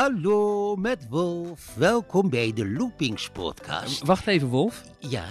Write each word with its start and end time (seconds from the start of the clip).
Hallo, 0.00 0.76
met 0.76 1.08
Wolf. 1.08 1.74
Welkom 1.74 2.30
bij 2.30 2.52
de 2.52 2.68
Loopings 2.68 3.30
podcast. 3.30 4.02
Wacht 4.02 4.26
even, 4.26 4.48
Wolf. 4.48 4.82
Ja, 4.98 5.24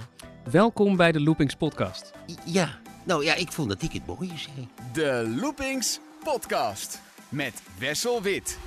Welkom 0.50 0.96
bij 0.96 1.12
de 1.12 1.20
Loopings 1.20 1.54
Podcast. 1.54 2.12
ja. 2.44 2.78
Nou 3.04 3.24
ja, 3.24 3.34
ik 3.34 3.52
vond 3.52 3.68
dat 3.68 3.82
ik 3.82 3.92
het 3.92 4.06
mooie 4.06 4.38
zei. 4.38 4.68
De 4.92 5.34
Loopings 5.40 6.00
Podcast 6.24 7.00
met 7.28 7.62
Wessel 7.78 8.22
Wit. 8.22 8.58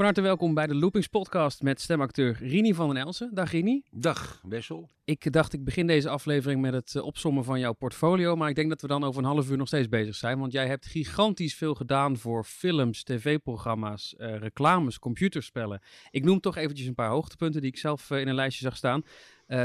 Van 0.00 0.08
harte 0.08 0.24
welkom 0.24 0.54
bij 0.54 0.66
de 0.66 0.74
Loopings 0.74 1.06
Podcast 1.06 1.62
met 1.62 1.80
stemacteur 1.80 2.36
Rini 2.40 2.74
van 2.74 2.88
den 2.88 2.96
Elsen. 2.96 3.30
Dag 3.34 3.50
Rini. 3.50 3.82
Dag, 3.90 4.40
Wessel. 4.48 4.88
Ik 5.04 5.32
dacht, 5.32 5.52
ik 5.52 5.64
begin 5.64 5.86
deze 5.86 6.08
aflevering 6.08 6.60
met 6.60 6.72
het 6.72 6.94
eh, 6.94 7.04
opsommen 7.04 7.44
van 7.44 7.60
jouw 7.60 7.72
portfolio. 7.72 8.36
Maar 8.36 8.48
ik 8.48 8.54
denk 8.54 8.68
dat 8.68 8.80
we 8.80 8.86
dan 8.86 9.04
over 9.04 9.22
een 9.22 9.28
half 9.28 9.50
uur 9.50 9.56
nog 9.56 9.66
steeds 9.66 9.88
bezig 9.88 10.14
zijn. 10.14 10.38
Want 10.38 10.52
jij 10.52 10.66
hebt 10.66 10.86
gigantisch 10.86 11.54
veel 11.54 11.74
gedaan 11.74 12.16
voor 12.16 12.44
films, 12.44 13.02
tv-programma's, 13.02 14.16
eh, 14.16 14.36
reclames, 14.36 14.98
computerspellen. 14.98 15.82
Ik 16.10 16.24
noem 16.24 16.40
toch 16.40 16.56
eventjes 16.56 16.86
een 16.86 16.94
paar 16.94 17.10
hoogtepunten 17.10 17.60
die 17.60 17.70
ik 17.70 17.78
zelf 17.78 18.10
eh, 18.10 18.20
in 18.20 18.28
een 18.28 18.34
lijstje 18.34 18.64
zag 18.64 18.76
staan. 18.76 19.02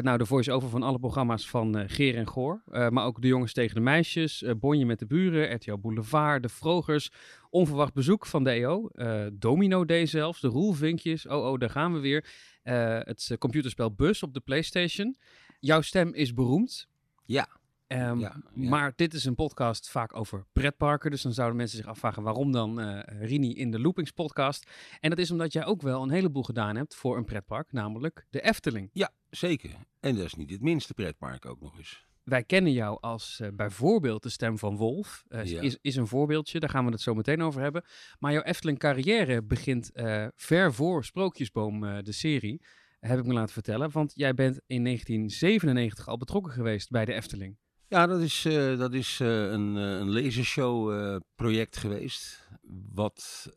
Nou, 0.02 0.18
de 0.18 0.26
voice-over 0.26 0.70
van 0.70 0.84
alle 0.84 1.00
programma's 1.00 1.50
van 1.50 1.90
Geer 1.90 2.16
en 2.16 2.28
Goor. 2.28 2.62
Maar 2.66 3.06
ook 3.06 3.22
De 3.22 3.28
Jongens 3.28 3.54
tegen 3.54 3.76
de 3.76 3.82
Meisjes, 3.82 4.44
Bonje 4.60 4.86
met 4.86 5.00
de 5.00 5.06
Buren, 5.06 5.56
RTL 5.56 5.78
Boulevard, 5.78 6.44
De 6.44 6.50
Vrogers. 6.50 7.10
Onverwacht 7.56 7.94
bezoek 7.94 8.26
van 8.26 8.44
de 8.44 8.50
EO. 8.50 8.88
eh, 8.88 9.26
Domino 9.34 9.86
Day 9.86 10.06
zelfs, 10.06 10.42
De 10.42 10.48
Roelvinkjes. 10.48 11.28
Oh, 11.28 11.46
oh, 11.52 11.60
daar 11.60 11.70
gaan 11.70 11.94
we 11.94 12.00
weer. 12.00 12.26
Eh, 12.64 13.00
het 13.00 13.28
eh, 13.32 13.38
computerspel 13.38 13.92
Bus 13.94 14.24
op 14.24 14.34
de 14.34 14.40
Playstation. 14.40 15.16
Jouw 15.60 15.82
stem 15.82 16.14
is 16.14 16.34
beroemd. 16.34 16.88
Ja. 17.26 17.48
Ehm, 17.88 18.20
Ja, 18.20 18.36
ja. 18.54 18.70
Maar 18.70 18.94
dit 18.96 19.14
is 19.14 19.26
een 19.26 19.36
podcast 19.36 19.90
vaak 19.90 20.16
over 20.16 20.46
pretparken. 20.54 21.12
Dus 21.12 21.22
dan 21.22 21.34
zouden 21.34 21.58
mensen 21.58 21.78
zich 21.78 21.88
afvragen 21.88 22.24
waarom 22.24 22.52
dan 22.52 23.00
Rini 23.00 23.54
in 23.54 23.72
de 23.72 23.80
Loopings 23.80 24.12
podcast. 24.12 24.70
En 25.00 25.10
dat 25.10 25.20
is 25.20 25.32
omdat 25.32 25.54
jij 25.54 25.66
ook 25.66 25.82
wel 25.82 26.04
een 26.04 26.12
heleboel 26.12 26.44
gedaan 26.44 26.76
hebt 26.76 26.96
voor 26.96 27.18
een 27.18 27.26
pretpark, 27.26 27.72
namelijk 27.72 28.26
de 28.30 28.42
Efteling. 28.42 28.90
Ja, 28.94 29.12
zeker. 29.30 29.72
En 30.00 30.16
dat 30.16 30.26
is 30.26 30.36
niet 30.36 30.52
het 30.52 30.62
minste 30.62 30.94
pretpark 30.94 31.46
ook 31.46 31.62
nog 31.62 31.78
eens. 31.78 32.06
Wij 32.26 32.44
kennen 32.44 32.72
jou 32.72 32.98
als 33.02 33.40
eh, 33.40 33.48
bijvoorbeeld 33.54 34.24
de 34.24 34.30
stem 34.30 34.58
van 34.58 34.76
Wolf. 34.78 35.24
Eh, 35.28 35.46
Ja. 35.46 35.62
is, 35.62 35.78
is 35.82 35.96
een 35.96 36.08
voorbeeldje, 36.08 36.60
daar 36.60 36.70
gaan 36.70 36.86
we 36.86 36.92
het 36.92 37.02
zo 37.02 37.14
meteen 37.14 37.42
over 37.42 37.62
hebben. 37.62 37.84
Maar 38.20 38.32
jouw 38.32 38.42
Efteling 38.42 38.80
carrière 38.80 39.44
begint 39.44 39.92
eh, 39.92 40.28
ver 40.36 40.74
voor 40.74 41.04
Sprookjesboom, 41.06 42.04
de 42.04 42.12
serie. 42.12 42.62
Heb 43.00 43.20
ik 43.20 43.26
me 43.26 43.34
laten 43.34 43.54
vertellen. 43.54 43.92
Want 43.92 44.12
jij 44.16 44.34
bent 44.34 44.62
in 44.68 44.84
1997 44.84 46.08
al 46.08 46.18
betrokken 46.18 46.52
geweest 46.54 46.90
bij 46.90 47.06
de 47.06 47.14
Efteling. 47.14 47.58
Ja, 47.88 48.08
dat 48.08 48.22
is, 48.22 48.42
dat 48.78 48.94
is 48.94 49.20
een, 49.20 49.76
een 49.76 50.12
lasershow 50.12 51.20
project 51.36 51.78
geweest. 51.78 52.50
Wat 52.94 53.50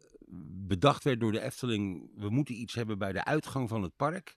bedacht 0.67 1.05
werd 1.05 1.21
door 1.21 1.33
de 1.33 1.41
Efteling. 1.41 2.11
We 2.15 2.31
moeten 2.31 2.55
iets 2.61 2.75
hebben 2.75 2.99
bij 2.99 3.13
de 3.13 3.25
uitgang 3.25 3.69
van 3.69 3.83
het 3.83 3.97
park. 3.97 4.37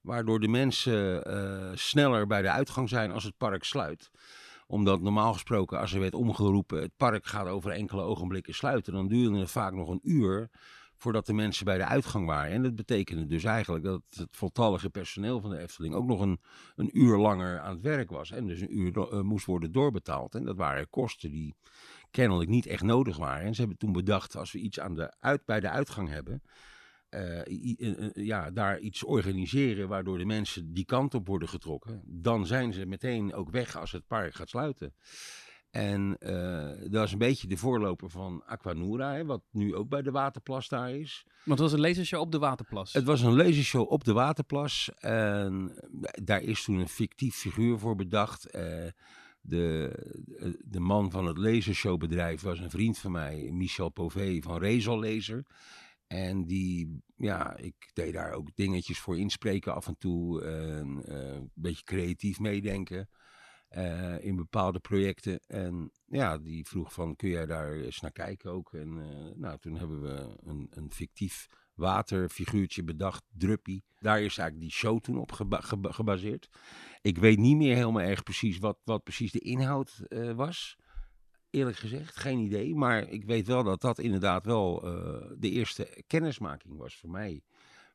Waardoor 0.00 0.40
de 0.40 0.48
mensen 0.48 1.24
eh, 1.24 1.70
sneller 1.74 2.26
bij 2.26 2.42
de 2.42 2.50
uitgang 2.50 2.88
zijn 2.88 3.12
als 3.12 3.24
het 3.24 3.36
park 3.36 3.64
sluit. 3.64 4.10
Omdat 4.66 5.00
normaal 5.00 5.32
gesproken, 5.32 5.78
als 5.78 5.92
er 5.92 6.00
werd 6.00 6.14
omgeroepen, 6.14 6.82
het 6.82 6.96
park 6.96 7.26
gaat 7.26 7.46
over 7.46 7.70
enkele 7.70 8.02
ogenblikken 8.02 8.54
sluiten. 8.54 8.92
Dan 8.92 9.08
duurde 9.08 9.38
het 9.38 9.50
vaak 9.50 9.72
nog 9.72 9.88
een 9.88 10.00
uur 10.02 10.50
voordat 11.00 11.26
de 11.26 11.32
mensen 11.32 11.64
bij 11.64 11.78
de 11.78 11.84
uitgang 11.84 12.26
waren. 12.26 12.52
En 12.52 12.62
dat 12.62 12.74
betekende 12.76 13.26
dus 13.26 13.44
eigenlijk 13.44 13.84
dat 13.84 14.02
het 14.10 14.28
voltallige 14.30 14.90
personeel 14.90 15.40
van 15.40 15.50
de 15.50 15.58
Efteling 15.58 15.94
ook 15.94 16.06
nog 16.06 16.20
een, 16.20 16.40
een 16.76 16.98
uur 16.98 17.16
langer 17.16 17.60
aan 17.60 17.72
het 17.72 17.82
werk 17.82 18.10
was. 18.10 18.30
En 18.30 18.46
dus 18.46 18.60
een 18.60 18.78
uur 18.78 18.98
eh, 18.98 19.20
moest 19.20 19.46
worden 19.46 19.72
doorbetaald. 19.72 20.34
En 20.34 20.44
dat 20.44 20.56
waren 20.56 20.90
kosten 20.90 21.30
die 21.30 21.54
kennelijk 22.10 22.50
niet 22.50 22.66
echt 22.66 22.82
nodig 22.82 23.16
waren. 23.16 23.46
En 23.46 23.54
ze 23.54 23.60
hebben 23.60 23.78
toen 23.78 23.92
bedacht, 23.92 24.36
als 24.36 24.52
we 24.52 24.58
iets 24.58 24.80
aan 24.80 24.94
de 24.94 25.14
uit, 25.20 25.44
bij 25.44 25.60
de 25.60 25.70
uitgang 25.70 26.08
hebben... 26.08 26.42
eh, 27.10 27.40
eh, 27.40 28.10
ja, 28.14 28.50
daar 28.50 28.78
iets 28.78 29.04
organiseren 29.04 29.88
waardoor 29.88 30.18
de 30.18 30.24
mensen 30.24 30.72
die 30.72 30.84
kant 30.84 31.14
op 31.14 31.26
worden 31.26 31.48
getrokken. 31.48 32.02
Dan 32.04 32.46
zijn 32.46 32.72
ze 32.72 32.86
meteen 32.86 33.34
ook 33.34 33.50
weg 33.50 33.76
als 33.76 33.92
het 33.92 34.06
park 34.06 34.34
gaat 34.34 34.48
sluiten. 34.48 34.94
En 35.70 36.16
eh, 36.18 36.90
dat 36.90 37.06
is 37.06 37.12
een 37.12 37.18
beetje 37.18 37.48
de 37.48 37.56
voorloper 37.56 38.10
van 38.10 38.42
Aquanura, 38.46 39.12
hè, 39.12 39.24
wat 39.24 39.42
nu 39.50 39.74
ook 39.74 39.88
bij 39.88 40.02
de 40.02 40.10
Waterplas 40.10 40.68
daar 40.68 40.90
is. 40.90 41.24
Want 41.44 41.58
het 41.58 41.70
was 41.70 41.72
een 41.72 41.86
lasershow 41.86 42.20
op 42.20 42.32
de 42.32 42.38
Waterplas. 42.38 42.92
Het 42.92 43.04
was 43.04 43.20
een 43.20 43.36
lasershow 43.36 43.92
op 43.92 44.04
de 44.04 44.12
Waterplas. 44.12 44.90
En 44.98 45.72
daar 46.22 46.42
is 46.42 46.64
toen 46.64 46.78
een 46.78 46.88
fictief 46.88 47.34
figuur 47.34 47.78
voor 47.78 47.96
bedacht. 47.96 48.52
De, 49.42 49.92
de 50.64 50.80
man 50.80 51.10
van 51.10 51.26
het 51.26 51.38
lasershowbedrijf 51.38 52.42
was 52.42 52.58
een 52.58 52.70
vriend 52.70 52.98
van 52.98 53.12
mij, 53.12 53.50
Michel 53.52 53.88
Pauvé 53.88 54.38
van 54.40 54.58
Rezel 54.58 55.00
Laser. 55.00 55.44
En 56.12 56.44
die, 56.44 57.02
ja, 57.16 57.56
ik 57.56 57.90
deed 57.92 58.12
daar 58.12 58.32
ook 58.32 58.54
dingetjes 58.54 58.98
voor 58.98 59.18
inspreken 59.18 59.74
af 59.74 59.86
en 59.86 59.98
toe. 59.98 60.42
Eh, 60.42 60.76
een 60.76 61.50
beetje 61.54 61.84
creatief 61.84 62.38
meedenken 62.38 63.08
eh, 63.68 64.24
in 64.24 64.36
bepaalde 64.36 64.78
projecten. 64.78 65.40
En 65.46 65.92
ja, 66.06 66.38
die 66.38 66.66
vroeg 66.66 66.92
van, 66.92 67.16
kun 67.16 67.28
jij 67.28 67.46
daar 67.46 67.72
eens 67.72 68.00
naar 68.00 68.12
kijken 68.12 68.50
ook? 68.50 68.74
En 68.74 69.00
eh, 69.00 69.36
nou, 69.36 69.58
toen 69.58 69.76
hebben 69.76 70.02
we 70.02 70.36
een, 70.42 70.66
een 70.70 70.92
fictief 70.92 71.46
waterfiguurtje 71.74 72.84
bedacht, 72.84 73.24
Druppy. 73.32 73.80
Daar 73.98 74.22
is 74.22 74.38
eigenlijk 74.38 74.60
die 74.60 74.78
show 74.78 75.00
toen 75.00 75.18
op 75.18 75.32
geba- 75.32 75.60
geba- 75.60 75.92
gebaseerd. 75.92 76.48
Ik 77.02 77.18
weet 77.18 77.38
niet 77.38 77.56
meer 77.56 77.74
helemaal 77.74 78.02
erg 78.02 78.22
precies 78.22 78.58
wat, 78.58 78.78
wat 78.84 79.02
precies 79.02 79.32
de 79.32 79.40
inhoud 79.40 80.02
was. 80.34 80.76
Eerlijk 81.50 81.76
gezegd, 81.76 82.16
geen 82.16 82.38
idee. 82.38 82.74
Maar 82.74 83.08
ik 83.08 83.24
weet 83.24 83.46
wel 83.46 83.62
dat 83.62 83.80
dat 83.80 83.98
inderdaad 83.98 84.44
wel 84.44 84.82
eh, 84.82 85.30
de 85.38 85.50
eerste 85.50 86.02
kennismaking 86.06 86.76
was 86.76 86.96
voor 86.96 87.10
mij 87.10 87.42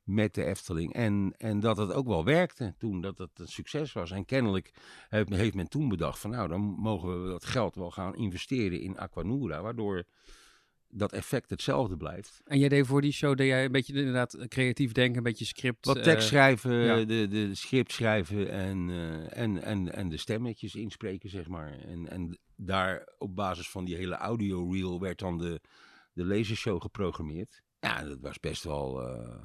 met 0.03 0.33
de 0.33 0.43
Efteling. 0.43 0.93
En, 0.93 1.33
en 1.37 1.59
dat 1.59 1.77
het 1.77 1.93
ook 1.93 2.07
wel 2.07 2.23
werkte 2.23 2.73
toen, 2.77 3.01
dat 3.01 3.17
het 3.17 3.39
een 3.39 3.47
succes 3.47 3.93
was. 3.93 4.11
En 4.11 4.25
kennelijk 4.25 4.71
heeft, 5.09 5.29
heeft 5.29 5.55
men 5.55 5.69
toen 5.69 5.89
bedacht 5.89 6.19
van 6.19 6.29
nou, 6.29 6.47
dan 6.47 6.61
mogen 6.61 7.23
we 7.23 7.29
dat 7.29 7.45
geld 7.45 7.75
wel 7.75 7.91
gaan 7.91 8.15
investeren 8.15 8.79
in 8.79 8.97
Aquanura. 8.97 9.61
Waardoor 9.61 10.05
dat 10.89 11.11
effect 11.11 11.49
hetzelfde 11.49 11.97
blijft. 11.97 12.41
En 12.45 12.59
jij 12.59 12.69
deed 12.69 12.85
voor 12.85 13.01
die 13.01 13.11
show, 13.11 13.37
deed 13.37 13.47
jij 13.47 13.65
een 13.65 13.71
beetje 13.71 13.93
inderdaad 13.93 14.45
creatief 14.47 14.91
denken, 14.91 15.17
een 15.17 15.23
beetje 15.23 15.45
script. 15.45 15.85
Wat 15.85 15.97
eh, 15.97 16.03
tekst 16.03 16.27
schrijven, 16.27 16.73
ja. 16.73 17.05
de, 17.05 17.27
de 17.27 17.55
script 17.55 17.91
schrijven 17.91 18.49
en, 18.49 18.89
eh, 18.89 19.41
en, 19.41 19.63
en, 19.63 19.93
en 19.93 20.09
de 20.09 20.17
stemmetjes 20.17 20.75
inspreken, 20.75 21.29
zeg 21.29 21.47
maar. 21.47 21.79
En, 21.79 22.09
en 22.09 22.37
daar 22.55 23.09
op 23.17 23.35
basis 23.35 23.69
van 23.69 23.85
die 23.85 23.95
hele 23.95 24.15
audio 24.15 24.71
reel 24.71 24.99
werd 24.99 25.19
dan 25.19 25.37
de, 25.37 25.61
de 26.13 26.25
lasershow 26.25 26.81
geprogrammeerd. 26.81 27.61
Ja, 27.79 28.03
dat 28.03 28.19
was 28.21 28.39
best 28.39 28.63
wel 28.63 29.07
eh, 29.07 29.41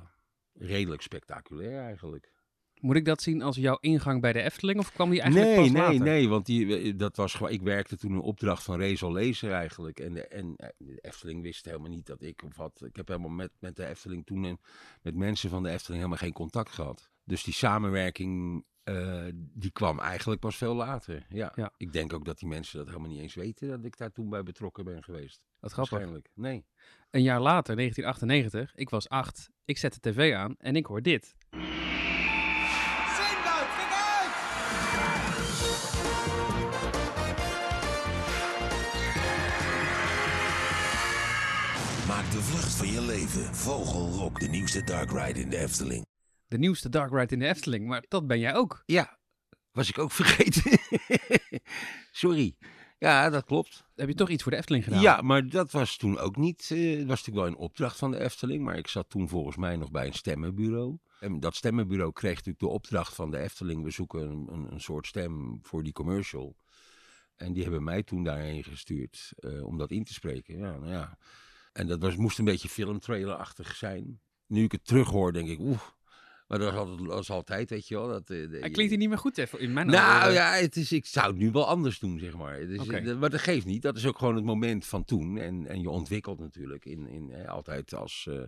redelijk 0.52 1.02
spectaculair 1.02 1.80
eigenlijk. 1.80 2.32
Moet 2.80 2.96
ik 2.96 3.04
dat 3.04 3.22
zien 3.22 3.42
als 3.42 3.56
jouw 3.56 3.78
ingang 3.80 4.20
bij 4.20 4.32
de 4.32 4.42
Efteling 4.42 4.78
of 4.78 4.92
kwam 4.92 5.10
die 5.10 5.20
eigenlijk 5.20 5.50
nee, 5.50 5.64
pas 5.64 5.72
nee, 5.72 5.82
later? 5.82 6.00
nee, 6.00 6.28
want 6.28 6.46
die, 6.46 6.96
dat 6.96 7.16
was 7.16 7.34
gewoon, 7.34 7.52
ik 7.52 7.62
werkte 7.62 7.96
toen 7.96 8.12
een 8.12 8.20
opdracht 8.20 8.62
van 8.62 8.78
Rezel 8.78 9.12
Lezer 9.12 9.52
eigenlijk. 9.52 10.00
En 10.00 10.14
de, 10.14 10.26
en 10.26 10.56
eh, 10.56 10.68
de 10.78 10.98
Efteling 11.00 11.42
wist 11.42 11.64
helemaal 11.64 11.90
niet 11.90 12.06
dat 12.06 12.22
ik 12.22 12.42
of 12.44 12.56
wat. 12.56 12.82
Ik 12.84 12.96
heb 12.96 13.08
helemaal 13.08 13.30
met, 13.30 13.50
met 13.58 13.76
de 13.76 13.86
Efteling 13.86 14.26
toen 14.26 14.44
en 14.44 14.60
met 15.02 15.14
mensen 15.14 15.50
van 15.50 15.62
de 15.62 15.70
Efteling 15.70 16.02
helemaal 16.02 16.24
geen 16.24 16.32
contact 16.32 16.70
gehad. 16.70 17.10
Dus 17.30 17.44
die 17.44 17.54
samenwerking, 17.54 18.64
eh, 18.82 19.24
die 19.32 19.70
kwam 19.70 19.98
eigenlijk 19.98 20.40
pas 20.40 20.56
veel 20.56 20.74
later. 20.74 21.26
Ja. 21.28 21.52
Ja. 21.54 21.72
Ik 21.76 21.92
denk 21.92 22.12
ook 22.12 22.24
dat 22.24 22.38
die 22.38 22.48
mensen 22.48 22.78
dat 22.78 22.86
helemaal 22.86 23.08
niet 23.08 23.20
eens 23.20 23.34
weten 23.34 23.68
dat 23.68 23.84
ik 23.84 23.96
daar 23.96 24.12
toen 24.12 24.28
bij 24.28 24.42
betrokken 24.42 24.84
ben 24.84 25.02
geweest. 25.02 25.40
Wat 25.60 25.72
grappig. 25.72 25.92
Waarschijnlijk. 25.92 26.30
Nee. 26.34 26.64
Een 27.10 27.22
jaar 27.22 27.40
later, 27.40 27.76
1998, 27.76 28.76
ik 28.76 28.90
was 28.90 29.08
acht, 29.08 29.50
ik 29.64 29.78
zet 29.78 29.94
de 29.94 30.10
tv 30.10 30.34
aan 30.34 30.54
en 30.58 30.76
ik 30.76 30.86
hoor 30.86 31.02
dit. 31.02 31.34
Zindert, 31.50 31.70
kijk 33.76 33.92
uit! 33.92 34.34
Maak 42.06 42.30
de 42.30 42.42
vlucht 42.42 42.74
van 42.74 42.88
je 42.88 43.00
leven. 43.00 43.54
Vogelrok, 43.54 44.40
de 44.40 44.48
nieuwste 44.48 44.84
dark 44.84 45.10
ride 45.10 45.40
in 45.40 45.50
de 45.50 45.58
Efteling. 45.58 46.08
De 46.50 46.58
nieuwste 46.58 46.88
dark 46.88 47.10
ride 47.10 47.32
in 47.34 47.38
de 47.38 47.46
Efteling, 47.46 47.86
maar 47.86 48.04
dat 48.08 48.26
ben 48.26 48.38
jij 48.38 48.54
ook. 48.54 48.82
Ja, 48.86 49.18
was 49.72 49.88
ik 49.88 49.98
ook 49.98 50.12
vergeten. 50.20 50.78
Sorry. 52.12 52.56
Ja, 52.98 53.30
dat 53.30 53.44
klopt. 53.44 53.84
Heb 53.94 54.08
je 54.08 54.14
toch 54.14 54.28
iets 54.28 54.42
voor 54.42 54.52
de 54.52 54.58
Efteling 54.58 54.84
gedaan? 54.84 55.00
Ja, 55.00 55.20
maar 55.20 55.48
dat 55.48 55.70
was 55.70 55.96
toen 55.96 56.18
ook 56.18 56.36
niet. 56.36 56.68
eh, 56.72 56.90
Het 56.98 57.06
was 57.06 57.18
natuurlijk 57.18 57.36
wel 57.36 57.46
een 57.46 57.56
opdracht 57.56 57.98
van 57.98 58.10
de 58.10 58.18
Efteling. 58.18 58.64
Maar 58.64 58.78
ik 58.78 58.86
zat 58.88 59.08
toen 59.10 59.28
volgens 59.28 59.56
mij 59.56 59.76
nog 59.76 59.90
bij 59.90 60.06
een 60.06 60.12
stemmenbureau. 60.12 60.98
En 61.20 61.40
dat 61.40 61.54
stemmenbureau 61.56 62.12
kreeg 62.12 62.30
natuurlijk 62.34 62.58
de 62.58 62.68
opdracht 62.68 63.14
van 63.14 63.30
de 63.30 63.38
Efteling. 63.38 63.82
We 63.84 63.90
zoeken 63.90 64.30
een, 64.30 64.48
een, 64.52 64.72
een 64.72 64.80
soort 64.80 65.06
stem 65.06 65.58
voor 65.62 65.82
die 65.82 65.92
commercial. 65.92 66.56
En 67.36 67.52
die 67.52 67.62
hebben 67.62 67.84
mij 67.84 68.02
toen 68.02 68.24
daarheen 68.24 68.64
gestuurd 68.64 69.32
eh, 69.36 69.64
om 69.66 69.78
dat 69.78 69.90
in 69.90 70.04
te 70.04 70.12
spreken. 70.12 70.58
Ja, 70.58 70.70
nou 70.78 70.88
ja. 70.92 71.18
En 71.72 71.86
dat 71.86 72.00
was, 72.00 72.16
moest 72.16 72.38
een 72.38 72.44
beetje 72.44 72.68
filmtrailerachtig 72.68 73.76
zijn. 73.76 74.20
Nu 74.46 74.64
ik 74.64 74.72
het 74.72 74.84
terughoor, 74.84 75.32
denk 75.32 75.48
ik, 75.48 75.58
oeh, 75.58 75.80
Maar 76.50 76.58
dat 76.58 77.20
is 77.20 77.30
altijd, 77.30 77.70
weet 77.70 77.88
je 77.88 77.94
wel. 77.94 78.08
Dat, 78.08 78.20
eh, 78.30 78.50
de- 78.50 78.58
Hij 78.60 78.70
klinkt 78.70 78.90
hier 78.90 78.98
niet 79.00 79.08
meer 79.08 79.18
goed 79.18 79.38
even 79.38 79.60
in 79.60 79.72
mijn 79.72 79.86
nou 79.86 80.32
ja, 80.32 80.52
het 80.52 80.76
is, 80.76 80.92
ik 80.92 81.06
zou 81.06 81.26
het 81.26 81.36
nu 81.36 81.50
wel 81.50 81.66
anders 81.66 81.98
doen, 81.98 82.18
zeg 82.18 82.36
maar. 82.36 82.58
Eh, 82.58 83.18
maar 83.18 83.30
dat 83.30 83.40
geeft 83.40 83.66
niet. 83.66 83.82
Dat 83.82 83.96
is 83.96 84.06
ook 84.06 84.18
gewoon 84.18 84.34
het 84.34 84.44
moment 84.44 84.86
van 84.86 85.04
toen. 85.04 85.38
En, 85.38 85.66
en 85.66 85.80
je 85.80 85.90
ontwikkelt 85.90 86.38
natuurlijk. 86.38 86.84
In, 86.84 87.06
in, 87.06 87.30
eh, 87.32 87.48
altijd 87.48 87.94
als 87.94 88.26
eh, 88.30 88.42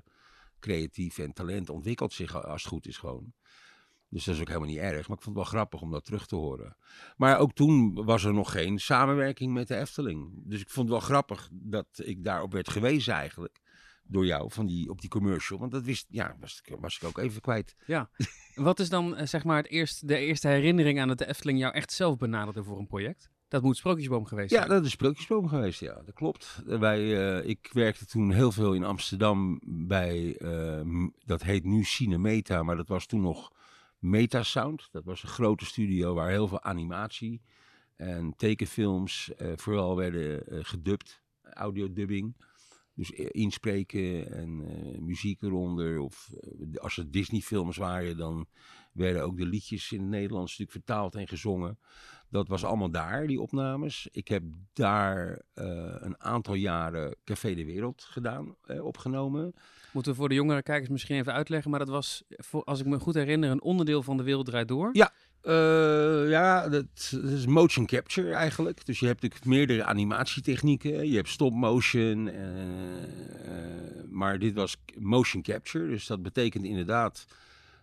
creatief 0.60 1.18
en 1.18 1.32
talent 1.32 1.70
ontwikkelt 1.70 2.12
zich 2.12 2.44
als 2.46 2.62
het 2.62 2.72
goed 2.72 2.86
is 2.86 2.96
gewoon. 2.98 3.32
Dus 4.08 4.24
dat 4.24 4.34
is 4.34 4.40
ook 4.40 4.46
helemaal 4.48 4.68
niet 4.68 4.78
erg. 4.78 5.08
Maar 5.08 5.16
ik 5.16 5.22
vond 5.22 5.36
het 5.36 5.44
wel 5.44 5.44
grappig 5.44 5.80
om 5.80 5.90
dat 5.90 6.04
terug 6.04 6.26
te 6.26 6.36
horen. 6.36 6.76
Maar 7.16 7.38
ook 7.38 7.52
toen 7.52 7.94
was 8.04 8.24
er 8.24 8.32
nog 8.34 8.52
geen 8.52 8.78
samenwerking 8.78 9.52
met 9.52 9.68
de 9.68 9.76
Efteling. 9.76 10.30
Dus 10.34 10.60
ik 10.60 10.70
vond 10.70 10.88
het 10.88 10.98
wel 10.98 11.06
grappig 11.08 11.48
dat 11.52 11.86
ik 12.04 12.24
daarop 12.24 12.52
werd 12.52 12.68
gewezen 12.70 13.14
eigenlijk. 13.14 13.60
Door 14.04 14.26
jou, 14.26 14.50
van 14.52 14.66
die, 14.66 14.90
op 14.90 15.00
die 15.00 15.10
commercial. 15.10 15.58
Want 15.58 15.72
dat 15.72 15.82
wist, 15.82 16.06
ja, 16.10 16.36
was, 16.40 16.62
ik- 16.64 16.76
was 16.80 16.96
ik 16.96 17.04
ook 17.04 17.18
even 17.18 17.40
kwijt. 17.40 17.76
Wat 18.54 18.80
is 18.80 18.88
dan 18.88 19.16
eh, 19.16 19.26
zeg 19.26 19.44
maar 19.44 19.56
het 19.56 19.68
eerste, 19.68 20.06
de 20.06 20.16
eerste 20.18 20.48
herinnering 20.48 21.00
aan 21.00 21.08
dat 21.08 21.18
de 21.18 21.26
Efteling 21.28 21.58
jou 21.58 21.74
echt 21.74 21.92
zelf 21.92 22.16
benaderde 22.18 22.64
voor 22.64 22.78
een 22.78 22.86
project? 22.86 23.30
Dat 23.48 23.62
moet 23.62 23.76
Sprookjesboom 23.76 24.24
geweest 24.26 24.50
Ja, 24.50 24.56
zijn. 24.56 24.68
dat 24.68 24.84
is 24.84 24.90
Sprookjesboom 24.90 25.48
geweest, 25.48 25.80
ja. 25.80 25.94
Dat 26.04 26.14
klopt. 26.14 26.62
Eh, 26.68 26.78
Wij, 26.78 27.38
eh, 27.40 27.48
ik 27.48 27.70
werkte 27.72 28.06
toen 28.06 28.32
heel 28.32 28.52
veel 28.52 28.72
in 28.74 28.84
Amsterdam 28.84 29.60
bij, 29.64 30.36
dat 31.24 31.42
heet 31.42 31.64
nu 31.64 31.84
Cinemeta, 31.84 32.62
maar 32.62 32.76
dat 32.76 32.88
was 32.88 33.06
toen 33.06 33.20
nog 33.20 33.50
Metasound. 33.98 34.88
Dat 34.92 35.04
was 35.04 35.22
een 35.22 35.28
grote 35.28 35.64
studio 35.64 36.14
waar 36.14 36.30
heel 36.30 36.48
veel 36.48 36.62
animatie 36.62 37.42
en 37.96 38.34
tekenfilms 38.36 39.30
vooral 39.56 39.96
werden 39.96 40.42
gedubt, 40.64 41.22
audiodubbing. 41.42 42.36
Dus 42.94 43.10
inspreken 43.10 44.32
en 44.32 44.64
eh, 44.66 45.00
muziek 45.00 45.42
eronder. 45.42 45.98
Of 45.98 46.30
eh, 46.40 46.80
als 46.80 46.96
het 46.96 47.12
Disney-films 47.12 47.76
waren, 47.76 48.16
dan 48.16 48.46
werden 48.92 49.22
ook 49.22 49.36
de 49.36 49.46
liedjes 49.46 49.92
in 49.92 50.00
het 50.00 50.08
Nederlands 50.08 50.58
natuurlijk 50.58 50.86
vertaald 50.86 51.14
en 51.14 51.28
gezongen. 51.28 51.78
Dat 52.28 52.48
was 52.48 52.64
allemaal 52.64 52.90
daar, 52.90 53.26
die 53.26 53.40
opnames. 53.40 54.08
Ik 54.10 54.28
heb 54.28 54.42
daar 54.72 55.42
eh, 55.54 55.96
een 56.00 56.20
aantal 56.20 56.54
jaren 56.54 57.16
Café 57.24 57.54
de 57.54 57.64
Wereld 57.64 58.02
gedaan, 58.02 58.56
opgenomen. 58.82 59.54
Moeten 59.92 60.12
we 60.12 60.18
voor 60.18 60.28
de 60.28 60.34
jongere 60.34 60.62
kijkers 60.62 60.88
misschien 60.90 61.16
even 61.16 61.32
uitleggen. 61.32 61.70
Maar 61.70 61.78
dat 61.78 61.88
was, 61.88 62.22
voor, 62.28 62.64
als 62.64 62.80
ik 62.80 62.86
me 62.86 62.98
goed 62.98 63.14
herinner, 63.14 63.50
een 63.50 63.62
onderdeel 63.62 64.02
van 64.02 64.16
De 64.16 64.22
Wereld 64.22 64.46
Draait 64.46 64.68
Door. 64.68 64.90
Ja. 64.92 65.12
Eh, 65.42 66.28
ja, 66.28 66.68
dat, 66.68 67.12
is 67.12 67.46
motion 67.46 67.86
capture 67.86 68.32
eigenlijk. 68.34 68.86
Dus 68.86 69.00
je 69.00 69.06
hebt 69.06 69.22
natuurlijk 69.22 69.50
meerdere 69.50 69.84
animatietechnieken. 69.84 71.08
Je 71.08 71.16
hebt 71.16 71.28
stop 71.28 71.52
motion. 71.52 72.28
eh, 72.28 74.04
maar 74.08 74.38
dit 74.38 74.54
was 74.54 74.76
motion 74.98 75.42
capture. 75.42 75.88
Dus 75.88 76.06
dat 76.06 76.22
betekent 76.22 76.64
inderdaad 76.64 77.26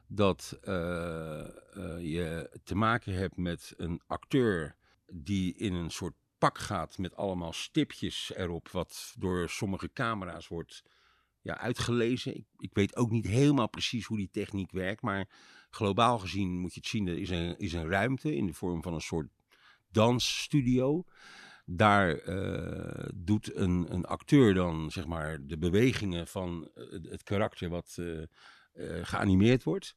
dat 0.08 0.58
eh, 0.62 0.74
je 2.00 2.50
te 2.64 2.76
maken 2.76 3.14
hebt 3.14 3.38
met 3.38 3.74
een 3.78 4.02
acteur 4.08 4.76
die 5.12 5.56
in 5.56 5.74
een 5.74 5.92
soort 5.92 6.14
pak 6.38 6.58
gaat 6.58 6.98
met 6.98 7.16
allemaal 7.16 7.54
stipjes 7.54 8.32
erop, 8.36 8.70
wat 8.70 9.14
door 9.18 9.50
sommige 9.50 9.90
camera's 9.94 10.48
wordt 10.48 10.84
ja, 11.42 11.58
uitgelezen. 11.58 12.36
Ik, 12.36 12.46
ik 12.58 12.74
weet 12.74 12.96
ook 12.96 13.12
niet 13.12 13.26
helemaal 13.28 13.70
precies 13.70 14.06
hoe 14.06 14.18
die 14.18 14.30
techniek 14.32 14.72
werkt, 14.72 15.02
maar 15.02 15.28
globaal 15.70 16.20
gezien 16.20 16.60
moet 16.60 16.74
je 16.74 16.80
het 16.80 16.90
zien, 16.90 17.08
er 17.08 17.18
is 17.18 17.30
een, 17.30 17.58
is 17.58 17.74
een 17.74 17.90
ruimte 17.90 18.36
in 18.36 18.46
de 18.46 18.54
vorm 18.54 18.82
van 18.82 18.94
een 18.94 19.02
soort 19.02 19.28
dansstudio. 19.92 21.06
Daar 21.66 22.18
eh, 22.18 23.10
doet 23.16 23.56
een, 23.56 23.86
een 23.94 24.06
acteur 24.06 24.54
dan 24.54 24.92
zeg 24.92 25.06
maar 25.06 25.46
de 25.46 25.58
bewegingen 25.58 26.28
van 26.28 26.70
eh, 26.76 26.84
het, 26.92 27.24
karakter 27.24 27.70
wat 27.70 27.98
eh, 27.98 28.26
geanimeerd 29.02 29.64
wordt. 29.64 29.96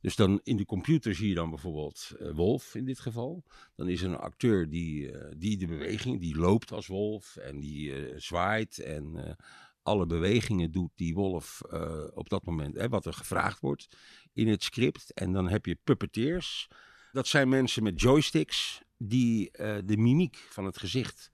Dus 0.00 0.16
dan 0.16 0.40
in 0.42 0.56
de 0.56 0.64
computer 0.64 1.14
zie 1.14 1.28
je 1.28 1.34
dan 1.34 1.50
bijvoorbeeld 1.50 2.10
Wolf 2.18 2.74
in 2.74 2.84
dit 2.84 3.00
geval. 3.00 3.44
Dan 3.74 3.88
is 3.88 4.02
er 4.02 4.08
een 4.08 4.16
acteur 4.16 4.68
die, 4.68 5.10
die 5.36 5.56
de 5.56 5.66
beweging, 5.66 6.20
die 6.20 6.36
loopt 6.36 6.72
als 6.72 6.86
Wolf 6.86 7.36
en 7.36 7.60
die 7.60 8.12
zwaait 8.16 8.78
en 8.78 9.36
alle 9.84 10.06
bewegingen 10.06 10.72
doet 10.72 10.90
die 10.94 11.14
Wolf 11.14 11.62
eh, 11.70 12.04
op 12.14 12.28
dat 12.28 12.44
moment, 12.44 12.76
hè, 12.76 12.88
wat 12.88 13.06
er 13.06 13.12
gevraagd 13.12 13.60
wordt 13.60 13.88
in 14.32 14.48
het 14.48 14.62
script. 14.62 15.12
En 15.12 15.32
dan 15.32 15.48
heb 15.48 15.66
je 15.66 15.78
puppeteers. 15.84 16.68
Dat 17.12 17.26
zijn 17.26 17.48
mensen 17.48 17.82
met 17.82 18.00
joysticks 18.00 18.82
die 18.96 19.50
eh, 19.50 19.76
de 19.84 19.96
mimiek 19.96 20.36
van 20.36 20.64
het 20.64 20.78
gezicht 20.78 21.30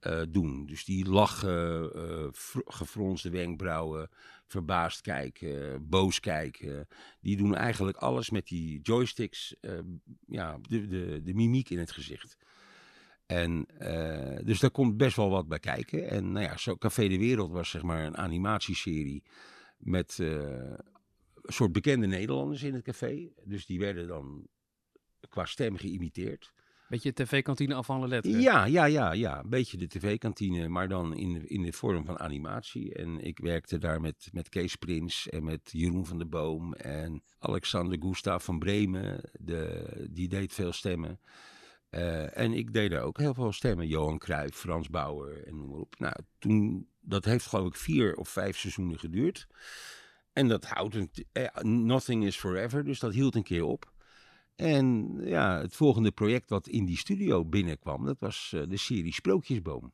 eh, 0.00 0.22
doen. 0.28 0.66
Dus 0.66 0.84
die 0.84 1.08
lachen, 1.08 1.90
fr- 2.34 2.58
gefronste 2.64 3.30
wenkbrauwen, 3.30 4.08
verbaasd 4.46 5.00
kijken, 5.00 5.88
boos 5.88 6.20
kijken. 6.20 6.88
Die 7.20 7.36
doen 7.36 7.54
eigenlijk 7.54 7.96
alles 7.96 8.30
met 8.30 8.46
die 8.46 8.80
joysticks, 8.82 9.54
ja, 10.26 10.58
de, 10.62 10.86
de, 10.88 11.20
de 11.22 11.34
mimiek 11.34 11.70
in 11.70 11.78
het 11.78 11.90
gezicht. 11.90 12.36
En 13.30 13.66
eh, 13.78 14.44
dus 14.44 14.60
daar 14.60 14.70
komt 14.70 14.96
best 14.96 15.16
wel 15.16 15.30
wat 15.30 15.48
bij 15.48 15.58
kijken. 15.58 16.08
En 16.08 16.32
nou 16.32 16.44
ja, 16.44 16.56
zo 16.56 16.76
Café 16.76 17.08
de 17.08 17.18
Wereld 17.18 17.50
was 17.50 17.70
zeg 17.70 17.82
maar 17.82 18.04
een 18.04 18.16
animatieserie 18.16 19.22
met 19.78 20.18
eh, 20.20 20.28
een 21.42 21.52
soort 21.52 21.72
bekende 21.72 22.06
Nederlanders 22.06 22.62
in 22.62 22.74
het 22.74 22.84
café. 22.84 23.28
Dus 23.44 23.66
die 23.66 23.78
werden 23.78 24.08
dan 24.08 24.46
qua 25.28 25.44
stem 25.44 25.76
geïmiteerd. 25.76 26.52
Beetje 26.88 27.12
tv-kantine 27.12 27.74
af 27.74 27.86
van 27.86 28.08
letteren. 28.08 28.40
Ja, 28.40 28.64
ja, 28.64 28.84
ja, 28.84 29.12
ja. 29.12 29.38
Een 29.38 29.48
beetje 29.48 29.76
de 29.76 29.86
tv-kantine, 29.86 30.68
maar 30.68 30.88
dan 30.88 31.16
in, 31.16 31.48
in 31.48 31.62
de 31.62 31.72
vorm 31.72 32.04
van 32.04 32.18
animatie. 32.18 32.94
En 32.94 33.24
ik 33.24 33.38
werkte 33.38 33.78
daar 33.78 34.00
met, 34.00 34.28
met 34.32 34.48
Kees 34.48 34.76
Prins 34.76 35.28
en 35.28 35.44
met 35.44 35.60
Jeroen 35.72 36.06
van 36.06 36.18
der 36.18 36.28
Boom 36.28 36.74
en 36.74 37.22
Alexander 37.38 37.98
Gustav 38.00 38.44
van 38.44 38.58
Bremen. 38.58 39.20
De, 39.32 39.84
die 40.10 40.28
deed 40.28 40.52
veel 40.52 40.72
stemmen. 40.72 41.20
Eh, 41.90 42.36
en 42.38 42.52
ik 42.52 42.72
deed 42.72 42.90
daar 42.90 43.02
ook 43.02 43.18
heel 43.18 43.34
veel 43.34 43.52
stemmen. 43.52 43.86
Johan 43.86 44.18
Cruijff, 44.18 44.58
Frans 44.58 44.88
Bauer 44.88 45.46
en 45.46 45.56
noem 45.56 45.68
maar 45.68 45.78
op. 45.78 45.98
Nou, 45.98 46.14
toen, 46.38 46.88
dat 47.00 47.24
heeft 47.24 47.46
geloof 47.46 47.66
ik 47.66 47.74
vier 47.74 48.14
of 48.14 48.28
vijf 48.28 48.58
seizoenen 48.58 48.98
geduurd. 48.98 49.46
En 50.32 50.48
dat 50.48 50.64
houdt, 50.64 50.94
een, 50.94 51.10
eh, 51.32 51.62
nothing 51.62 52.24
is 52.24 52.36
forever, 52.36 52.84
dus 52.84 52.98
dat 52.98 53.12
hield 53.12 53.34
een 53.34 53.42
keer 53.42 53.64
op. 53.64 53.92
En 54.56 55.16
ja, 55.24 55.60
het 55.60 55.76
volgende 55.76 56.10
project 56.10 56.50
wat 56.50 56.68
in 56.68 56.84
die 56.84 56.96
studio 56.96 57.44
binnenkwam, 57.44 58.04
dat 58.04 58.20
was 58.20 58.52
eh, 58.54 58.62
de 58.68 58.76
serie 58.76 59.12
Sprookjesboom. 59.12 59.92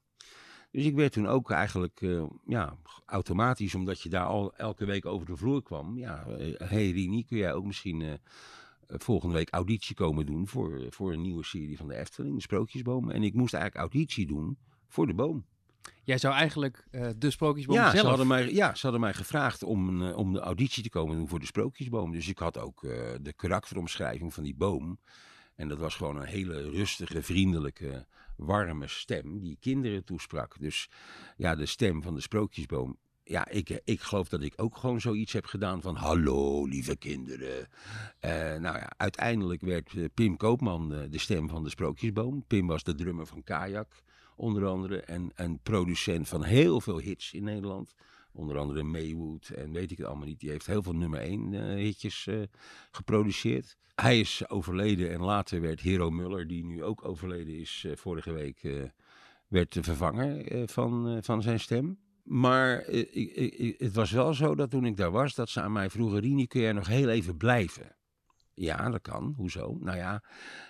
Dus 0.71 0.85
ik 0.85 0.95
werd 0.95 1.13
toen 1.13 1.27
ook 1.27 1.51
eigenlijk 1.51 2.01
ja, 2.47 2.77
automatisch, 3.07 3.75
omdat 3.75 4.01
je 4.01 4.09
daar 4.09 4.27
al 4.27 4.55
elke 4.55 4.85
week 4.85 5.07
over 5.07 5.27
de 5.27 5.37
vloer 5.37 5.63
kwam. 5.63 5.99
Ja, 5.99 6.25
hé 6.27 6.55
hey 6.59 6.91
Rini, 6.91 7.25
kun 7.25 7.37
jij 7.37 7.55
ook 7.55 7.65
misschien 7.65 8.19
volgende 8.89 9.35
week 9.35 9.51
auditie 9.51 9.95
komen 9.95 10.27
doen 10.27 10.49
voor, 10.49 10.87
voor 10.89 11.13
een 11.13 11.23
nieuwe 11.23 11.45
serie 11.45 11.77
van 11.77 11.89
de 11.89 11.97
Efteling, 11.97 12.35
de 12.35 12.41
Sprookjesboom. 12.41 13.11
En 13.11 13.23
ik 13.23 13.35
moest 13.35 13.55
eigenlijk 13.55 13.93
auditie 13.93 14.27
doen 14.27 14.59
voor 14.89 15.07
de 15.07 15.15
boom. 15.15 15.45
Jij 16.03 16.19
zou 16.19 16.35
eigenlijk 16.35 16.87
eh, 16.91 17.09
de 17.17 17.31
Sprookjesboom 17.31 17.77
Ja 17.77 17.91
zelf... 17.91 18.01
ze, 18.01 18.07
hadden 18.07 18.27
mij, 18.27 18.53
ja, 18.53 18.75
ze 18.75 18.83
hadden 18.83 19.01
mij 19.01 19.15
gevraagd 19.15 19.63
om, 19.63 20.03
eh, 20.03 20.17
om 20.17 20.33
de 20.33 20.41
auditie 20.41 20.83
te 20.83 20.89
komen 20.89 21.17
doen 21.17 21.29
voor 21.29 21.41
de 21.41 21.47
Sprookjesboom. 21.47 22.13
Dus 22.13 22.29
ik 22.29 22.39
had 22.39 22.59
ook 22.59 22.85
eh, 22.85 22.91
de 23.21 23.33
karakteromschrijving 23.33 24.35
van 24.35 24.43
die 24.43 24.55
boom. 24.55 24.99
En 25.55 25.69
dat 25.69 25.79
was 25.79 25.95
gewoon 25.95 26.17
een 26.17 26.27
hele 26.27 26.71
rustige, 26.71 27.23
vriendelijke, 27.23 28.07
warme 28.37 28.89
stem 28.89 29.41
die 29.41 29.57
kinderen 29.61 30.05
toesprak. 30.05 30.57
Dus 30.59 30.91
ja, 31.37 31.55
de 31.55 31.67
stem 31.67 32.03
van 32.03 32.15
de 32.15 32.21
Sprookjesboom. 32.21 32.99
Ja, 33.29 33.49
ik, 33.49 33.81
ik 33.85 34.01
geloof 34.01 34.29
dat 34.29 34.43
ik 34.43 34.53
ook 34.57 34.77
gewoon 34.77 35.01
zoiets 35.01 35.33
heb 35.33 35.45
gedaan 35.45 35.83
van 35.83 35.97
hallo 35.97 36.65
lieve 36.65 36.97
kinderen. 36.97 37.69
Eh, 38.19 38.31
nou 38.33 38.77
ja, 38.77 38.93
uiteindelijk 38.97 39.61
werd 39.61 39.95
eh, 39.97 40.05
Pim 40.15 40.37
Koopman 40.37 40.95
eh, 40.95 41.11
de 41.11 41.19
stem 41.19 41.49
van 41.49 41.63
de 41.65 41.71
Sprookjesboom. 41.71 42.45
Pim 42.47 42.67
was 42.67 42.83
de 42.83 42.95
drummer 42.95 43.27
van 43.27 43.43
Kajak 43.43 44.03
onder 44.37 44.67
andere. 44.67 45.01
En 45.01 45.31
een 45.35 45.59
producent 45.63 46.29
van 46.29 46.43
heel 46.43 46.81
veel 46.81 46.99
hits 46.99 47.33
in 47.33 47.45
Nederland. 47.45 47.95
Onder 48.33 48.59
andere 48.59 48.83
Maywood 48.83 49.49
en 49.49 49.73
weet 49.73 49.91
ik 49.91 49.97
het 49.97 50.07
allemaal 50.07 50.27
niet. 50.27 50.41
Die 50.41 50.51
heeft 50.51 50.67
heel 50.67 50.83
veel 50.83 50.97
nummer 50.97 51.21
1 51.21 51.53
hitjes 51.77 52.27
eh, 52.27 52.43
geproduceerd. 52.91 53.77
Hij 53.95 54.21
is 54.21 54.49
overleden 54.49 55.11
en 55.11 55.21
later 55.21 55.61
werd 55.61 55.81
Hero 55.81 56.11
Muller, 56.11 56.47
die 56.47 56.65
nu 56.65 56.85
ook 56.85 57.05
overleden 57.05 57.59
is 57.59 57.85
eh, 57.87 57.97
vorige 57.97 58.33
week, 58.33 58.65
eh, 58.65 58.73
werd 59.49 59.73
de 59.73 59.83
vervanger 59.83 60.47
eh, 60.47 60.63
van, 60.67 61.09
eh, 61.09 61.17
van 61.21 61.43
zijn 61.43 61.61
stem. 61.61 61.99
Maar 62.27 62.79
eh, 62.79 63.75
het 63.79 63.95
was 63.95 64.11
wel 64.11 64.35
zo 64.35 64.55
dat 64.55 64.71
toen 64.71 64.85
ik 64.87 64.97
daar 64.97 65.11
was, 65.11 65.35
dat 65.35 65.49
ze 65.49 65.61
aan 65.61 65.73
mij 65.73 65.91
vroegen, 65.91 66.21
Rini, 66.21 66.47
kun 66.47 66.61
jij 66.61 66.73
nog 66.73 66.87
heel 66.87 67.09
even 67.09 67.37
blijven? 67.37 67.97
Ja, 68.55 68.91
dat 68.91 69.03
kan. 69.03 69.35
Hoezo? 69.37 69.77
Nou 69.81 69.97
ja, 69.97 70.23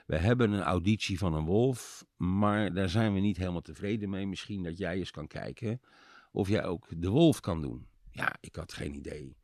we 0.06 0.16
hebben 0.16 0.52
een 0.52 0.62
auditie 0.62 1.18
van 1.18 1.34
een 1.34 1.44
wolf, 1.44 2.04
maar 2.16 2.72
daar 2.72 2.88
zijn 2.88 3.14
we 3.14 3.20
niet 3.20 3.36
helemaal 3.36 3.60
tevreden 3.60 4.10
mee. 4.10 4.26
Misschien 4.26 4.62
dat 4.62 4.78
jij 4.78 4.96
eens 4.98 5.10
kan 5.10 5.26
kijken 5.26 5.80
of 6.32 6.48
jij 6.48 6.64
ook 6.64 6.86
de 6.96 7.08
wolf 7.08 7.40
kan 7.40 7.60
doen. 7.62 7.86
Ja, 8.10 8.36
ik 8.40 8.56
had 8.56 8.72
geen 8.72 8.94
idee. 8.94 9.36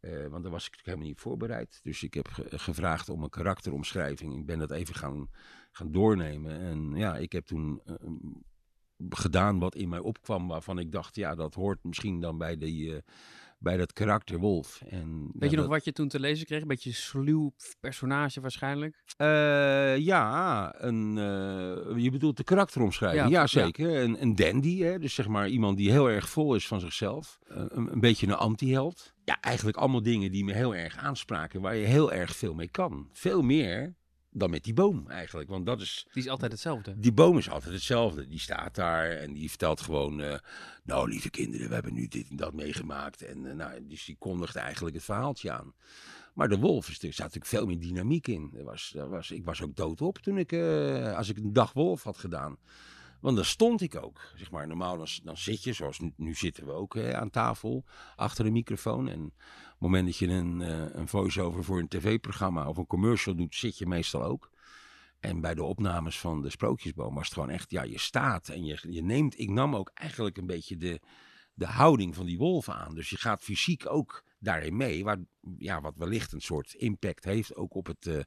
Eh, 0.00 0.26
want 0.26 0.42
daar 0.42 0.52
was 0.52 0.66
ik 0.66 0.80
helemaal 0.82 1.06
niet 1.06 1.20
voorbereid. 1.20 1.80
Dus 1.82 2.02
ik 2.02 2.14
heb 2.14 2.28
ge- 2.28 2.58
gevraagd 2.58 3.08
om 3.08 3.22
een 3.22 3.28
karakteromschrijving. 3.30 4.36
Ik 4.36 4.46
ben 4.46 4.58
dat 4.58 4.70
even 4.70 4.94
gaan, 4.94 5.28
gaan 5.70 5.92
doornemen. 5.92 6.60
En 6.60 6.92
ja, 6.94 7.16
ik 7.16 7.32
heb 7.32 7.46
toen 7.46 7.80
eh, 7.84 7.94
gedaan 9.08 9.58
wat 9.58 9.74
in 9.74 9.88
mij 9.88 9.98
opkwam. 9.98 10.48
Waarvan 10.48 10.78
ik 10.78 10.92
dacht, 10.92 11.16
ja, 11.16 11.34
dat 11.34 11.54
hoort 11.54 11.78
misschien 11.84 12.20
dan 12.20 12.38
bij 12.38 12.56
die, 12.56 12.94
eh, 12.94 13.00
bij 13.58 13.76
dat 13.76 13.92
karakter 13.92 14.38
Wolf. 14.38 14.82
En, 14.88 15.20
Weet 15.32 15.32
ja, 15.32 15.50
je 15.50 15.56
nog 15.56 15.64
dat- 15.64 15.74
wat 15.74 15.84
je 15.84 15.92
toen 15.92 16.08
te 16.08 16.20
lezen 16.20 16.46
kreeg? 16.46 16.60
Een 16.60 16.66
beetje 16.68 16.92
sluw 16.92 17.52
personage 17.80 18.40
waarschijnlijk. 18.40 19.02
Eh, 19.16 19.96
ja, 19.96 20.74
een, 20.78 21.18
eh, 21.18 22.02
je 22.02 22.10
bedoelt 22.10 22.36
de 22.36 22.44
karakteromschrijving. 22.44 23.22
Ja, 23.24 23.30
Ja, 23.30 23.40
ja. 23.40 23.46
zeker. 23.46 24.02
Een, 24.02 24.22
een 24.22 24.34
dandy, 24.34 24.78
hè? 24.80 24.98
dus 24.98 25.14
zeg 25.14 25.28
maar 25.28 25.48
iemand 25.48 25.76
die 25.76 25.90
heel 25.90 26.10
erg 26.10 26.28
vol 26.28 26.54
is 26.54 26.66
van 26.66 26.80
zichzelf. 26.80 27.38
Een, 27.46 27.92
een 27.92 28.00
beetje 28.00 28.26
een 28.26 28.34
anti-held. 28.34 29.14
Ja, 29.24 29.40
eigenlijk 29.40 29.76
allemaal 29.76 30.02
dingen 30.02 30.32
die 30.32 30.44
me 30.44 30.52
heel 30.52 30.74
erg 30.74 30.96
aanspraken, 30.96 31.60
waar 31.60 31.76
je 31.76 31.86
heel 31.86 32.12
erg 32.12 32.36
veel 32.36 32.54
mee 32.54 32.68
kan. 32.70 33.08
Veel 33.12 33.42
meer 33.42 33.94
dan 34.38 34.50
met 34.50 34.64
die 34.64 34.74
boom 34.74 35.08
eigenlijk, 35.08 35.48
want 35.48 35.66
dat 35.66 35.80
is... 35.80 36.06
Die 36.12 36.22
is 36.22 36.28
altijd 36.28 36.52
hetzelfde. 36.52 36.94
Die 36.98 37.12
boom 37.12 37.38
is 37.38 37.50
altijd 37.50 37.72
hetzelfde. 37.74 38.26
Die 38.26 38.38
staat 38.38 38.74
daar 38.74 39.10
en 39.10 39.32
die 39.32 39.48
vertelt 39.48 39.80
gewoon... 39.80 40.20
eh, 40.20 40.38
nou, 40.84 41.08
lieve 41.08 41.30
kinderen, 41.30 41.68
we 41.68 41.74
hebben 41.74 41.94
nu 41.94 42.08
dit 42.08 42.28
en 42.28 42.36
dat 42.36 42.52
meegemaakt. 42.52 43.22
En 43.22 43.46
eh, 43.46 43.54
nou, 43.54 43.86
dus 43.86 44.04
die 44.04 44.16
kondigt 44.18 44.56
eigenlijk 44.56 44.94
het 44.94 45.04
verhaaltje 45.04 45.50
aan. 45.50 45.74
Maar 46.34 46.48
de 46.48 46.58
wolf, 46.58 46.88
is, 46.88 47.02
er 47.02 47.12
zat 47.12 47.18
natuurlijk 47.18 47.46
veel 47.46 47.66
meer 47.66 47.80
dynamiek 47.80 48.26
in. 48.26 48.52
Er 48.56 48.64
was, 48.64 48.94
er 48.96 49.08
was, 49.08 49.30
ik 49.30 49.44
was 49.44 49.62
ook 49.62 49.76
doodop 49.76 50.18
toen 50.18 50.38
ik... 50.38 50.52
eh, 50.52 51.16
als 51.16 51.28
ik 51.28 51.36
een 51.36 51.52
dag 51.52 51.72
wolf 51.72 52.02
had 52.02 52.18
gedaan. 52.18 52.56
Want 53.20 53.36
dan 53.36 53.44
stond 53.44 53.80
ik 53.80 53.94
ook. 53.94 54.20
Zeg 54.36 54.50
maar, 54.50 54.66
normaal 54.66 54.96
dan, 54.96 55.06
dan 55.22 55.36
zit 55.36 55.62
je, 55.62 55.72
zoals 55.72 56.00
nu, 56.16 56.34
zitten 56.34 56.66
we 56.66 56.72
ook 56.72 56.98
aan 56.98 57.30
tafel, 57.30 57.84
achter 58.16 58.46
een 58.46 58.52
microfoon. 58.52 59.08
En 59.08 59.24
op 59.24 59.32
het 59.68 59.80
moment 59.80 60.06
dat 60.06 60.16
je 60.16 60.26
een, 60.26 60.62
eh, 60.62 60.94
een 60.94 61.08
voice-over 61.08 61.64
voor 61.64 61.78
een 61.78 61.88
tv-programma 61.88 62.68
of 62.68 62.76
een 62.76 62.86
commercial 62.86 63.34
doet, 63.34 63.54
zit 63.54 63.78
je 63.78 63.86
meestal 63.86 64.22
ook. 64.22 64.50
En 65.20 65.40
bij 65.40 65.54
de 65.54 65.62
opnames 65.62 66.18
van 66.18 66.42
de 66.42 66.50
Sprookjesboom 66.50 67.14
was 67.14 67.24
het 67.24 67.34
gewoon 67.34 67.50
echt, 67.50 67.70
ja, 67.70 67.82
je 67.82 67.98
staat 67.98 68.48
en 68.48 68.64
je, 68.64 68.78
je 68.90 69.02
neemt, 69.02 69.38
ik 69.38 69.50
nam 69.50 69.76
ook 69.76 69.90
eigenlijk 69.94 70.36
een 70.36 70.46
beetje 70.46 70.76
de, 70.76 71.00
de 71.54 71.66
houding 71.66 72.14
van 72.14 72.26
die 72.26 72.38
wolf 72.38 72.68
aan. 72.68 72.94
Dus 72.94 73.10
je 73.10 73.16
gaat 73.16 73.42
fysiek 73.42 73.90
ook 73.90 74.24
daarin 74.38 74.76
mee, 74.76 75.04
waar, 75.04 75.18
ja, 75.58 75.80
wat 75.80 75.96
wellicht 75.96 76.32
een 76.32 76.40
soort 76.40 76.72
impact 76.74 77.24
heeft 77.24 77.56
ook 77.56 77.74
op 77.74 77.86
het, 77.86 78.06
eh, 78.06 78.20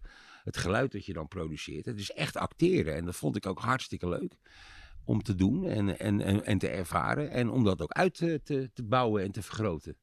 het 0.43 0.58
geluid 0.58 0.91
dat 0.91 1.05
je 1.05 1.13
dan 1.13 1.27
produceert. 1.27 1.86
Het 1.86 2.00
is 2.00 2.12
echt 2.12 2.38
acteren 2.38 2.96
en 2.96 3.05
dat 3.05 3.15
vond 3.15 3.36
ik 3.36 3.46
ook 3.46 3.60
hartstikke 3.60 4.10
leuk 4.10 4.38
om 5.10 5.22
te 5.22 5.36
doen 5.36 5.66
en, 5.66 6.00
en, 6.00 6.22
en, 6.22 6.46
en 6.46 6.58
te 6.58 6.68
ervaren. 6.68 7.32
En 7.32 7.50
om 7.50 7.63
dat 7.63 7.82
ook 7.82 7.92
uit 7.92 8.13
te, 8.13 8.42
te, 8.44 8.70
te 8.74 8.84
bouwen 8.84 9.24
en 9.24 9.32
te 9.32 9.42
vergroten. 9.42 9.98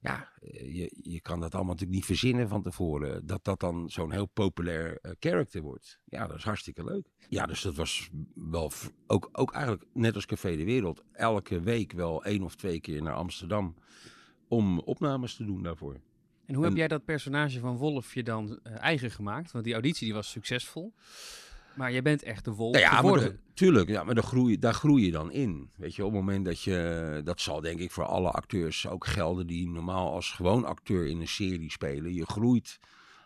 Ja, 0.00 0.32
eh, 0.40 0.74
je, 0.74 0.96
je 1.02 1.20
kan 1.20 1.40
dat 1.40 1.54
allemaal 1.54 1.72
natuurlijk 1.72 1.98
niet 1.98 2.18
verzinnen 2.18 2.48
van 2.48 2.62
tevoren. 2.62 3.26
Dat 3.26 3.44
dat 3.44 3.60
dan 3.60 3.90
zo'n 3.90 4.12
heel 4.12 4.26
populair 4.26 4.98
eh, 5.00 5.12
character 5.18 5.62
wordt. 5.62 6.00
Ja, 6.04 6.26
dat 6.26 6.36
is 6.36 6.44
hartstikke 6.44 6.84
leuk. 6.84 7.08
Ja, 7.28 7.46
dus 7.46 7.62
dat 7.62 7.74
was 7.74 8.10
wel 8.34 8.70
ook, 9.06 9.28
ook 9.32 9.52
eigenlijk 9.52 9.84
net 9.92 10.14
als 10.14 10.26
Café 10.26 10.56
de 10.56 10.64
Wereld. 10.64 11.02
Elke 11.12 11.60
week 11.60 11.92
wel 11.92 12.24
één 12.24 12.42
of 12.42 12.56
twee 12.56 12.80
keer 12.80 13.02
naar 13.02 13.14
Amsterdam. 13.14 13.74
Om 14.48 14.78
opnames 14.78 15.34
te 15.36 15.44
doen 15.44 15.62
daarvoor. 15.62 16.00
En 16.46 16.54
hoe 16.54 16.64
heb 16.64 16.76
jij 16.76 16.88
dat 16.88 17.04
personage 17.04 17.60
van 17.60 17.76
Wolf 17.76 18.14
je 18.14 18.22
dan 18.22 18.58
eh, 18.62 18.78
eigen 18.78 19.10
gemaakt? 19.10 19.52
Want 19.52 19.64
die 19.64 19.72
auditie 19.72 20.04
die 20.04 20.14
was 20.14 20.30
succesvol. 20.30 20.94
Maar 21.74 21.92
jij 21.92 22.02
bent 22.02 22.22
echt 22.22 22.44
de 22.44 22.50
Wolf 22.50 22.72
Nou 22.72 22.84
ja, 22.84 23.02
maar 23.02 23.36
tuurlijk, 23.54 23.88
ja, 23.88 24.04
maar 24.04 24.14
daar 24.14 24.24
groei, 24.24 24.58
daar 24.58 24.74
groei 24.74 25.04
je 25.04 25.10
dan 25.10 25.32
in. 25.32 25.70
Weet 25.76 25.94
je, 25.94 26.04
op 26.04 26.12
het 26.12 26.20
moment 26.20 26.44
dat 26.44 26.62
je, 26.62 27.20
dat 27.24 27.40
zal 27.40 27.60
denk 27.60 27.80
ik 27.80 27.90
voor 27.90 28.04
alle 28.04 28.30
acteurs 28.30 28.88
ook 28.88 29.06
gelden 29.06 29.46
die 29.46 29.68
normaal 29.68 30.12
als 30.12 30.30
gewoon 30.30 30.64
acteur 30.64 31.06
in 31.06 31.20
een 31.20 31.28
serie 31.28 31.70
spelen. 31.70 32.14
Je 32.14 32.26
groeit, 32.26 32.78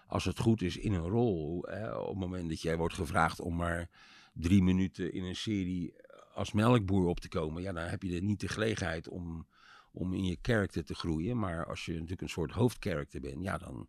als 0.06 0.24
het 0.24 0.38
goed 0.38 0.62
is, 0.62 0.76
in 0.76 0.92
een 0.92 1.08
rol. 1.08 1.64
Hè, 1.68 1.94
op 1.94 2.08
het 2.08 2.18
moment 2.18 2.48
dat 2.48 2.62
jij 2.62 2.76
wordt 2.76 2.94
gevraagd 2.94 3.40
om 3.40 3.56
maar 3.56 3.88
drie 4.32 4.62
minuten 4.62 5.12
in 5.12 5.24
een 5.24 5.36
serie 5.36 5.94
als 6.34 6.52
melkboer 6.52 7.06
op 7.06 7.20
te 7.20 7.28
komen, 7.28 7.62
ja, 7.62 7.72
dan 7.72 7.84
heb 7.84 8.02
je 8.02 8.14
er 8.14 8.22
niet 8.22 8.40
de 8.40 8.48
gelegenheid 8.48 9.08
om, 9.08 9.46
om 9.92 10.14
in 10.14 10.24
je 10.24 10.36
karakter 10.40 10.84
te 10.84 10.94
groeien. 10.94 11.38
Maar 11.38 11.66
als 11.66 11.84
je 11.84 11.92
natuurlijk 11.92 12.20
een 12.20 12.28
soort 12.28 12.52
hoofdkarakter 12.52 13.20
bent, 13.20 13.42
ja, 13.42 13.58
dan, 13.58 13.88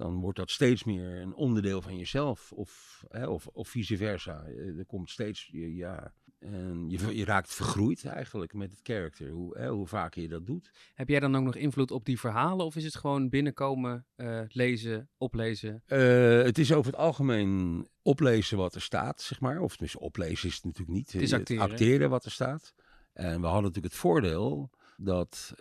dan 0.00 0.20
wordt 0.20 0.38
dat 0.38 0.50
steeds 0.50 0.84
meer 0.84 1.20
een 1.20 1.34
onderdeel 1.34 1.82
van 1.82 1.96
jezelf. 1.96 2.52
Of, 2.52 3.04
hè, 3.08 3.26
of, 3.26 3.46
of 3.46 3.68
vice 3.68 3.96
versa. 3.96 4.44
Eh, 4.44 4.78
Er 4.78 4.86
komt 4.86 5.10
steeds, 5.10 5.48
ja, 5.52 6.12
en 6.38 6.90
je, 6.90 7.16
je 7.16 7.24
raakt 7.24 7.54
vergroeid 7.54 8.04
eigenlijk 8.04 8.52
met 8.54 8.70
het 8.70 8.82
karakter. 8.82 9.30
Hoe, 9.30 9.58
hè, 9.58 9.68
hoe 9.68 9.86
vaker 9.86 10.22
je 10.22 10.28
dat 10.28 10.46
doet. 10.46 10.70
Heb 10.94 11.08
jij 11.08 11.20
dan 11.20 11.36
ook 11.36 11.44
nog 11.44 11.56
invloed 11.56 11.90
op 11.90 12.04
die 12.04 12.18
verhalen? 12.20 12.66
Of 12.66 12.76
is 12.76 12.84
het 12.84 12.96
gewoon 12.96 13.28
binnenkomen, 13.28 14.06
eh, 14.14 14.40
lezen, 14.48 15.08
oplezen? 15.18 15.82
Eh, 15.86 16.42
het 16.42 16.58
is 16.58 16.72
over 16.72 16.90
het 16.90 17.00
algemeen 17.00 17.88
oplezen 18.02 18.58
wat 18.58 18.74
er 18.74 18.80
staat, 18.80 19.20
zeg 19.20 19.40
maar. 19.40 19.60
Of 19.60 19.70
tenminste, 19.70 20.00
oplezen 20.00 20.48
is 20.48 20.54
het 20.54 20.64
natuurlijk 20.64 20.96
niet. 20.96 21.12
Het 21.12 21.22
is 21.22 21.58
acteren. 21.58 22.10
wat 22.10 22.24
er 22.24 22.30
staat. 22.30 22.74
En 23.12 23.40
we 23.40 23.46
hadden 23.46 23.64
natuurlijk 23.64 23.92
het 23.92 24.02
voordeel 24.02 24.70
dat 24.96 25.54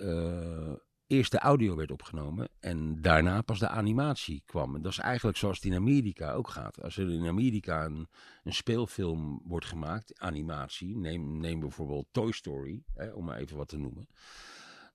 eerst 1.10 1.32
de 1.32 1.40
audio 1.40 1.76
werd 1.76 1.92
opgenomen 1.92 2.50
en 2.60 3.02
daarna 3.02 3.42
pas 3.42 3.60
de 3.60 3.68
animatie 3.68 4.44
kwam. 4.46 4.76
En 4.76 4.82
dat 4.82 4.92
is 4.92 4.98
eigenlijk 4.98 5.38
zoals 5.38 5.56
het 5.56 5.66
in 5.66 5.76
Amerika 5.76 6.32
ook 6.32 6.50
gaat. 6.50 6.82
Als 6.82 6.98
er 6.98 7.10
in 7.10 7.28
Amerika 7.28 7.86
een, 7.86 8.08
een 8.44 8.54
speelfilm 8.54 9.42
wordt 9.44 9.66
gemaakt, 9.66 10.20
animatie, 10.20 10.98
neem, 10.98 11.40
neem 11.40 11.60
bijvoorbeeld 11.60 12.08
Toy 12.12 12.32
Story, 12.32 12.84
hè, 12.94 13.12
om 13.12 13.26
maar 13.26 13.38
even 13.38 13.58
wat 13.58 13.68
te 13.68 13.78
noemen. 13.78 14.08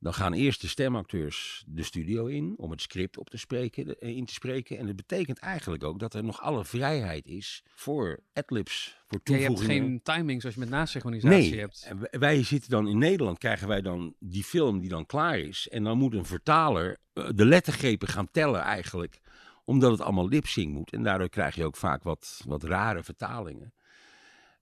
Dan 0.05 0.15
gaan 0.15 0.33
eerst 0.33 0.61
de 0.61 0.69
stemacteurs 0.69 1.65
de 1.67 1.83
studio 1.83 2.27
in 2.27 2.55
om 2.57 2.71
het 2.71 2.81
script 2.81 3.19
op 3.19 3.31
te 3.31 3.37
spreken, 3.37 3.87
de- 3.87 3.97
in 3.99 4.25
te 4.25 4.33
spreken. 4.33 4.79
En 4.79 4.87
dat 4.87 4.97
betekent 4.97 5.39
eigenlijk 5.39 5.85
ook 5.85 5.99
dat 5.99 6.15
er 6.15 6.25
nog 6.25 6.41
alle 6.41 6.65
vrijheid 6.65 7.27
is 7.27 7.63
voor 7.75 8.21
adlibs, 8.33 8.97
voor 9.09 9.21
Ja, 9.25 9.35
je 9.35 9.41
hebt 9.43 9.47
toevoegingen. 9.57 9.89
geen 9.89 10.03
timing 10.03 10.41
zoals 10.41 10.55
je 10.55 10.61
met 10.61 10.71
nasynchronisatie 10.71 11.39
Nee, 11.51 11.59
hebt. 11.59 11.85
en 11.89 12.19
wij- 12.21 12.43
zitten 12.43 12.71
dan 12.71 12.89
in 12.89 12.99
Nederland, 12.99 13.39
krijgen 13.39 13.69
wij 13.69 13.81
dan 13.81 14.15
die 14.19 14.45
film 14.45 14.81
die 14.81 14.89
dan 14.89 15.07
klaar 15.07 15.39
is. 15.39 15.69
En 15.69 15.85
dan 15.85 15.99
moet 15.99 16.15
een 16.15 16.25
vertaler 16.27 16.97
eh, 17.13 17.29
de 17.35 17.45
lettergrepen 17.47 18.09
gaan 18.09 18.31
tellen 18.31 18.61
eigenlijk. 18.61 19.21
Omdat 19.65 19.91
het 19.91 20.01
allemaal 20.01 20.29
lipsync 20.29 20.73
moet. 20.73 20.93
En 20.93 21.03
daardoor 21.03 21.29
krijg 21.29 21.55
je 21.55 21.65
ook 21.65 21.77
vaak 21.77 22.03
wat, 22.03 22.41
wat 22.47 22.63
rare 22.63 23.03
vertalingen. 23.03 23.73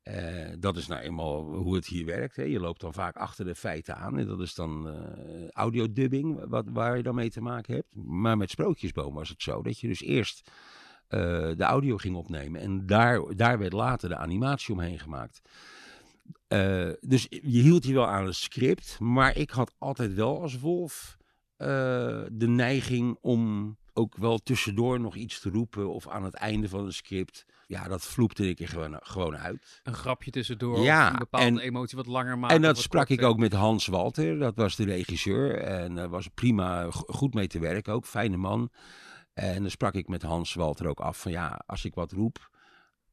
Eh, 0.03 0.49
dat 0.59 0.77
is 0.77 0.87
nou 0.87 1.01
eenmaal 1.01 1.45
hoe 1.45 1.75
het 1.75 1.87
hier 1.87 2.07
werkt. 2.07 2.37
Hè. 2.37 2.43
Je 2.43 2.61
loopt 2.61 2.81
dan 2.81 2.93
vaak 2.93 3.17
achter 3.17 3.45
de 3.45 3.55
feiten 3.55 3.97
aan. 3.97 4.19
En 4.19 4.27
dat 4.27 4.41
is 4.41 4.55
dan 4.55 4.89
eh 4.89 5.49
audiodubbing, 5.51 6.45
wat, 6.49 6.65
waar 6.69 6.97
je 6.97 7.03
dan 7.03 7.15
mee 7.15 7.31
te 7.31 7.41
maken 7.41 7.75
hebt. 7.75 7.95
Maar 7.95 8.37
met 8.37 8.51
Sprookjesboom 8.51 9.15
was 9.15 9.29
het 9.29 9.43
zo 9.43 9.63
dat 9.63 9.81
je 9.81 9.89
dus 9.89 10.03
eerst 10.03 10.51
eh, 11.09 11.21
de 11.57 11.65
audio 11.65 11.97
ging 11.97 12.17
opnemen. 12.17 12.61
En 12.61 12.87
daar, 12.87 13.37
daar 13.37 13.59
werd 13.59 13.73
later 13.73 14.09
de 14.09 14.17
animatie 14.17 14.75
omheen 14.75 14.99
gemaakt. 14.99 15.41
Dus 17.01 17.27
je 17.29 17.61
hield 17.61 17.85
je 17.85 17.95
wel 17.95 18.07
aan 18.07 18.27
het 18.27 18.35
script. 18.35 19.01
Maar 19.01 19.37
ik 19.37 19.51
had 19.51 19.75
altijd 19.79 20.15
wel 20.15 20.41
als 20.41 20.59
Wolf 20.59 21.17
de 21.57 22.47
neiging 22.47 23.19
om 23.21 23.77
ook 23.93 24.17
wel 24.17 24.39
tussendoor 24.39 25.01
nog 25.01 25.17
iets 25.17 25.41
te 25.41 25.51
roepen. 25.51 25.93
Of 25.93 26.09
aan 26.09 26.25
het 26.25 26.35
einde 26.35 26.69
van 26.69 26.85
een 26.85 26.93
script. 26.93 27.47
Ja, 27.73 27.89
dat 27.89 28.03
vloepte 28.07 28.49
ik 28.49 28.61
er 28.61 28.69
gewoon, 28.69 28.97
gewoon 29.03 29.37
uit. 29.37 29.81
Een 29.83 29.95
grapje 29.95 30.31
tussendoor 30.31 30.79
Ja, 30.79 31.07
of 31.07 31.13
een 31.13 31.19
bepaalde 31.19 31.47
en- 31.47 31.59
emotie 31.59 31.97
wat 31.97 32.07
langer 32.07 32.39
maken. 32.39 32.57
En 32.57 32.63
dat 32.63 32.79
sprak 32.79 33.09
ik 33.09 33.23
ook 33.23 33.39
met 33.39 33.53
Hans 33.53 33.87
Walter, 33.87 34.39
dat 34.39 34.57
was 34.57 34.77
de 34.77 34.85
regisseur. 34.85 35.59
En 35.59 35.95
daar 35.95 36.09
was 36.09 36.29
prima 36.29 36.91
go- 36.91 37.05
goed 37.13 37.35
mee 37.35 37.47
te 37.47 37.59
werken, 37.59 37.93
ook 37.93 38.07
fijne 38.07 38.37
man. 38.37 38.71
En 39.33 39.61
dan 39.61 39.71
sprak 39.71 39.95
ik 39.95 40.09
met 40.09 40.23
Hans 40.23 40.55
Walter 40.55 40.87
ook 40.87 41.01
af 41.01 41.21
van 41.21 41.33
ja, 41.33 41.63
als 41.67 41.85
ik 41.85 41.95
wat 41.95 42.13
roep, 42.13 42.51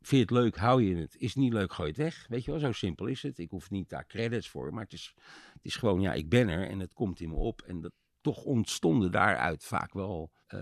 vind 0.01 0.09
je 0.29 0.35
het 0.35 0.43
leuk, 0.43 0.57
hou 0.57 0.83
je 0.83 0.95
het. 0.95 1.15
Is 1.17 1.27
het 1.33 1.43
niet 1.43 1.53
leuk, 1.53 1.73
gooi 1.73 1.87
het 1.89 1.97
weg. 1.97 2.25
Weet 2.29 2.45
je 2.45 2.51
wel, 2.51 2.59
zo 2.59 2.71
simpel 2.71 3.05
is 3.05 3.21
het. 3.23 3.37
Ik 3.37 3.49
hoef 3.49 3.69
niet 3.69 3.89
daar 3.89 4.05
credits 4.07 4.49
voor, 4.49 4.73
maar 4.73 4.83
het 4.83 4.93
is, 4.93 5.13
het 5.53 5.65
is 5.65 5.75
gewoon, 5.75 6.01
ja, 6.01 6.13
ik 6.13 6.29
ben 6.29 6.47
er 6.49 6.67
en 6.69 6.79
het 6.79 6.93
komt 6.93 7.19
in 7.19 7.29
me 7.29 7.35
op. 7.35 7.61
En 7.61 7.81
dat, 7.81 7.91
toch 8.21 8.43
ontstonden 8.43 9.11
daaruit 9.11 9.63
vaak 9.63 9.93
wel 9.93 10.31
eh, 10.47 10.59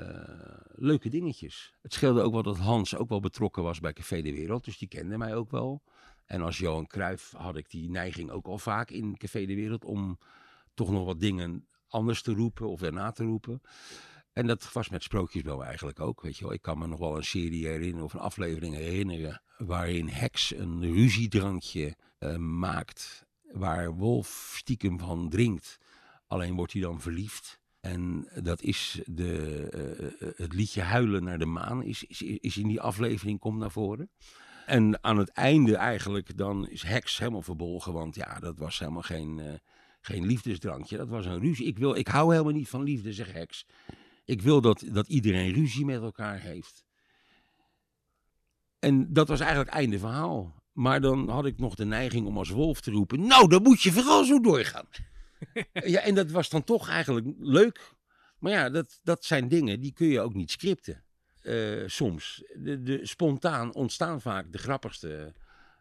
leuke 0.67 1.09
dingetjes. 1.09 1.73
Het 1.81 1.93
scheelde 1.93 2.21
ook 2.21 2.33
wel 2.33 2.43
dat 2.43 2.57
Hans 2.57 2.95
ook 2.95 3.09
wel 3.09 3.19
betrokken 3.19 3.63
was 3.63 3.79
bij 3.79 3.93
Café 3.93 4.21
de 4.21 4.31
Wereld, 4.31 4.65
dus 4.65 4.77
die 4.77 4.87
kende 4.87 5.17
mij 5.17 5.35
ook 5.35 5.51
wel. 5.51 5.81
En 6.25 6.41
als 6.41 6.57
Johan 6.57 6.87
Cruijff 6.87 7.31
had 7.31 7.57
ik 7.57 7.69
die 7.69 7.89
neiging 7.89 8.29
ook 8.29 8.45
al 8.45 8.57
vaak 8.57 8.89
in 8.89 9.17
Café 9.17 9.45
de 9.45 9.55
Wereld 9.55 9.85
om 9.85 10.19
toch 10.73 10.91
nog 10.91 11.05
wat 11.05 11.19
dingen 11.19 11.67
anders 11.87 12.21
te 12.21 12.33
roepen 12.33 12.69
of 12.69 12.81
erna 12.81 13.11
te 13.11 13.23
roepen. 13.23 13.61
En 14.33 14.47
dat 14.47 14.71
was 14.73 14.89
met 14.89 15.03
Sprookjesbel 15.03 15.63
eigenlijk 15.63 15.99
ook, 15.99 16.21
weet 16.21 16.37
je 16.37 16.43
wel. 16.43 16.53
Ik 16.53 16.61
kan 16.61 16.77
me 16.77 16.87
nog 16.87 16.99
wel 16.99 17.17
een 17.17 17.23
serie 17.23 17.67
herinneren 17.67 18.03
of 18.03 18.13
een 18.13 18.19
aflevering 18.19 18.75
herinneren 18.75 19.41
waarin 19.57 20.07
Hex 20.07 20.55
een 20.55 20.93
ruziedrankje 20.93 21.95
eh, 22.17 22.35
maakt 22.35 23.25
waar 23.51 23.93
Wolf 23.93 24.53
stiekem 24.57 24.99
van 24.99 25.29
drinkt. 25.29 25.77
Alleen 26.27 26.55
wordt 26.55 26.73
hij 26.73 26.81
dan 26.81 27.01
verliefd. 27.01 27.59
En 27.79 28.29
dat 28.43 28.61
is 28.61 29.01
de, 29.05 29.61
eh, 29.69 30.31
het 30.35 30.53
liedje 30.53 30.81
Huilen 30.81 31.23
naar 31.23 31.39
de 31.39 31.45
maan 31.45 31.83
is, 31.83 32.03
is, 32.03 32.21
is 32.21 32.57
in 32.57 32.67
die 32.67 32.81
aflevering 32.81 33.39
komt 33.39 33.59
naar 33.59 33.71
voren. 33.71 34.09
En 34.65 35.03
aan 35.03 35.17
het 35.17 35.29
einde 35.29 35.75
eigenlijk 35.75 36.37
dan 36.37 36.69
is 36.69 36.83
Hex 36.83 37.17
helemaal 37.17 37.41
verbolgen. 37.41 37.93
Want 37.93 38.15
ja, 38.15 38.39
dat 38.39 38.57
was 38.57 38.79
helemaal 38.79 39.01
geen, 39.01 39.39
eh, 39.39 39.53
geen 40.01 40.25
liefdesdrankje. 40.25 40.97
Dat 40.97 41.09
was 41.09 41.25
een 41.25 41.39
ruzie. 41.39 41.65
Ik, 41.65 41.77
wil, 41.77 41.95
ik 41.95 42.07
hou 42.07 42.31
helemaal 42.31 42.53
niet 42.53 42.69
van 42.69 42.83
liefde, 42.83 43.13
zegt 43.13 43.33
Hex. 43.33 43.65
Ik 44.25 44.41
wil 44.41 44.61
dat, 44.61 44.83
dat 44.91 45.07
iedereen 45.07 45.53
ruzie 45.53 45.85
met 45.85 46.01
elkaar 46.01 46.39
heeft. 46.39 46.85
En 48.79 49.13
dat 49.13 49.27
was 49.27 49.39
eigenlijk 49.39 49.69
het 49.69 49.79
einde 49.79 49.99
verhaal. 49.99 50.63
Maar 50.73 51.01
dan 51.01 51.29
had 51.29 51.45
ik 51.45 51.57
nog 51.57 51.75
de 51.75 51.85
neiging 51.85 52.27
om 52.27 52.37
als 52.37 52.49
wolf 52.49 52.81
te 52.81 52.91
roepen... 52.91 53.27
Nou, 53.27 53.47
dan 53.47 53.61
moet 53.61 53.81
je 53.81 53.91
vooral 53.91 54.23
zo 54.23 54.39
doorgaan. 54.39 54.85
ja, 55.93 55.99
en 55.99 56.15
dat 56.15 56.31
was 56.31 56.49
dan 56.49 56.63
toch 56.63 56.89
eigenlijk 56.89 57.27
leuk. 57.39 57.95
Maar 58.39 58.51
ja, 58.51 58.69
dat, 58.69 58.99
dat 59.03 59.25
zijn 59.25 59.47
dingen 59.47 59.79
die 59.79 59.93
kun 59.93 60.07
je 60.07 60.19
ook 60.19 60.33
niet 60.33 60.51
scripten. 60.51 61.03
eh, 61.41 61.83
soms. 61.85 62.43
De, 62.55 62.81
de, 62.81 62.99
spontaan 63.05 63.73
ontstaan 63.73 64.21
vaak 64.21 64.51
de 64.51 64.57
grappigste 64.57 65.33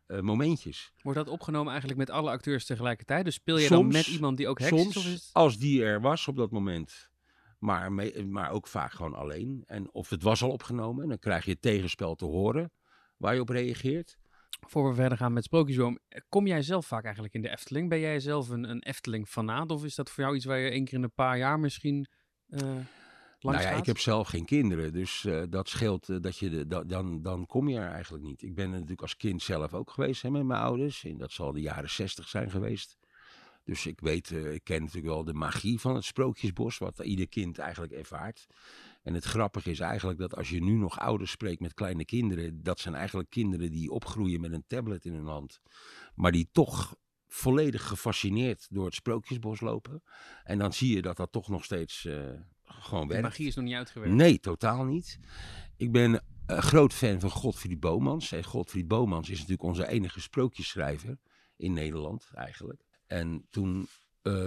eh, 0.06 0.20
momentjes. 0.20 0.92
Wordt 1.02 1.18
dat 1.18 1.28
opgenomen 1.28 1.70
eigenlijk 1.70 1.98
met 1.98 2.10
alle 2.10 2.30
acteurs 2.30 2.64
tegelijkertijd? 2.64 3.24
Dus 3.24 3.34
speel 3.34 3.58
je 3.58 3.68
dan 3.68 3.86
met 3.86 4.06
iemand 4.06 4.36
die 4.36 4.48
ook 4.48 4.58
heks 4.58 4.82
Soms, 4.82 4.96
is? 4.96 5.04
Het... 5.04 5.30
als 5.32 5.58
die 5.58 5.84
er 5.84 6.00
was 6.00 6.28
op 6.28 6.36
dat 6.36 6.50
moment. 6.50 7.10
Maar, 7.58 7.92
maar 8.26 8.50
ook 8.50 8.66
vaak 8.66 8.92
gewoon 8.92 9.14
alleen. 9.14 9.62
En 9.66 9.92
of 9.92 10.10
het 10.10 10.22
was 10.22 10.42
al 10.42 10.50
opgenomen, 10.50 11.08
dan 11.08 11.18
krijg 11.18 11.44
je 11.44 11.50
het 11.50 11.62
tegenspel 11.62 12.14
te 12.14 12.24
horen 12.24 12.72
waar 13.16 13.34
je 13.34 13.40
op 13.40 13.48
reageert. 13.48 14.16
Voor 14.60 14.88
we 14.88 14.94
verder 14.94 15.18
gaan 15.18 15.32
met 15.32 15.44
Sprookjesboom, 15.44 15.98
kom 16.28 16.46
jij 16.46 16.62
zelf 16.62 16.86
vaak 16.86 17.04
eigenlijk 17.04 17.34
in 17.34 17.42
de 17.42 17.50
Efteling? 17.50 17.88
Ben 17.88 18.00
jij 18.00 18.20
zelf 18.20 18.48
een, 18.48 18.70
een 18.70 18.82
Efteling-fanaat? 18.82 19.70
Of 19.70 19.84
is 19.84 19.94
dat 19.94 20.10
voor 20.10 20.24
jou 20.24 20.36
iets 20.36 20.44
waar 20.44 20.58
je 20.58 20.70
één 20.70 20.84
keer 20.84 20.98
in 20.98 21.02
een 21.02 21.14
paar 21.14 21.38
jaar 21.38 21.60
misschien 21.60 22.06
eh 22.48 22.76
langs 23.46 23.60
nou 23.60 23.62
ja, 23.62 23.68
gaat? 23.70 23.78
ik 23.78 23.86
heb 23.86 23.98
zelf 23.98 24.28
geen 24.28 24.44
kinderen, 24.44 24.92
dus 24.92 25.24
eh, 25.24 25.42
dat 25.48 25.68
scheelt 25.68 26.08
eh, 26.08 26.16
dat 26.20 26.38
je 26.38 26.50
de, 26.50 26.66
da- 26.66 26.84
dan, 26.84 27.22
dan 27.22 27.46
kom 27.46 27.68
je 27.68 27.78
er 27.78 27.90
eigenlijk 27.90 28.24
niet. 28.24 28.42
Ik 28.42 28.54
ben 28.54 28.70
natuurlijk 28.70 29.02
als 29.02 29.16
kind 29.16 29.42
zelf 29.42 29.74
ook 29.74 29.90
geweest 29.90 30.22
hè, 30.22 30.30
met 30.30 30.44
mijn 30.44 30.60
ouders. 30.60 31.04
En 31.04 31.18
dat 31.18 31.32
zal 31.32 31.52
de 31.52 31.60
jaren 31.60 31.90
zestig 31.90 32.28
zijn 32.28 32.50
geweest. 32.50 32.98
Dus 33.64 33.86
ik 33.86 34.00
weet, 34.00 34.30
eh, 34.30 34.52
ik 34.52 34.64
ken 34.64 34.80
natuurlijk 34.80 35.14
wel 35.14 35.24
de 35.24 35.34
magie 35.34 35.80
van 35.80 35.94
het 35.94 36.04
Sprookjesbos, 36.04 36.78
wat 36.78 36.98
ieder 36.98 37.28
kind 37.28 37.58
eigenlijk 37.58 37.92
ervaart. 37.92 38.46
En 39.06 39.14
het 39.14 39.24
grappige 39.24 39.70
is 39.70 39.80
eigenlijk 39.80 40.18
dat 40.18 40.36
als 40.36 40.48
je 40.48 40.62
nu 40.62 40.72
nog 40.72 40.98
ouders 40.98 41.30
spreekt 41.30 41.60
met 41.60 41.74
kleine 41.74 42.04
kinderen, 42.04 42.62
dat 42.62 42.80
zijn 42.80 42.94
eigenlijk 42.94 43.30
kinderen 43.30 43.70
die 43.70 43.90
opgroeien 43.90 44.40
met 44.40 44.52
een 44.52 44.64
tablet 44.66 45.04
in 45.04 45.12
hun 45.12 45.26
hand. 45.26 45.60
Maar 46.14 46.32
die 46.32 46.48
toch 46.52 46.96
volledig 47.26 47.86
gefascineerd 47.86 48.66
door 48.70 48.84
het 48.84 48.94
Sprookjesbos 48.94 49.60
lopen. 49.60 50.02
En 50.44 50.58
dan 50.58 50.72
zie 50.72 50.94
je 50.94 51.02
dat 51.02 51.16
dat 51.16 51.32
toch 51.32 51.48
nog 51.48 51.64
steeds 51.64 52.04
eh, 52.04 52.30
gewoon 52.64 53.06
De 53.06 53.12
werkt. 53.12 53.28
magie 53.28 53.46
is 53.46 53.54
nog 53.54 53.64
niet 53.64 53.74
uitgewerkt. 53.74 54.14
Nee, 54.14 54.40
totaal 54.40 54.84
niet. 54.84 55.18
Ik 55.76 55.92
ben 55.92 56.22
een 56.46 56.62
groot 56.62 56.92
fan 56.92 57.20
van 57.20 57.30
Godfried 57.30 57.80
Bomans. 57.80 58.32
En 58.32 58.44
Godfried 58.44 58.88
Bomans 58.88 59.30
is 59.30 59.38
natuurlijk 59.38 59.68
onze 59.68 59.88
enige 59.88 60.20
sprookjesschrijver 60.20 61.18
in 61.56 61.72
Nederland 61.72 62.30
eigenlijk. 62.34 62.86
En 63.06 63.46
toen 63.50 63.88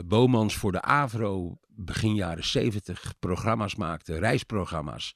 Bomans 0.05 0.55
voor 0.55 0.71
de 0.71 0.81
AVRO 0.81 1.57
begin 1.67 2.15
jaren 2.15 2.43
70 2.43 3.13
programma's 3.19 3.75
maakte, 3.75 4.17
reisprogramma's, 4.17 5.15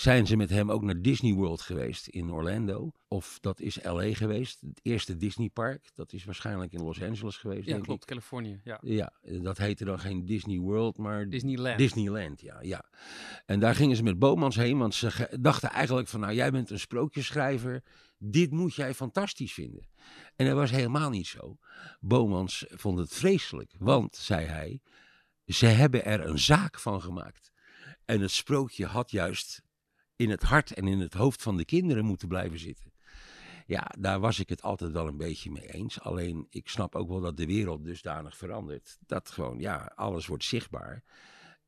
zijn 0.00 0.26
ze 0.26 0.36
met 0.36 0.50
hem 0.50 0.70
ook 0.70 0.82
naar 0.82 1.02
Disney 1.02 1.32
World 1.32 1.60
geweest 1.60 2.06
in 2.06 2.32
Orlando. 2.32 2.92
Of 3.08 3.38
dat 3.40 3.60
is 3.60 3.82
LA 3.82 4.14
geweest, 4.14 4.60
het 4.60 4.80
eerste 4.82 5.16
Disneypark. 5.16 5.90
Dat 5.94 6.12
is 6.12 6.24
waarschijnlijk 6.24 6.72
in 6.72 6.82
Los 6.82 7.02
Angeles 7.02 7.36
geweest, 7.36 7.66
Ja, 7.66 7.72
denk 7.72 7.84
klopt. 7.84 8.02
ik. 8.02 8.08
Californië. 8.08 8.60
Ja. 8.64 8.78
Ja, 8.82 9.12
dat 9.22 9.58
heette 9.58 9.84
dan 9.84 10.00
geen 10.00 10.26
Disney 10.26 10.58
World, 10.58 10.96
maar 10.96 11.28
Disneyland. 11.28 11.78
Disneyland, 11.78 12.40
ja, 12.40 12.58
ja. 12.62 12.84
En 13.46 13.60
daar 13.60 13.74
gingen 13.74 13.96
ze 13.96 14.02
met 14.02 14.18
Bomans 14.18 14.56
heen, 14.56 14.78
want 14.78 14.94
ze 14.94 15.36
dachten 15.40 15.70
eigenlijk 15.70 16.08
van, 16.08 16.20
nou, 16.20 16.34
jij 16.34 16.50
bent 16.50 16.70
een 16.70 16.80
sprookjesschrijver, 16.80 17.82
dit 18.18 18.50
moet 18.50 18.74
jij 18.74 18.94
fantastisch 18.94 19.52
vinden. 19.52 19.88
En 20.36 20.46
dat 20.46 20.56
was 20.56 20.70
helemaal 20.70 21.10
niet 21.10 21.26
zo. 21.26 21.58
Bomans 22.00 22.64
vond 22.68 22.98
het 22.98 23.14
vreselijk, 23.14 23.72
want, 23.78 24.16
zei 24.16 24.46
hij, 24.46 24.80
ze 25.46 25.66
hebben 25.66 26.04
er 26.04 26.26
een 26.26 26.38
zaak 26.38 26.78
van 26.78 27.02
gemaakt. 27.02 27.52
En 28.04 28.20
het 28.20 28.30
sprookje 28.30 28.86
had 28.86 29.10
juist 29.10 29.62
in 30.20 30.30
het 30.30 30.42
hart 30.42 30.72
en 30.72 30.86
in 30.86 31.00
het 31.00 31.14
hoofd 31.14 31.42
van 31.42 31.56
de 31.56 31.64
kinderen 31.64 32.04
moeten 32.04 32.28
blijven 32.28 32.58
zitten. 32.58 32.92
Ja, 33.66 33.90
daar 33.98 34.20
was 34.20 34.38
ik 34.38 34.48
het 34.48 34.62
altijd 34.62 34.92
wel 34.92 35.06
een 35.06 35.16
beetje 35.16 35.50
mee 35.50 35.72
eens. 35.72 36.00
Alleen 36.00 36.46
ik 36.50 36.68
snap 36.68 36.94
ook 36.94 37.08
wel 37.08 37.20
dat 37.20 37.36
de 37.36 37.46
wereld 37.46 37.84
dusdanig 37.84 38.36
verandert. 38.36 38.98
Dat 39.06 39.30
gewoon, 39.30 39.58
ja, 39.58 39.92
alles 39.94 40.26
wordt 40.26 40.44
zichtbaar. 40.44 41.04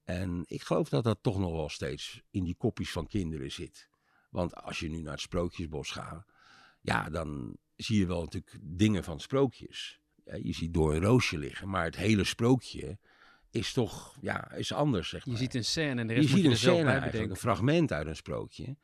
En 0.05 0.43
ik 0.47 0.63
geloof 0.63 0.89
dat 0.89 1.05
dat 1.05 1.19
toch 1.23 1.39
nog 1.39 1.53
wel 1.53 1.69
steeds 1.69 2.23
in 2.31 2.45
die 2.45 2.55
kopjes 2.55 2.91
van 2.91 3.07
kinderen 3.07 3.53
zit. 3.53 3.89
Want 4.31 4.55
als 4.55 4.81
je 4.81 4.89
nu 4.89 5.01
naar 5.01 5.13
het 5.13 5.21
Sprookjesbos 5.21 5.91
gaat, 5.91 6.27
ja, 6.81 7.11
dan 7.11 7.57
zie 7.77 7.99
je 7.99 8.07
wel 8.07 8.21
natuurlijk 8.21 8.59
dingen 8.61 9.05
van 9.05 9.21
sprookjes. 9.21 10.01
Je 10.43 10.53
ziet 10.53 10.75
door 10.75 10.95
een 10.95 11.03
roosje 11.03 11.39
liggen, 11.39 11.69
maar 11.69 11.85
het 11.85 11.97
hele 11.97 12.25
sprookje 12.25 12.99
is 13.53 13.73
toch, 13.73 14.17
ja, 14.21 14.53
is 14.53 14.73
anders, 14.73 15.09
zeg 15.09 15.27
maar. 15.27 15.35
Je 15.35 15.41
ziet 15.41 15.55
een 15.55 15.65
scène 15.65 16.01
en 16.01 16.07
de 16.07 16.15
Je 16.15 16.21
rest 16.21 16.29
moet 16.29 16.29
ziet 16.29 16.39
je 16.39 16.45
een 16.45 16.51
er 16.51 16.59
zelf 16.61 16.77
scène 16.77 16.91
eigenlijk, 16.91 17.31
een 17.31 17.37
fragment 17.37 17.93
uit 17.93 18.07
een 18.07 18.17
sprookje. 18.17 18.77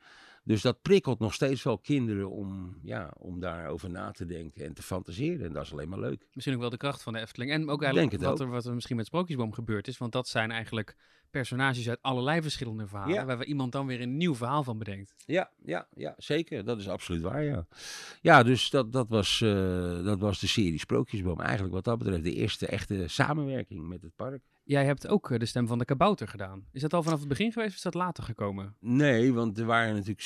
Dus 0.49 0.63
dat 0.63 0.83
prikkelt 0.83 1.19
nog 1.19 1.35
steeds 1.35 1.63
wel 1.63 1.79
kinderen 1.79 2.31
om, 2.31 2.79
ja, 2.83 3.13
om 3.19 3.41
daarover 3.41 3.91
na 3.91 4.11
te 4.11 4.27
denken 4.27 4.65
en 4.65 4.75
te 4.75 4.83
fantaseren. 4.83 5.47
En 5.47 5.53
dat 5.53 5.65
is 5.65 5.73
alleen 5.73 5.89
maar 5.89 5.99
leuk. 5.99 6.29
Misschien 6.33 6.55
ook 6.55 6.61
wel 6.61 6.71
de 6.71 6.77
kracht 6.77 7.03
van 7.03 7.13
de 7.13 7.21
Efteling. 7.21 7.51
En 7.51 7.69
ook 7.69 7.83
eigenlijk 7.83 8.17
wat, 8.17 8.33
ook. 8.33 8.41
Er, 8.41 8.49
wat 8.49 8.65
er 8.65 8.75
misschien 8.75 8.97
met 8.97 9.07
Sprookjesboom 9.07 9.53
gebeurd 9.53 9.89
is. 9.89 9.99
Want 9.99 10.13
dat 10.13 10.29
zijn 10.29 10.51
eigenlijk 10.51 10.97
personages 11.31 11.89
uit 11.89 12.03
allerlei 12.03 12.43
verschillende 12.43 12.87
verhalen. 12.87 13.15
Ja. 13.15 13.25
Waar 13.25 13.39
we 13.39 13.45
iemand 13.45 13.73
dan 13.73 13.87
weer 13.87 14.01
een 14.01 14.17
nieuw 14.17 14.35
verhaal 14.35 14.63
van 14.63 14.79
bedenkt. 14.79 15.15
Ja, 15.27 15.51
ja, 15.65 15.89
ja, 15.95 16.15
zeker. 16.17 16.65
Dat 16.65 16.79
is 16.79 16.89
absoluut 16.89 17.23
waar, 17.23 17.43
ja. 17.43 17.67
Ja, 18.21 18.43
dus 18.43 18.71
dat, 18.71 18.93
dat, 18.93 19.09
was, 19.09 19.41
eh, 19.41 20.05
dat 20.05 20.21
was 20.21 20.41
de 20.41 20.47
serie 20.47 20.79
Sprookjesboom. 20.79 21.41
Eigenlijk 21.41 21.75
wat 21.75 21.85
dat 21.85 21.99
betreft 21.99 22.25
de 22.25 22.35
eerste 22.35 22.67
echte 22.67 23.09
samenwerking 23.09 23.89
met 23.89 24.03
het 24.03 24.17
park. 24.17 24.43
Jij 24.69 24.85
hebt 24.85 25.09
ook 25.09 25.31
eh, 25.31 25.39
de 25.39 25.47
stem 25.47 25.67
van 25.67 25.79
de 25.79 25.85
kabouter 25.85 26.29
gedaan. 26.29 26.65
Is 26.73 26.81
dat 26.81 26.95
al 26.95 27.03
vanaf 27.03 27.19
het 27.19 27.29
begin 27.29 27.53
geweest 27.53 27.71
of 27.71 27.77
is 27.77 27.83
dat 27.83 27.95
later 27.95 28.25
gekomen? 28.25 28.75
Nee, 28.81 29.33
want 29.33 29.59
er 29.59 29.65
waren 29.65 29.95
natuurlijk 29.95 30.21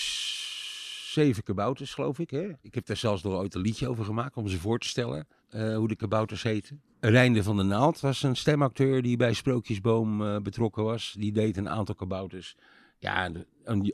zeven 1.12 1.42
kabouters, 1.42 1.94
geloof 1.94 2.18
ik. 2.18 2.30
Hè? 2.30 2.48
Ik 2.62 2.74
heb 2.74 2.86
daar 2.86 2.96
zelfs 2.96 3.22
nog 3.22 3.32
ooit 3.32 3.54
een 3.54 3.60
liedje 3.60 3.88
over 3.88 4.04
gemaakt 4.04 4.36
om 4.36 4.48
ze 4.48 4.58
voor 4.58 4.78
te 4.78 4.88
stellen. 4.88 5.26
eh, 5.48 5.76
hoe 5.76 5.88
de 5.88 5.96
kabouters 5.96 6.42
heten. 6.42 6.82
Reinde 7.00 7.42
van 7.42 7.56
der 7.56 7.64
Naald 7.64 8.00
was 8.00 8.22
een 8.22 8.36
stemacteur 8.36 9.02
die 9.02 9.16
bij 9.16 9.32
Sprookjesboom 9.32 10.22
eh, 10.26 10.36
betrokken 10.36 10.84
was. 10.84 11.14
Die 11.18 11.32
deed 11.32 11.56
een 11.56 11.68
aantal 11.68 11.94
kabouters. 11.94 12.56
Ja, 12.98 13.30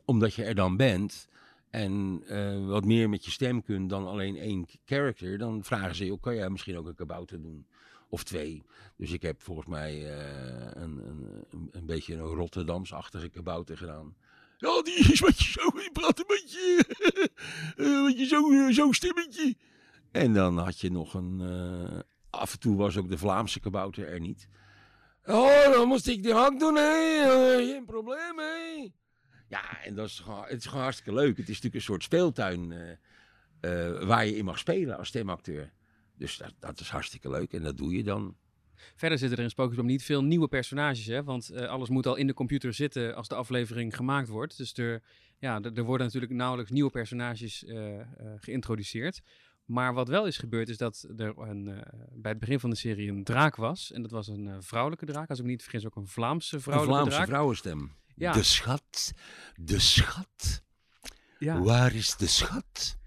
omdat 0.05 0.35
je 0.35 0.45
er 0.45 0.55
dan 0.55 0.77
bent 0.77 1.29
en 1.71 2.23
wat 2.67 2.85
meer 2.85 3.09
met 3.09 3.25
je 3.25 3.31
stem 3.31 3.63
kunt 3.63 3.91
dan 3.91 4.07
alleen 4.07 4.37
één 4.37 4.67
character, 4.85 5.39
dan 5.39 5.65
vragen 5.65 5.95
ze, 5.95 6.07
joh, 6.07 6.21
kan 6.21 6.35
jij 6.35 6.51
misschien 6.51 6.77
ook 6.79 6.87
een 6.87 6.95
kabouter 6.95 7.43
doen? 7.43 7.67
Of 8.09 8.25
twee. 8.25 8.63
Dus 8.97 9.13
ik 9.13 9.23
heb 9.23 9.43
volgens 9.43 9.67
mij 9.67 9.93
eh, 9.93 10.83
een, 10.83 10.99
een, 11.09 11.69
een, 11.71 11.87
beetje 11.87 12.15
een 12.15 12.21
Rotterdams-achtige 12.21 13.29
kabouter 13.29 13.77
gedaan. 13.77 14.17
Ja, 14.59 14.83
die 14.83 15.13
is 15.13 15.21
wat 15.21 15.39
je 15.39 15.51
zo, 15.51 15.71
die 15.71 15.93
praat 15.93 16.19
een 16.19 16.25
beetje, 16.27 16.85
eh, 17.77 18.19
je 18.19 18.27
zo, 18.27 18.53
eh, 18.53 18.75
zo'n 18.75 18.95
stemmetje. 18.95 19.57
En 20.11 20.35
dan 20.35 20.59
had 20.59 20.81
je 20.81 20.91
nog 20.91 21.15
een, 21.15 21.41
af 22.31 22.53
en 22.53 22.59
toe 22.59 22.77
was 22.77 22.97
ook 22.97 23.09
de 23.09 23.19
Vlaamse 23.19 23.61
kabouter 23.61 24.09
er 24.09 24.21
niet. 24.21 24.49
Oh, 25.25 25.73
dan 25.73 25.89
moest 25.89 26.07
ik 26.07 26.23
de 26.23 26.35
hak 26.35 26.59
doen. 26.59 26.77
Eh, 26.77 27.57
geen 27.57 27.85
probleem, 27.85 28.39
hè. 28.39 28.89
Ja, 29.49 29.83
en 29.85 29.95
dat 29.95 30.07
is 30.07 30.19
gewoon, 30.19 30.45
het 30.45 30.59
is 30.59 30.67
gewoon 30.67 30.83
hartstikke 30.83 31.15
leuk. 31.15 31.37
Het 31.37 31.39
is 31.39 31.47
natuurlijk 31.47 31.75
een 31.75 31.81
soort 31.81 32.03
speeltuin 32.03 32.75
waar 34.07 34.27
je 34.27 34.37
in 34.37 34.45
mag 34.45 34.59
spelen 34.59 34.99
als 34.99 35.09
stemacteur. 35.09 35.73
Dus 36.19 36.37
dat, 36.37 36.55
dat 36.59 36.81
is 36.81 36.89
hartstikke 36.89 37.31
leuk 37.31 37.53
en 37.53 37.63
dat 37.63 37.77
doe 37.77 37.97
je 37.97 38.03
dan. 38.03 38.37
Verder 38.97 39.19
zitten 39.19 39.39
er 39.39 39.45
in 39.45 39.51
Sprookjesboom 39.51 39.87
niet 39.87 40.03
veel 40.03 40.25
nieuwe 40.25 40.49
personages. 40.49 41.07
Hè? 41.07 41.25
Want 41.25 41.49
eh, 41.49 41.69
alles 41.69 41.89
moet 41.89 42.07
al 42.07 42.17
in 42.17 42.27
de 42.27 42.35
computer 42.35 42.75
zitten 42.75 43.15
als 43.15 43.29
de 43.29 43.35
aflevering 43.35 43.97
gemaakt 43.97 44.29
wordt. 44.29 44.57
Dus 44.57 44.73
er, 44.77 45.03
ja, 45.39 45.61
er, 45.61 45.77
er 45.77 45.83
worden 45.83 46.07
natuurlijk 46.07 46.33
nauwelijks 46.33 46.71
nieuwe 46.71 46.91
personages 46.91 47.65
eh, 47.65 48.01
eh, 48.01 48.07
geïntroduceerd. 48.37 49.21
Maar 49.65 49.95
wat 49.95 50.09
wel 50.09 50.27
is 50.27 50.39
gebeurd 50.39 50.69
is 50.69 50.77
dat 50.77 51.09
er 51.17 51.39
een, 51.39 51.65
bij 52.13 52.31
het 52.31 52.41
begin 52.41 52.61
van 52.61 52.71
de 52.71 52.77
serie 52.77 53.11
een 53.11 53.25
draak 53.25 53.57
was. 53.57 53.93
En 53.93 54.03
dat 54.03 54.11
was 54.11 54.29
een 54.29 54.63
vrouwelijke 54.63 55.07
draak. 55.07 55.29
Als 55.29 55.39
ik 55.39 55.45
me 55.45 55.51
niet 55.51 55.63
vergis 55.63 55.87
ook 55.87 55.97
een 55.97 56.07
Vlaamse 56.07 56.55
Een 56.55 56.63
vrouwelijke 56.63 56.97
Vlaamse 57.01 57.17
draak. 57.17 57.29
vrouwenstem. 57.29 57.93
Ja. 58.15 58.33
De 58.33 58.43
schat, 58.43 59.13
de 59.55 59.79
schat. 59.79 60.63
Ja. 61.39 61.61
Waar 61.61 61.95
is 61.95 62.17
de 62.17 62.27
schat? 62.27 62.99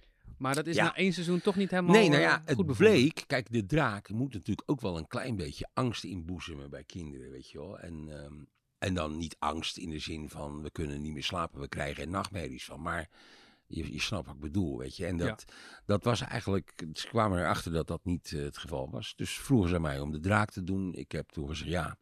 Maar 0.41 0.55
dat 0.55 0.67
is 0.67 0.75
Ja. 0.75 0.83
na 0.83 0.95
één 0.95 1.13
seizoen 1.13 1.41
toch 1.41 1.55
niet 1.55 1.69
helemaal 1.69 1.95
Nee, 1.95 2.09
nou 2.09 2.21
eh, 2.21 2.27
ja, 2.27 2.37
goed 2.37 2.47
het 2.47 2.57
bevonden. 2.57 2.75
bleek. 2.75 3.23
Kijk, 3.27 3.51
de 3.51 3.65
draak 3.65 4.09
moet 4.09 4.33
natuurlijk 4.33 4.69
ook 4.71 4.81
wel 4.81 4.97
een 4.97 5.07
klein 5.07 5.35
beetje 5.35 5.69
angst 5.73 6.03
inboezemen 6.03 6.69
bij 6.69 6.83
kinderen, 6.83 7.31
weet 7.31 7.49
je 7.49 7.57
wel. 7.57 7.79
En, 7.79 8.23
ehm, 8.23 8.33
en 8.77 8.93
dan 8.93 9.17
niet 9.17 9.35
angst 9.39 9.77
in 9.77 9.89
de 9.89 9.99
zin 9.99 10.29
van 10.29 10.61
we 10.61 10.71
kunnen 10.71 11.01
niet 11.01 11.13
meer 11.13 11.23
slapen, 11.23 11.59
we 11.59 11.67
krijgen 11.67 12.03
er 12.03 12.09
nachtmerries 12.09 12.65
van. 12.65 12.81
Maar 12.81 13.09
je, 13.67 13.93
je 13.93 14.01
snapt 14.01 14.25
wat 14.25 14.35
ik 14.35 14.41
bedoel, 14.41 14.77
weet 14.77 14.95
je. 14.95 15.05
En 15.05 15.17
dat, 15.17 15.45
dat 15.85 16.03
was 16.03 16.21
eigenlijk, 16.21 16.73
ze 16.93 17.07
kwamen 17.07 17.39
erachter 17.39 17.71
dat 17.71 17.87
dat 17.87 18.05
niet 18.05 18.31
eh, 18.33 18.41
het 18.41 18.57
geval 18.57 18.89
was. 18.89 19.13
Dus 19.15 19.31
vroegen 19.39 19.69
ze 19.69 19.79
mij 19.79 19.99
om 19.99 20.11
de 20.11 20.19
draak 20.19 20.51
te 20.51 20.63
doen. 20.63 20.93
Ik 20.93 21.11
heb 21.11 21.29
toen 21.29 21.47
gezegd 21.47 21.69
ja, 21.69 21.97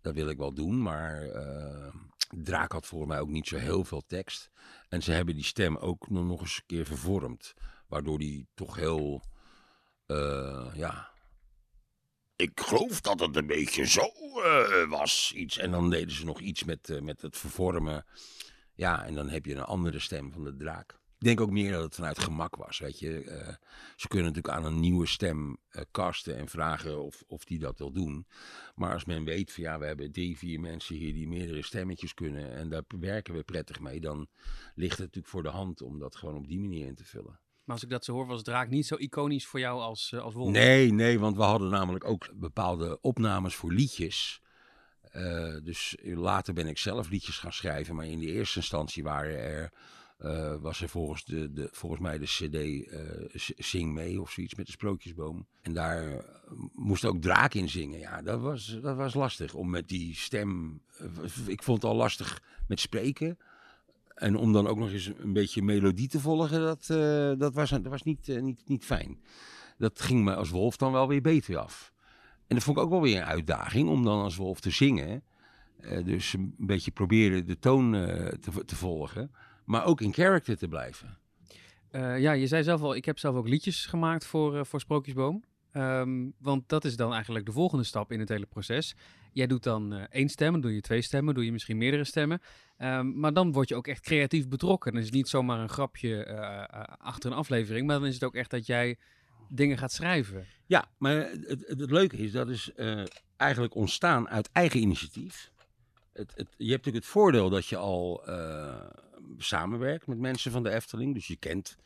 dat 0.00 0.14
wil 0.14 0.28
ik 0.28 0.36
wel 0.38 0.54
doen, 0.54 0.82
maar 0.82 1.22
eh, 1.22 1.92
de 1.92 2.13
draak 2.42 2.72
had 2.72 2.86
voor 2.86 3.06
mij 3.06 3.20
ook 3.20 3.28
niet 3.28 3.46
zo 3.46 3.56
heel 3.56 3.84
veel 3.84 4.02
tekst. 4.06 4.50
En 4.88 5.02
ze 5.02 5.12
hebben 5.12 5.34
die 5.34 5.44
stem 5.44 5.76
ook 5.76 6.10
nog 6.10 6.24
nog 6.24 6.40
eens 6.40 6.56
een 6.56 6.66
keer 6.66 6.86
vervormd. 6.86 7.54
Waardoor 7.88 8.18
die 8.18 8.48
toch 8.54 8.76
heel, 8.76 9.22
eh, 10.06 10.70
ja... 10.74 11.12
Ik 12.36 12.60
geloof 12.60 13.00
dat 13.00 13.20
het 13.20 13.36
een 13.36 13.46
beetje 13.46 13.86
zo 13.86 14.10
eh, 14.42 14.88
was, 14.88 15.32
iets. 15.34 15.58
En 15.58 15.70
dan 15.70 15.90
deden 15.90 16.14
ze 16.14 16.24
nog 16.24 16.40
iets 16.40 16.64
met, 16.64 16.90
eh, 16.90 17.00
met 17.00 17.22
het 17.22 17.36
vervormen. 17.36 18.06
Ja, 18.74 19.04
en 19.04 19.14
dan 19.14 19.28
heb 19.28 19.44
je 19.44 19.54
een 19.54 19.62
andere 19.62 19.98
stem 19.98 20.32
van 20.32 20.44
de 20.44 20.56
draak. 20.56 20.98
Denk 21.24 21.40
ook 21.40 21.50
meer 21.50 21.72
dat 21.72 21.82
het 21.82 21.94
vanuit 21.94 22.18
gemak 22.18 22.56
was, 22.56 22.78
weet 22.78 22.98
je. 22.98 23.20
Eh, 23.20 23.54
ze 23.96 24.08
kunnen 24.08 24.26
natuurlijk 24.26 24.54
aan 24.54 24.64
een 24.64 24.80
nieuwe 24.80 25.06
stem 25.06 25.48
uh, 25.48 25.82
casten 25.90 26.36
en 26.36 26.48
vragen 26.48 27.02
of, 27.02 27.22
of 27.26 27.44
die 27.44 27.58
dat 27.58 27.78
wil 27.78 27.92
doen. 27.92 28.26
Maar 28.74 28.92
als 28.92 29.04
men 29.04 29.24
weet 29.24 29.52
van 29.52 29.62
ja, 29.62 29.78
we 29.78 29.86
hebben 29.86 30.12
drie, 30.12 30.38
vier 30.38 30.60
mensen 30.60 30.96
hier 30.96 31.12
die 31.12 31.28
meerdere 31.28 31.62
stemmetjes 31.62 32.14
kunnen 32.14 32.52
en 32.52 32.68
daar 32.68 32.84
werken 33.00 33.34
we 33.34 33.42
prettig 33.42 33.80
mee, 33.80 34.00
dan 34.00 34.28
ligt 34.74 34.98
het 34.98 35.06
natuurlijk 35.06 35.32
voor 35.32 35.42
de 35.42 35.48
hand 35.48 35.82
om 35.82 35.98
dat 35.98 36.16
gewoon 36.16 36.36
op 36.36 36.48
die 36.48 36.60
manier 36.60 36.86
in 36.86 36.94
te 36.94 37.04
vullen. 37.04 37.40
Maar 37.64 37.74
als 37.74 37.84
ik 37.84 37.90
dat 37.90 38.04
zo 38.04 38.12
hoor, 38.12 38.26
was 38.26 38.42
Draak 38.42 38.68
niet 38.68 38.86
zo 38.86 38.96
iconisch 38.96 39.46
voor 39.46 39.60
jou 39.60 39.80
als, 39.80 40.10
uh, 40.14 40.20
als 40.20 40.34
Wolf? 40.34 40.50
Nee, 40.50 40.92
nee, 40.92 41.18
want 41.18 41.36
we 41.36 41.42
hadden 41.42 41.70
namelijk 41.70 42.04
ook 42.04 42.30
bepaalde 42.34 43.00
opnames 43.00 43.54
voor 43.54 43.72
liedjes. 43.72 44.42
Uh, 45.16 45.56
dus 45.62 45.96
later 46.02 46.54
ben 46.54 46.66
ik 46.66 46.78
zelf 46.78 47.08
liedjes 47.08 47.38
gaan 47.38 47.52
schrijven, 47.52 47.94
maar 47.94 48.06
in 48.06 48.18
de 48.18 48.26
eerste 48.26 48.58
instantie 48.58 49.02
waren 49.02 49.38
er 49.38 49.72
uh, 50.24 50.54
was 50.60 50.80
er 50.80 50.88
volgens, 50.88 51.24
de, 51.24 51.52
de, 51.52 51.68
volgens 51.72 52.00
mij 52.00 52.18
de 52.18 52.24
CD 52.24 52.54
uh, 52.54 53.00
Zing 53.56 53.92
mee 53.92 54.20
of 54.20 54.30
zoiets 54.30 54.54
met 54.54 54.66
de 54.66 54.72
Sprookjesboom. 54.72 55.46
En 55.62 55.72
daar 55.72 56.08
uh, 56.08 56.18
moest 56.72 57.04
ook 57.04 57.20
Draak 57.20 57.54
in 57.54 57.68
zingen. 57.68 57.98
Ja, 57.98 58.22
dat 58.22 58.40
was, 58.40 58.78
dat 58.82 58.96
was 58.96 59.14
lastig 59.14 59.54
om 59.54 59.70
met 59.70 59.88
die 59.88 60.14
stem. 60.14 60.80
ik 61.46 61.62
vond 61.62 61.82
het 61.82 61.90
al 61.90 61.96
lastig 61.96 62.42
met 62.68 62.80
spreken. 62.80 63.38
En 64.14 64.36
om 64.36 64.52
dan 64.52 64.66
ook 64.66 64.78
nog 64.78 64.90
eens 64.90 65.10
een 65.18 65.32
beetje 65.32 65.62
melodie 65.62 66.08
te 66.08 66.20
volgen, 66.20 66.60
dat, 66.60 66.86
dat 67.38 67.54
was, 67.54 67.70
was 67.70 68.02
niet, 68.02 68.26
niet, 68.26 68.62
niet 68.66 68.84
fijn. 68.84 69.18
Dat 69.78 70.00
ging 70.00 70.24
me 70.24 70.34
als 70.34 70.50
wolf 70.50 70.76
dan 70.76 70.92
wel 70.92 71.08
weer 71.08 71.20
beter 71.20 71.56
af. 71.56 71.92
En 72.46 72.54
dat 72.54 72.64
vond 72.64 72.76
ik 72.76 72.82
ook 72.82 72.90
wel 72.90 73.00
weer 73.00 73.16
een 73.16 73.24
uitdaging 73.24 73.88
om 73.88 74.04
dan 74.04 74.22
als 74.22 74.36
wolf 74.36 74.60
te 74.60 74.70
zingen. 74.70 75.22
dus 76.04 76.32
een 76.32 76.54
beetje 76.58 76.90
proberen 76.90 77.46
de 77.46 77.58
toon 77.58 77.92
te, 78.40 78.64
te 78.64 78.76
volgen 78.76 79.30
maar 79.64 79.84
ook 79.84 80.00
in 80.00 80.12
character 80.12 80.56
te 80.56 80.68
blijven. 80.68 81.18
Uh, 81.92 82.20
ja, 82.20 82.32
je 82.32 82.46
zei 82.46 82.62
zelf 82.62 82.82
al, 82.82 82.94
ik 82.94 83.04
heb 83.04 83.18
zelf 83.18 83.36
ook 83.36 83.48
liedjes 83.48 83.86
gemaakt 83.86 84.26
voor, 84.26 84.54
uh, 84.54 84.64
voor 84.64 84.80
Sprookjesboom. 84.80 85.44
Um, 85.72 86.34
want 86.38 86.68
dat 86.68 86.84
is 86.84 86.96
dan 86.96 87.12
eigenlijk 87.12 87.46
de 87.46 87.52
volgende 87.52 87.84
stap 87.84 88.12
in 88.12 88.20
het 88.20 88.28
hele 88.28 88.46
proces. 88.46 88.94
Jij 89.32 89.46
doet 89.46 89.62
dan 89.62 89.94
uh, 89.94 90.02
één 90.10 90.28
stem, 90.28 90.52
dan 90.52 90.60
doe 90.60 90.74
je 90.74 90.80
twee 90.80 91.02
stemmen, 91.02 91.34
doe 91.34 91.44
je 91.44 91.52
misschien 91.52 91.76
meerdere 91.76 92.04
stemmen. 92.04 92.40
Um, 92.78 93.18
maar 93.18 93.32
dan 93.32 93.52
word 93.52 93.68
je 93.68 93.74
ook 93.74 93.86
echt 93.86 94.00
creatief 94.00 94.48
betrokken. 94.48 94.92
Dan 94.92 95.00
is 95.00 95.06
het 95.06 95.16
niet 95.16 95.28
zomaar 95.28 95.58
een 95.58 95.68
grapje 95.68 96.26
achter 96.98 97.30
een 97.30 97.36
aflevering, 97.36 97.86
maar 97.86 97.98
dan 97.98 98.08
is 98.08 98.14
het 98.14 98.24
ook 98.24 98.34
echt 98.34 98.50
dat 98.50 98.66
jij 98.66 98.98
dingen 99.48 99.78
gaat 99.78 99.92
schrijven. 99.92 100.46
Ja, 100.66 100.84
maar 100.98 101.14
het, 101.14 101.48
het, 101.48 101.80
het 101.80 101.90
leuke 101.90 102.16
is, 102.16 102.32
dat 102.32 102.48
is 102.48 102.70
eigenlijk 103.36 103.74
ontstaan 103.74 104.28
uit 104.28 104.50
eigen 104.52 104.80
initiatief. 104.80 105.50
Het, 106.12 106.32
het, 106.36 106.48
je 106.56 106.70
hebt 106.70 106.84
natuurlijk 106.84 107.04
het 107.04 107.12
voordeel 107.12 107.50
dat 107.50 107.66
je 107.66 107.76
al 107.76 108.22
samenwerkt 109.38 110.06
met 110.06 110.18
mensen 110.18 110.50
van 110.50 110.62
de 110.62 110.70
Efteling. 110.70 111.14
Dus 111.14 111.26
je 111.26 111.36
kent 111.36 111.76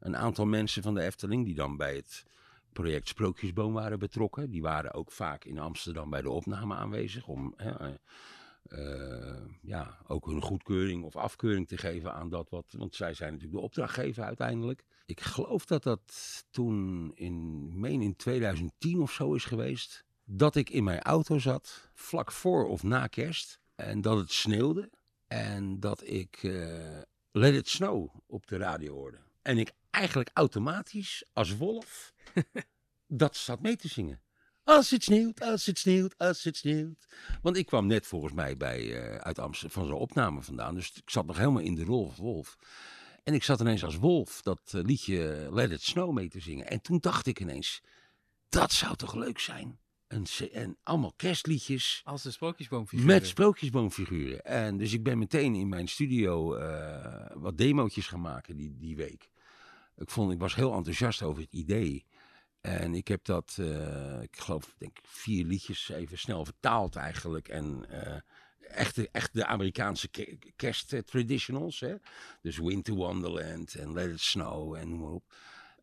een 0.00 0.16
aantal 0.16 0.46
mensen 0.46 0.82
van 0.82 0.94
de 0.94 1.02
Efteling 1.02 1.44
die 1.44 1.54
dan 1.54 1.76
bij 1.76 1.94
het 1.94 2.24
project 2.72 3.08
Sprookjesboom 3.08 3.72
waren 3.72 3.98
betrokken. 3.98 4.50
Die 4.50 4.62
waren 4.62 4.92
ook 4.92 5.12
vaak 5.12 5.44
in 5.44 5.58
Amsterdam 5.58 6.10
bij 6.10 6.22
de 6.22 6.30
opname 6.30 6.74
aanwezig 6.74 7.26
om 7.26 7.54
hè, 7.56 7.94
uh, 8.68 9.40
ja, 9.62 9.98
ook 10.06 10.26
hun 10.26 10.42
goedkeuring 10.42 11.04
of 11.04 11.16
afkeuring 11.16 11.68
te 11.68 11.76
geven 11.76 12.14
aan 12.14 12.28
dat 12.28 12.50
wat. 12.50 12.74
Want 12.78 12.94
zij 12.94 13.14
zijn 13.14 13.32
natuurlijk 13.32 13.58
de 13.58 13.64
opdrachtgever 13.64 14.24
uiteindelijk. 14.24 14.84
Ik 15.06 15.20
geloof 15.20 15.66
dat 15.66 15.82
dat 15.82 16.44
toen 16.50 17.10
in, 17.14 17.68
meen 17.80 18.02
in 18.02 18.16
2010 18.16 19.00
of 19.00 19.12
zo 19.12 19.34
is 19.34 19.44
geweest. 19.44 20.04
Dat 20.24 20.56
ik 20.56 20.70
in 20.70 20.84
mijn 20.84 21.02
auto 21.02 21.38
zat, 21.38 21.90
vlak 21.94 22.32
voor 22.32 22.68
of 22.68 22.82
na 22.82 23.06
kerst. 23.06 23.60
En 23.74 24.00
dat 24.00 24.18
het 24.18 24.32
sneeuwde. 24.32 24.90
En 25.34 25.80
dat 25.80 26.06
ik 26.06 26.42
uh, 26.42 26.98
Let 27.30 27.54
It 27.54 27.68
Snow 27.68 28.14
op 28.26 28.46
de 28.46 28.56
radio 28.56 28.94
hoorde. 28.94 29.18
En 29.42 29.58
ik 29.58 29.72
eigenlijk 29.90 30.30
automatisch 30.32 31.24
als 31.32 31.56
wolf 31.56 32.12
dat 33.06 33.36
zat 33.36 33.60
mee 33.60 33.76
te 33.76 33.88
zingen. 33.88 34.20
Als 34.64 34.90
het 34.90 35.04
sneeuwt, 35.04 35.40
als 35.40 35.66
het 35.66 35.78
sneeuwt, 35.78 36.18
als 36.18 36.44
het 36.44 36.56
sneeuwt. 36.56 37.06
Want 37.42 37.56
ik 37.56 37.66
kwam 37.66 37.86
net 37.86 38.06
volgens 38.06 38.32
mij 38.32 38.56
bij, 38.56 38.82
uh, 38.82 39.16
uit 39.16 39.38
Amsterdam 39.38 39.82
van 39.82 39.86
zo'n 39.86 40.00
opname 40.00 40.42
vandaan. 40.42 40.74
Dus 40.74 40.92
ik 40.92 41.10
zat 41.10 41.26
nog 41.26 41.36
helemaal 41.36 41.62
in 41.62 41.74
de 41.74 41.84
rol 41.84 42.10
van 42.10 42.24
wolf. 42.24 42.56
En 43.22 43.34
ik 43.34 43.44
zat 43.44 43.60
ineens 43.60 43.84
als 43.84 43.96
wolf 43.96 44.42
dat 44.42 44.72
uh, 44.74 44.82
liedje 44.82 45.48
Let 45.52 45.70
It 45.70 45.82
Snow 45.82 46.12
mee 46.12 46.28
te 46.28 46.40
zingen. 46.40 46.66
En 46.66 46.80
toen 46.80 46.98
dacht 47.00 47.26
ik 47.26 47.40
ineens, 47.40 47.80
dat 48.48 48.72
zou 48.72 48.96
toch 48.96 49.14
leuk 49.14 49.38
zijn? 49.38 49.78
En, 50.14 50.50
en 50.52 50.76
allemaal 50.82 51.12
kerstliedjes. 51.16 52.02
Als 52.04 52.22
de 52.22 52.30
sprookjesboomfiguren. 52.30 53.06
Met 53.06 53.26
sprookjesboomfiguren. 53.26 54.44
En 54.44 54.76
dus 54.76 54.92
ik 54.92 55.02
ben 55.02 55.18
meteen 55.18 55.54
in 55.54 55.68
mijn 55.68 55.88
studio 55.88 56.58
uh, 56.58 57.26
wat 57.34 57.58
demootjes 57.58 58.06
gaan 58.06 58.20
maken 58.20 58.56
die, 58.56 58.76
die 58.78 58.96
week. 58.96 59.30
Ik, 59.96 60.10
vond, 60.10 60.32
ik 60.32 60.38
was 60.38 60.54
heel 60.54 60.74
enthousiast 60.74 61.22
over 61.22 61.42
het 61.42 61.52
idee. 61.52 62.04
En 62.60 62.94
ik 62.94 63.08
heb 63.08 63.24
dat, 63.24 63.56
uh, 63.60 64.22
ik 64.22 64.36
geloof, 64.36 64.74
denk 64.78 64.98
vier 65.02 65.44
liedjes 65.44 65.88
even 65.88 66.18
snel 66.18 66.44
vertaald 66.44 66.96
eigenlijk. 66.96 67.48
En 67.48 67.86
uh, 67.90 68.16
echt, 68.58 69.10
echt 69.10 69.34
de 69.34 69.46
Amerikaanse 69.46 70.08
kersttraditionals. 70.56 71.80
Hè? 71.80 71.94
Dus 72.42 72.58
Winter 72.58 72.94
Wonderland 72.94 73.74
en 73.74 73.92
Let 73.92 74.10
It 74.10 74.20
Snow 74.20 74.74
en 74.74 74.88
noem 74.88 75.00
maar 75.00 75.10
op. 75.10 75.34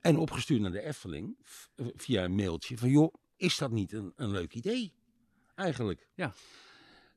En 0.01 0.17
opgestuurd 0.17 0.61
naar 0.61 0.71
de 0.71 0.83
Efteling 0.83 1.37
via 1.75 2.23
een 2.23 2.35
mailtje 2.35 2.77
van 2.77 2.89
joh, 2.89 3.13
is 3.41 3.57
dat 3.57 3.71
niet 3.71 3.93
een, 3.93 4.13
een 4.15 4.31
leuk 4.31 4.53
idee? 4.53 4.93
Eigenlijk. 5.55 6.07
Ja. 6.15 6.33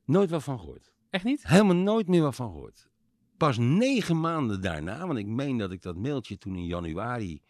Nooit 0.05 0.29
wat 0.29 0.43
van 0.43 0.59
gehoord. 0.59 0.91
Echt 1.09 1.23
niet? 1.23 1.47
Helemaal 1.47 1.75
nooit 1.75 2.07
meer 2.07 2.21
wat 2.21 2.35
van 2.35 2.51
gehoord. 2.51 2.89
Pas 3.37 3.57
negen 3.57 4.19
maanden 4.19 4.61
daarna, 4.61 5.07
want 5.07 5.19
ik 5.19 5.25
meen 5.25 5.57
dat 5.57 5.71
ik 5.71 5.81
dat 5.81 5.95
mailtje 5.95 6.37
toen 6.37 6.55
in 6.55 6.65
januari 6.65 7.41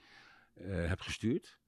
uh, 0.55 0.87
heb 0.87 1.01
gestuurd. 1.01 1.59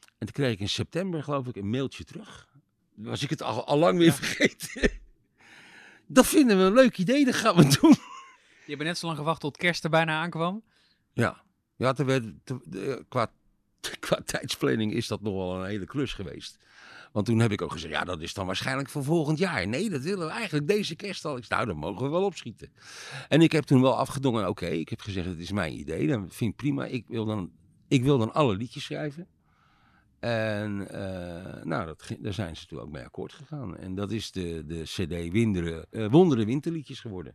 En 0.00 0.26
toen 0.26 0.32
kreeg 0.32 0.52
ik 0.52 0.60
in 0.60 0.68
september, 0.68 1.22
geloof 1.22 1.46
ik, 1.46 1.56
een 1.56 1.70
mailtje 1.70 2.04
terug. 2.04 2.48
Was 2.94 3.22
ik 3.22 3.30
het 3.30 3.42
al, 3.42 3.66
al 3.66 3.78
lang 3.78 3.98
weer 3.98 4.06
ja. 4.06 4.12
vergeten. 4.12 4.90
dat 6.06 6.26
vinden 6.26 6.58
we 6.58 6.64
een 6.64 6.74
leuk 6.74 6.98
idee, 6.98 7.24
dat 7.24 7.34
gaan 7.34 7.56
we 7.56 7.78
doen. 7.80 7.96
Je 8.66 8.74
hebt 8.74 8.82
net 8.82 8.98
zo 8.98 9.06
lang 9.06 9.18
gewacht 9.18 9.40
tot 9.40 9.56
kerst 9.56 9.84
er 9.84 9.90
bijna 9.90 10.20
aankwam? 10.20 10.62
Ja. 11.12 11.42
Ja, 11.76 11.92
ter 11.92 12.06
werd, 12.06 12.24
ter, 12.44 13.04
qua 13.08 13.32
qua 14.00 14.20
tijdsplanning 14.24 14.92
is 14.92 15.06
dat 15.06 15.20
nog 15.20 15.34
wel 15.34 15.60
een 15.60 15.68
hele 15.68 15.86
klus 15.86 16.12
geweest. 16.12 16.58
Want 17.12 17.26
toen 17.26 17.38
heb 17.38 17.52
ik 17.52 17.62
ook 17.62 17.72
gezegd, 17.72 17.92
ja, 17.92 18.04
dat 18.04 18.20
is 18.20 18.34
dan 18.34 18.46
waarschijnlijk 18.46 18.88
voor 18.88 19.04
volgend 19.04 19.38
jaar. 19.38 19.66
Nee, 19.66 19.90
dat 19.90 20.02
willen 20.02 20.26
we 20.26 20.32
eigenlijk 20.32 20.66
deze 20.66 20.94
kerst 20.94 21.24
al. 21.24 21.36
Ik 21.36 21.44
zei, 21.44 21.60
nou, 21.60 21.72
dan 21.72 21.80
mogen 21.80 22.04
we 22.04 22.10
wel 22.10 22.24
opschieten. 22.24 22.72
En 23.28 23.40
ik 23.40 23.52
heb 23.52 23.64
toen 23.64 23.82
wel 23.82 23.96
afgedongen, 23.96 24.48
oké, 24.48 24.66
ik 24.66 24.88
heb 24.88 25.00
gezegd, 25.00 25.26
het 25.26 25.38
is 25.38 25.52
mijn 25.52 25.78
idee. 25.78 26.06
Dan 26.06 26.30
vind 26.30 26.50
ik 26.50 26.56
prima. 26.56 26.84
Ik 26.84 27.04
wil 27.08 27.24
dan, 27.24 27.50
ik 27.88 28.02
wil 28.02 28.18
dan 28.18 28.34
alle 28.34 28.56
liedjes 28.56 28.84
schrijven. 28.84 29.26
En 30.18 30.88
uh, 30.92 31.62
nou, 31.64 31.86
dat, 31.86 32.16
daar 32.18 32.32
zijn 32.32 32.56
ze 32.56 32.66
toen 32.66 32.80
ook 32.80 32.90
mee 32.90 33.04
akkoord 33.04 33.32
gegaan. 33.32 33.76
En 33.76 33.94
dat 33.94 34.10
is 34.10 34.30
de, 34.30 34.64
de 34.66 34.82
CD 34.82 35.32
Winderen, 35.32 35.86
uh, 35.90 36.10
Wonderen 36.10 36.46
Winterliedjes 36.46 37.00
geworden. 37.00 37.34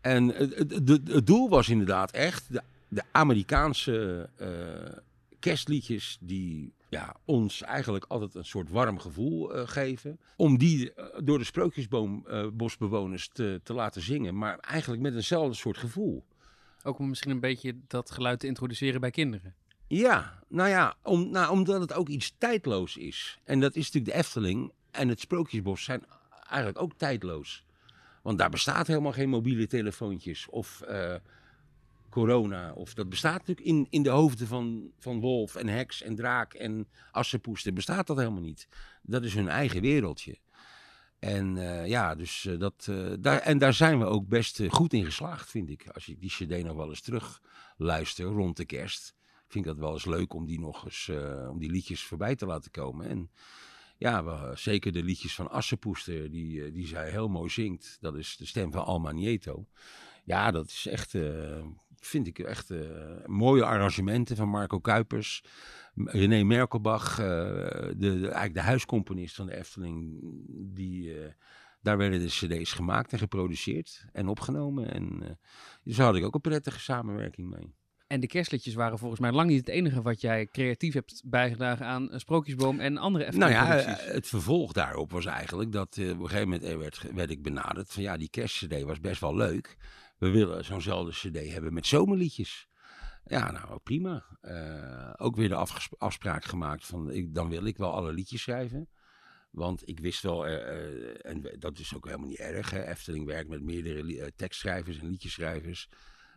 En 0.00 0.28
het, 0.28 0.58
het, 0.58 1.26
doel 1.26 1.48
was 1.48 1.68
inderdaad 1.68 2.10
echt 2.10 2.52
de, 2.52 2.62
de 2.88 3.02
Amerikaanse... 3.12 4.28
Uh, 4.40 4.98
kerstliedjes 5.44 6.18
die 6.20 6.74
ja, 6.88 7.16
ons 7.24 7.62
eigenlijk 7.62 8.04
altijd 8.08 8.34
een 8.34 8.44
soort 8.44 8.70
warm 8.70 8.98
gevoel 8.98 9.56
uh, 9.56 9.68
geven. 9.68 10.18
Om 10.36 10.58
die 10.58 10.92
uh, 10.96 11.04
door 11.24 11.38
de 11.38 11.44
sprookjesboombosbewoners 11.44 13.28
uh, 13.28 13.34
te, 13.34 13.60
te 13.62 13.74
laten 13.74 14.02
zingen, 14.02 14.38
maar 14.38 14.58
eigenlijk 14.58 15.02
met 15.02 15.14
eenzelfde 15.14 15.54
soort 15.54 15.78
gevoel. 15.78 16.24
Ook 16.82 16.98
om 16.98 17.08
misschien 17.08 17.30
een 17.30 17.40
beetje 17.40 17.76
dat 17.86 18.10
geluid 18.10 18.40
te 18.40 18.46
introduceren 18.46 19.00
bij 19.00 19.10
kinderen. 19.10 19.54
Ja, 19.86 20.42
nou 20.48 20.68
ja, 20.68 20.96
om, 21.02 21.30
nou, 21.30 21.50
omdat 21.50 21.80
het 21.80 21.92
ook 21.92 22.08
iets 22.08 22.34
tijdloos 22.38 22.96
is. 22.96 23.38
En 23.44 23.60
dat 23.60 23.76
is 23.76 23.84
natuurlijk 23.84 24.12
de 24.12 24.18
Efteling 24.18 24.72
en 24.90 25.08
het 25.08 25.20
Sprookjesbos 25.20 25.84
zijn 25.84 26.04
eigenlijk 26.46 26.82
ook 26.82 26.92
tijdloos. 26.96 27.64
Want 28.22 28.38
daar 28.38 28.50
bestaat 28.50 28.86
helemaal 28.86 29.12
geen 29.12 29.28
mobiele 29.28 29.66
telefoontjes 29.66 30.48
of 30.48 30.82
corona. 32.14 32.72
Of 32.72 32.94
dat 32.94 33.08
bestaat 33.08 33.46
natuurlijk 33.46 33.66
in, 33.66 33.86
in 33.90 34.02
de 34.02 34.10
hoofden 34.10 34.46
van, 34.46 34.90
van 34.98 35.20
wolf 35.20 35.54
en 35.54 35.68
heks 35.68 36.02
en 36.02 36.14
draak 36.14 36.54
en 36.54 36.88
assenpoester. 37.10 37.72
Bestaat 37.72 38.06
dat 38.06 38.16
helemaal 38.16 38.40
niet. 38.40 38.68
Dat 39.02 39.24
is 39.24 39.34
hun 39.34 39.48
eigen 39.48 39.80
wereldje. 39.80 40.38
En 41.18 41.56
uh, 41.56 41.86
ja, 41.86 42.14
dus 42.14 42.44
uh, 42.44 42.58
dat, 42.58 42.86
uh, 42.90 43.12
daar, 43.20 43.38
en 43.38 43.58
daar 43.58 43.74
zijn 43.74 43.98
we 43.98 44.04
ook 44.04 44.28
best 44.28 44.60
goed 44.68 44.92
in 44.92 45.04
geslaagd, 45.04 45.50
vind 45.50 45.70
ik. 45.70 45.88
Als 45.88 46.08
ik 46.08 46.20
die 46.20 46.30
cd 46.30 46.64
nog 46.64 46.76
wel 46.76 46.88
eens 46.88 47.00
terug 47.00 47.42
luister 47.76 48.24
rond 48.24 48.56
de 48.56 48.64
kerst, 48.64 49.14
vind 49.48 49.64
ik 49.64 49.70
dat 49.70 49.80
wel 49.80 49.92
eens 49.92 50.04
leuk 50.04 50.34
om 50.34 50.46
die 50.46 50.60
nog 50.60 50.84
eens, 50.84 51.10
om 51.50 51.58
die 51.58 51.70
liedjes 51.70 52.02
voorbij 52.02 52.36
te 52.36 52.46
laten 52.46 52.70
komen. 52.70 53.08
En 53.08 53.30
ja, 53.98 54.24
we, 54.24 54.56
zeker 54.56 54.92
de 54.92 55.02
liedjes 55.02 55.34
van 55.34 55.50
Assenpoester, 55.50 56.30
die, 56.30 56.72
die 56.72 56.86
zij 56.86 57.10
heel 57.10 57.28
mooi 57.28 57.50
zingt. 57.50 57.96
Dat 58.00 58.16
is 58.16 58.36
de 58.36 58.46
stem 58.46 58.72
van 58.72 58.84
Alma 58.84 59.12
Nieto. 59.12 59.66
Ja, 60.24 60.50
dat 60.50 60.66
is 60.66 60.86
echt, 60.86 61.14
vind 62.06 62.26
ik 62.26 62.38
echt 62.38 62.70
uh, 62.70 62.80
mooie 63.26 63.64
arrangementen 63.64 64.36
van 64.36 64.48
Marco 64.48 64.80
Kuipers. 64.80 65.44
René 65.94 66.42
Merkelbach, 66.42 67.20
uh, 67.20 67.26
de, 67.26 67.94
de, 67.96 68.20
eigenlijk 68.20 68.54
de 68.54 68.60
huiscomponist 68.60 69.34
van 69.34 69.46
de 69.46 69.56
Efteling. 69.56 70.18
Die, 70.48 71.14
uh, 71.14 71.26
daar 71.80 71.96
werden 71.96 72.20
de 72.20 72.26
cd's 72.26 72.72
gemaakt 72.72 73.12
en 73.12 73.18
geproduceerd 73.18 74.04
en 74.12 74.28
opgenomen. 74.28 74.92
En 74.92 75.38
dus 75.82 75.96
daar 75.96 76.06
had 76.06 76.16
ik 76.16 76.24
ook 76.24 76.34
een 76.34 76.40
prettige 76.40 76.80
samenwerking 76.80 77.50
mee. 77.50 77.74
En 78.06 78.20
de 78.20 78.26
kerstliedjes 78.26 78.74
waren 78.74 78.98
volgens 78.98 79.20
mij 79.20 79.32
lang 79.32 79.50
niet 79.50 79.58
het 79.58 79.68
enige 79.68 80.02
wat 80.02 80.20
jij 80.20 80.46
creatief 80.46 80.94
hebt 80.94 81.22
bijgedragen 81.24 81.86
aan 81.86 82.08
Sprookjesboom 82.12 82.80
en 82.80 82.96
andere 82.96 83.32
Nou 83.32 83.52
ja, 83.52 83.78
eh, 83.78 84.12
het 84.14 84.26
vervolg 84.26 84.72
daarop 84.72 85.10
was 85.10 85.26
eigenlijk 85.26 85.72
dat 85.72 85.96
eh, 85.96 86.10
op 86.10 86.20
een 86.20 86.28
gegeven 86.28 86.48
moment 86.48 86.62
eh, 86.62 86.76
werd, 86.76 87.02
werd 87.14 87.30
ik 87.30 87.42
benaderd 87.42 87.92
van 87.92 88.02
ja, 88.02 88.16
die 88.16 88.30
kerstcd 88.30 88.82
was 88.82 89.00
best 89.00 89.20
wel 89.20 89.36
leuk. 89.36 89.76
We 90.24 90.30
willen 90.30 90.64
zo'nzelfde 90.64 91.10
cd 91.10 91.52
hebben 91.52 91.72
met 91.72 91.86
zomerliedjes. 91.86 92.68
Ja, 93.24 93.50
nou 93.50 93.78
prima. 93.78 94.24
Eh, 94.40 95.12
ook 95.16 95.36
weer 95.36 95.48
de 95.48 95.66
afspraak 95.98 96.44
gemaakt 96.44 96.86
van 96.86 97.10
ik, 97.10 97.34
dan 97.34 97.48
wil 97.48 97.64
ik 97.64 97.76
wel 97.76 97.92
alle 97.92 98.12
liedjes 98.12 98.42
schrijven. 98.42 98.88
Want 99.50 99.88
ik 99.88 100.00
wist 100.00 100.22
wel, 100.22 100.46
eh, 100.46 100.54
eh, 100.54 101.16
en 101.20 101.58
dat 101.58 101.78
is 101.78 101.94
ook 101.94 102.04
helemaal 102.04 102.28
niet 102.28 102.38
erg. 102.38 102.70
Hè. 102.70 102.84
Efteling 102.84 103.26
werkt 103.26 103.48
met 103.48 103.62
meerdere 103.62 104.32
tekstschrijvers 104.36 104.98
en 104.98 105.08
liedjeschrijvers. 105.08 105.88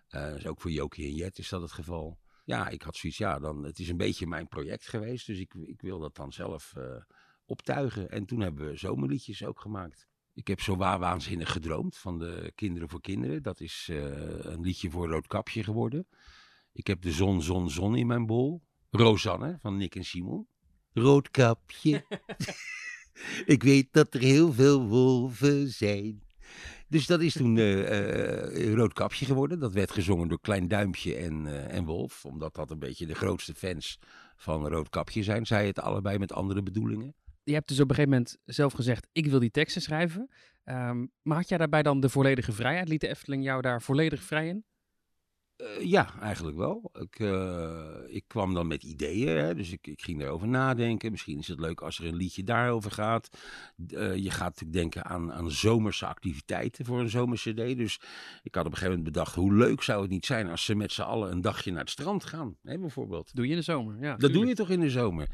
Dus 0.08 0.48
ook 0.48 0.62
voor 0.62 0.72
Jokie 0.72 1.06
en 1.06 1.16
Jet 1.16 1.38
is 1.38 1.50
dat 1.50 1.62
het 1.62 1.72
geval. 1.72 2.20
Ja, 2.46 2.70
ik 2.70 2.82
had 2.82 2.96
zoiets, 2.96 3.18
ja, 3.18 3.40
dan, 3.40 3.64
het 3.64 3.80
is 3.80 3.90
een 3.90 3.98
beetje 3.98 4.28
mijn 4.28 4.48
project 4.48 4.88
geweest. 4.88 5.26
Dus 5.26 5.40
ik, 5.40 5.54
ik 5.54 5.82
wil 5.82 6.00
dat 6.00 6.16
dan 6.16 6.34
zelf 6.34 6.74
optuigen. 7.46 8.10
En 8.10 8.26
toen 8.26 8.40
hebben 8.40 8.68
we 8.68 8.76
zomerliedjes 8.76 9.46
ook 9.46 9.60
gemaakt. 9.60 10.08
Ik 10.38 10.48
heb 10.48 10.62
zo 10.62 10.76
waar 10.76 11.00
waanzinnig 11.00 11.52
gedroomd 11.52 11.98
van 11.98 12.20
de 12.20 12.52
Kinderen 12.56 12.90
voor 12.90 13.02
Kinderen. 13.02 13.44
Dat 13.44 13.60
is 13.60 13.88
eh, 13.90 13.98
een 14.40 14.62
liedje 14.62 14.90
voor 14.90 15.08
Roodkapje 15.08 15.64
geworden. 15.64 16.08
Ik 16.74 16.88
heb 16.88 17.02
de 17.02 17.12
zon, 17.12 17.42
zon, 17.42 17.70
zon 17.70 17.96
in 17.96 18.08
mijn 18.08 18.26
bol. 18.26 18.62
Rosanne 18.90 19.58
van 19.62 19.78
Nick 19.78 19.96
en 19.96 20.06
Simon. 20.06 20.48
Roodkapje. 20.94 22.06
ik 23.56 23.64
weet 23.64 23.88
dat 23.92 24.14
er 24.14 24.20
heel 24.20 24.54
veel 24.54 24.88
wolven 24.88 25.68
zijn. 25.68 26.24
Dus 26.88 27.06
dat 27.06 27.22
is 27.22 27.34
toen 27.34 27.58
eh, 27.58 28.68
eh, 28.68 28.74
Roodkapje 28.74 29.26
geworden. 29.26 29.60
Dat 29.60 29.74
werd 29.74 29.92
gezongen 29.92 30.28
door 30.28 30.42
Klein 30.42 30.68
Duimpje 30.68 31.16
en, 31.16 31.70
en 31.70 31.86
Wolf. 31.86 32.26
Omdat 32.26 32.56
dat 32.56 32.72
een 32.72 32.80
beetje 32.80 33.06
de 33.06 33.16
grootste 33.16 33.54
fans 33.54 34.00
van 34.36 34.68
Roodkapje 34.68 35.24
zijn. 35.24 35.46
Zij 35.46 35.68
het 35.68 35.80
allebei 35.80 36.18
met 36.18 36.34
andere 36.34 36.64
bedoelingen. 36.64 37.16
Je 37.48 37.54
hebt 37.54 37.68
dus 37.68 37.80
op 37.80 37.90
een 37.90 37.96
gegeven 37.96 38.18
moment 38.18 38.38
zelf 38.46 38.74
gezegd, 38.74 39.08
ik 39.12 39.26
wil 39.26 39.40
die 39.40 39.52
teksten 39.52 39.82
schrijven. 39.82 40.30
Ehm, 40.64 41.06
maar 41.22 41.38
had 41.38 41.50
jij 41.50 41.58
daarbij 41.58 41.84
dan 41.84 42.00
de 42.00 42.10
volledige 42.10 42.52
vrijheid? 42.52 42.88
Liet 42.88 43.02
de 43.02 43.08
Efteling 43.08 43.44
jou 43.44 43.62
daar 43.62 43.82
volledig 43.82 44.24
vrij 44.24 44.48
in? 44.48 44.66
Eh, 45.58 45.86
ja, 45.86 46.14
eigenlijk 46.22 46.58
wel. 46.58 46.92
Ik, 46.94 47.20
eh, 47.20 48.16
ik 48.16 48.24
kwam 48.28 48.54
dan 48.54 48.68
met 48.68 48.84
ideeën, 48.84 49.38
hè, 49.38 49.56
dus 49.56 49.72
ik, 49.72 49.88
ik 49.88 50.02
ging 50.02 50.22
erover 50.22 50.48
nadenken. 50.48 51.12
Misschien 51.12 51.38
is 51.38 51.48
het 51.48 51.60
leuk 51.60 51.82
als 51.82 52.00
er 52.00 52.06
een 52.06 52.16
liedje 52.16 52.44
daarover 52.44 52.92
gaat. 52.92 53.30
Eh, 53.88 54.16
je 54.16 54.30
gaat 54.30 54.50
natuurlijk 54.50 54.74
denken 54.74 55.06
aan, 55.06 55.34
aan 55.34 55.52
zomerse 55.52 56.06
activiteiten 56.06 56.86
voor 56.86 57.00
een 57.00 57.10
zomercd. 57.10 57.56
Dus 57.56 58.00
ik 58.44 58.56
had 58.56 58.66
op 58.66 58.72
een 58.72 58.78
gegeven 58.78 58.98
moment 58.98 59.04
bedacht, 59.04 59.36
hoe 59.36 59.54
leuk 59.54 59.82
zou 59.84 60.02
het 60.02 60.10
niet 60.10 60.26
zijn 60.26 60.50
als 60.50 60.66
ze 60.66 60.76
met 60.76 60.92
z'n 60.92 61.02
allen 61.02 61.32
een 61.32 61.42
dagje 61.42 61.72
naar 61.72 61.82
het 61.82 61.90
strand 61.90 62.26
gaan, 62.26 62.58
hè, 62.64 62.80
bijvoorbeeld. 62.80 63.36
Doe 63.36 63.46
je 63.46 63.52
in 63.52 63.58
de 63.58 63.64
zomer, 63.64 63.96
ja. 64.02 64.16
Dat 64.16 64.34
doe 64.34 64.46
je 64.46 64.56
toch 64.56 64.70
in 64.70 64.80
de 64.80 64.90
zomer? 64.90 65.30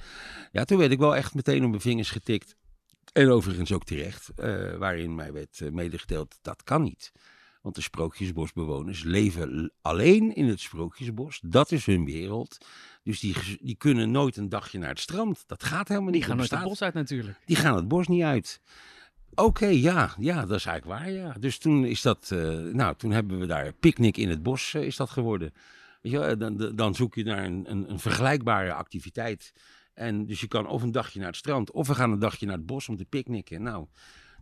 Ja, 0.51 0.63
toen 0.63 0.77
werd 0.77 0.91
ik 0.91 0.99
wel 0.99 1.15
echt 1.15 1.33
meteen 1.33 1.63
op 1.63 1.69
mijn 1.69 1.81
vingers 1.81 2.12
getikt. 2.12 2.55
En 3.13 3.29
overigens 3.29 3.71
ook 3.71 3.83
terecht, 3.83 4.31
waarin 4.77 5.15
mij 5.15 5.33
werd 5.33 5.71
medegedeeld, 5.71 6.38
dat 6.41 6.63
kan 6.63 6.83
niet. 6.83 7.12
Want 7.63 7.76
de 7.76 7.82
Sprookjesbosbewoners 7.82 9.04
leven 9.04 9.71
alleen 9.82 10.36
in 10.36 10.47
het 10.47 10.60
Sprookjesbos. 10.60 11.39
Dat 11.45 11.71
is 11.71 11.86
hun 11.86 12.06
wereld. 12.06 12.58
Dus 13.04 13.19
die, 13.19 13.36
die 13.62 13.76
kunnen 13.76 14.12
nooit 14.12 14.38
een 14.38 14.49
dagje 14.49 14.80
naar 14.80 14.89
het 14.89 14.99
strand. 14.99 15.43
Dat 15.47 15.63
gaat 15.63 15.88
helemaal 15.88 16.10
niet. 16.10 16.19
Die 16.19 16.30
gaan 16.30 16.38
nooit 16.38 16.49
het 16.49 16.63
bos 16.63 16.82
uit 16.82 16.93
natuurlijk. 16.93 17.39
die 17.45 17.56
gaan 17.56 17.76
het 17.76 17.88
bos 17.88 18.08
niet 18.08 18.23
uit. 18.23 18.62
Oké, 19.36 19.65
ja, 19.65 20.15
ja, 20.19 20.45
dat 20.45 20.58
is 20.58 20.65
eigenlijk 20.65 20.99
waar, 20.99 21.12
ja. 21.12 21.36
Dus 21.39 21.58
toen 21.58 21.86
is 21.86 22.02
dat, 22.02 22.30
eh, 22.32 22.60
nou, 22.60 22.95
toen 22.95 23.12
hebben 23.12 23.39
we 23.39 23.45
daar 23.45 23.73
picknick 23.73 24.17
in 24.17 24.30
het 24.30 24.43
bos, 24.43 24.73
eh, 24.73 24.84
is 24.84 24.95
dat 24.95 25.10
geworden. 25.10 25.54
Weet 26.02 26.12
je, 26.12 26.19
wel, 26.19 26.38
dan, 26.38 26.76
dan- 26.76 26.95
zoek 26.95 27.15
je 27.15 27.23
naar 27.23 27.43
een, 27.43 27.71
een, 27.71 27.89
een 27.91 27.99
vergelijkbare 27.99 28.73
activiteit. 28.73 29.54
En 29.93 30.26
dus 30.26 30.39
je 30.41 30.47
kan 30.47 30.67
of 30.67 30.82
een 30.82 30.91
dagje 30.91 31.19
naar 31.19 31.28
het 31.28 31.38
strand, 31.38 31.71
of 31.71 31.88
we 31.88 31.95
gaan 31.95 32.12
een 32.12 32.19
dagje 32.19 32.45
naar 32.45 32.58
het 32.58 32.65
bos 32.65 32.89
om 32.89 32.97
te 32.97 33.06
picknicken. 33.06 33.62
Nou, 33.62 33.88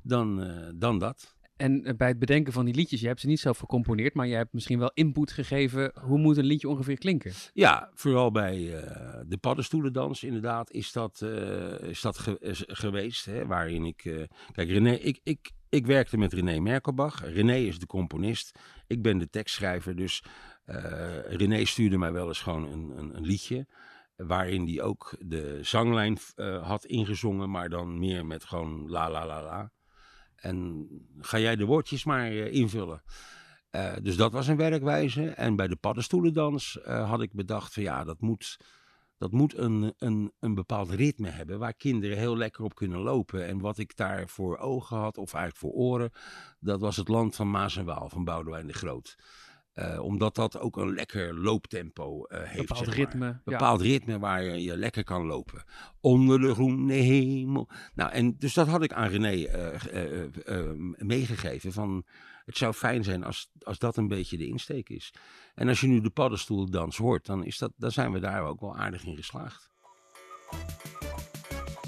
dan, 0.04 0.44
eh, 0.44 0.68
dan 0.76 1.00
dat. 1.00 1.36
En 1.62 1.84
eh, 1.84 1.96
bij 1.96 2.08
het 2.08 2.20
bedenken 2.20 2.54
van 2.54 2.66
die 2.66 2.76
liedjes, 2.76 3.02
je 3.02 3.08
hebt 3.08 3.20
ze 3.20 3.28
niet 3.28 3.40
zelf 3.40 3.58
gecomponeerd, 3.58 4.14
maar 4.14 4.28
je 4.28 4.36
hebt 4.36 4.54
misschien 4.54 4.80
wel 4.80 4.92
input 4.94 5.32
gegeven. 5.32 5.92
Hoe 6.02 6.18
moet 6.18 6.38
een 6.38 6.46
liedje 6.46 6.70
ongeveer 6.70 6.98
klinken? 6.98 7.32
Ja, 7.54 7.92
vooral 7.94 8.32
bij 8.32 8.84
eh, 8.84 9.20
de 9.28 9.38
paddenstoelendans 9.38 10.24
inderdaad 10.24 10.72
is 10.72 10.92
dat, 10.92 11.22
eh, 11.22 11.90
is 11.90 12.02
dat 12.02 12.28
geweest. 12.68 13.26
Hè, 13.26 13.46
waarin 13.46 13.86
ik... 13.86 14.28
kijk, 14.52 14.70
René, 14.70 14.92
ik, 14.92 15.20
ik, 15.24 15.52
ik 15.70 15.86
werkte 15.86 16.18
met 16.18 16.34
René 16.34 16.60
Merkelbach. 16.60 17.34
René 17.34 17.56
is 17.56 17.80
de 17.80 17.86
componist. 17.86 18.60
Ik 18.88 19.02
ben 19.02 19.18
de 19.18 19.30
tekstschrijver. 19.30 19.96
Dus 19.96 20.24
René 21.26 21.66
stuurde 21.66 21.98
mij 21.98 22.12
wel 22.12 22.28
eens 22.28 22.42
gewoon 22.42 22.72
een, 22.72 22.98
een, 22.98 23.16
een 23.16 23.26
liedje. 23.26 23.68
Waarin 24.16 24.68
hij 24.68 24.82
ook 24.82 25.16
de 25.20 25.60
zanglijn 25.62 26.18
had 26.62 26.86
ingezongen. 26.86 27.50
Maar 27.50 27.70
dan 27.70 28.00
meer 28.00 28.26
met 28.26 28.44
gewoon 28.44 28.90
la 28.90 29.12
la 29.12 29.26
la 29.26 29.44
la. 29.44 29.72
En 30.42 30.88
ga 31.20 31.40
jij 31.40 31.56
de 31.56 31.66
woordjes 31.66 32.04
maar 32.04 32.26
eh, 32.26 32.54
invullen. 32.54 33.04
Eh, 33.70 33.94
dus 34.02 34.16
dat 34.16 34.32
was 34.32 34.48
een 34.48 34.58
werkwijze. 34.58 35.30
En 35.30 35.56
bij 35.56 35.68
de 35.68 35.76
paddenstoelendans 35.76 36.82
eh, 36.82 37.10
had 37.10 37.22
ik 37.22 37.34
bedacht 37.34 37.74
van 37.74 37.84
ja, 37.84 38.04
dat 38.04 38.22
moet, 38.22 38.60
dat 39.18 39.32
moet 39.32 39.58
een, 39.58 39.94
een, 39.98 40.32
een 40.40 40.54
bepaald 40.54 40.90
ritme 40.90 41.30
hebben 41.30 41.60
waar 41.60 41.74
kinderen 41.74 42.18
heel 42.18 42.38
lekker 42.38 42.64
op 42.64 42.76
kunnen 42.76 43.00
lopen. 43.00 43.48
En 43.48 43.60
wat 43.60 43.78
ik 43.78 43.96
daar 43.96 44.28
voor 44.28 44.58
ogen 44.58 44.98
had, 44.98 45.18
of 45.18 45.34
eigenlijk 45.34 45.74
voor 45.74 45.84
oren, 45.84 46.12
dat 46.60 46.80
was 46.80 46.98
het 46.98 47.08
land 47.08 47.36
van 47.36 47.52
Maas 47.52 47.78
en 47.78 47.86
Waal 47.86 48.10
van 48.10 48.24
Boudewijn 48.24 48.68
de 48.68 48.74
Groot. 48.74 49.18
Eh, 49.72 50.00
omdat 50.04 50.36
dat 50.36 50.60
ook 50.60 50.78
een 50.78 50.94
lekker 50.94 51.40
looptempo 51.40 52.24
eh, 52.24 52.42
heeft. 52.44 52.58
Bepaald 52.58 52.86
zeg 52.86 52.88
maar. 52.88 53.06
ritme. 53.06 53.26
ja. 53.26 53.42
Bepaald 53.44 53.82
ritme 53.82 54.20
waar 54.20 54.44
je, 54.44 54.64
je 54.64 54.78
lekker 54.78 55.04
kan 55.04 55.26
lopen. 55.26 55.64
Onder 56.00 56.40
de 56.40 56.54
groene 56.54 56.94
hemel. 56.94 57.70
Nou, 57.94 58.12
en 58.12 58.36
dus 58.38 58.54
dat 58.54 58.68
had 58.68 58.84
ik 58.84 58.94
aan 58.94 59.08
René 59.08 59.46
eh, 59.46 59.74
eh, 59.86 60.24
eh, 60.24 60.70
eh, 60.70 60.72
meegegeven. 60.98 61.72
Van, 61.72 62.06
het 62.46 62.58
zou 62.58 62.74
fijn 62.74 63.04
zijn 63.04 63.24
als, 63.24 63.52
als 63.62 63.80
dat 63.80 63.98
een 63.98 64.08
beetje 64.08 64.38
de 64.38 64.48
insteek 64.48 64.90
is. 64.90 65.14
En 65.56 65.68
als 65.68 65.82
je 65.82 65.88
nu 65.88 66.02
de 66.02 66.10
paddenstoeldans 66.10 66.98
hoort, 66.98 67.26
dan, 67.26 67.46
is 67.46 67.58
dat, 67.58 67.72
dan 67.76 67.92
zijn 67.92 68.12
we 68.12 68.20
daar 68.20 68.44
ook 68.44 68.60
wel 68.60 68.76
aardig 68.76 69.06
in 69.06 69.16
geslaagd. 69.16 69.70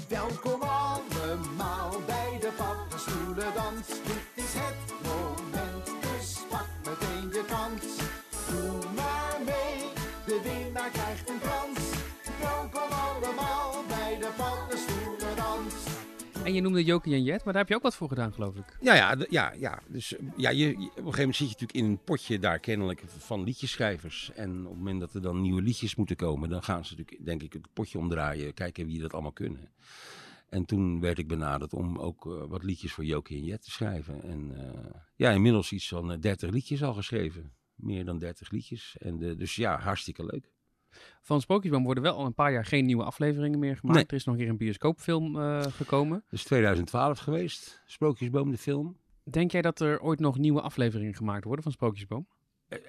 Welkom 0.08 0.60
allemaal 0.60 2.00
bij 2.06 2.38
de 2.40 2.52
paddenstoelendans. 2.56 3.88
En 16.44 16.54
je 16.54 16.60
noemde 16.60 16.84
Jokie 16.84 17.14
en 17.14 17.22
Jet, 17.22 17.44
maar 17.44 17.52
daar 17.52 17.62
heb 17.62 17.70
je 17.70 17.76
ook 17.76 17.82
wat 17.82 17.94
voor 17.94 18.08
gedaan, 18.08 18.32
geloof 18.32 18.56
ik. 18.56 18.76
Ja, 18.80 18.94
ja, 18.94 19.16
ja, 19.28 19.52
ja. 19.52 19.82
Dus 19.88 20.16
eh, 20.16 20.26
ja, 20.36 20.50
je, 20.50 20.68
op 20.68 20.78
een 20.78 20.94
gegeven 20.94 21.18
moment 21.18 21.36
zit 21.36 21.46
je 21.46 21.52
natuurlijk 21.52 21.78
in 21.78 21.84
een 21.84 22.04
potje 22.04 22.38
daar 22.38 22.58
kennelijk 22.58 23.02
van 23.06 23.44
liedjeschrijvers. 23.44 24.30
En 24.34 24.50
op 24.64 24.68
het 24.68 24.78
moment 24.78 25.00
dat 25.00 25.14
er 25.14 25.22
dan 25.22 25.40
nieuwe 25.40 25.62
liedjes 25.62 25.94
moeten 25.94 26.16
komen, 26.16 26.48
dan 26.48 26.62
gaan 26.62 26.84
ze 26.84 26.94
natuurlijk, 26.96 27.26
denk 27.26 27.42
ik, 27.42 27.52
het 27.52 27.72
potje 27.72 27.98
omdraaien. 27.98 28.54
Kijken 28.54 28.86
wie 28.86 29.00
dat 29.00 29.12
allemaal 29.12 29.32
kunnen. 29.32 29.68
En 30.54 30.64
toen 30.64 31.00
werd 31.00 31.18
ik 31.18 31.28
benaderd 31.28 31.72
om 31.72 31.98
ook 31.98 32.26
eh, 32.26 32.44
wat 32.46 32.62
liedjes 32.62 32.92
voor 32.92 33.04
Jokie 33.04 33.36
en 33.36 33.44
Jet 33.44 33.62
te 33.62 33.70
schrijven. 33.70 34.22
En 34.22 34.52
eh, 34.56 35.00
ja, 35.16 35.30
inmiddels 35.30 35.72
iets 35.72 35.88
van 35.88 36.12
eh, 36.12 36.20
30 36.20 36.50
liedjes 36.50 36.82
al 36.82 36.94
geschreven. 36.94 37.52
Meer 37.74 38.04
dan 38.04 38.18
30 38.18 38.50
liedjes. 38.50 38.96
En 38.98 39.36
dus 39.36 39.56
ja, 39.56 39.78
hartstikke 39.78 40.24
leuk. 40.24 40.52
Van 41.20 41.40
Sprookjesboom 41.40 41.84
worden 41.84 42.02
wel 42.02 42.16
al 42.16 42.26
een 42.26 42.34
paar 42.34 42.52
jaar 42.52 42.64
geen 42.64 42.84
nieuwe 42.84 43.04
afleveringen 43.04 43.58
meer 43.58 43.76
gemaakt. 43.76 43.98
Nee. 43.98 44.06
Er 44.06 44.14
is 44.14 44.24
nog 44.24 44.34
een 44.34 44.40
keer 44.40 44.50
een 44.50 44.56
bioscoopfilm 44.56 45.40
eh, 45.40 45.62
gekomen. 45.62 46.22
Dat 46.30 46.38
is 46.38 46.44
2012 46.44 47.18
geweest, 47.18 47.82
Sprookjesboom 47.86 48.50
de 48.50 48.58
film. 48.58 48.96
Denk 49.24 49.50
jij 49.50 49.62
dat 49.62 49.80
er 49.80 50.00
ooit 50.00 50.20
nog 50.20 50.38
nieuwe 50.38 50.60
afleveringen 50.60 51.14
gemaakt 51.14 51.44
worden 51.44 51.62
van 51.62 51.72
Sprookjesboom? 51.72 52.26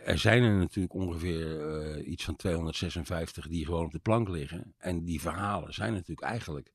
Er 0.06 0.18
zijn 0.18 0.44
er 0.44 0.58
natuurlijk 0.58 0.94
ongeveer 0.94 1.70
eh, 1.70 2.08
iets 2.08 2.24
van 2.24 2.36
256 2.36 3.48
die 3.48 3.66
gewoon 3.66 3.86
op 3.86 3.92
de 3.92 4.00
plank 4.00 4.30
liggen. 4.30 4.74
En 4.78 5.04
die 5.04 5.22
verhalen 5.22 5.74
zijn 5.74 5.94
natuurlijk 5.94 6.28
eigenlijk 6.28 6.74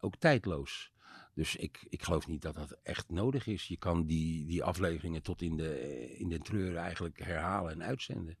ook 0.00 0.16
tijdloos. 0.16 0.92
Dus 1.34 1.56
ik, 1.56 1.86
ik 1.88 2.02
geloof 2.02 2.26
niet 2.26 2.42
dat 2.42 2.54
dat 2.54 2.78
echt 2.82 3.10
nodig 3.10 3.46
is. 3.46 3.64
Je 3.64 3.76
kan 3.76 4.06
die, 4.06 4.46
die 4.46 4.64
afleveringen 4.64 5.22
tot 5.22 5.42
in 5.42 5.56
de, 5.56 6.14
in 6.16 6.28
de 6.28 6.38
treuren 6.38 6.82
eigenlijk 6.82 7.18
herhalen 7.18 7.72
en 7.72 7.82
uitzenden. 7.82 8.38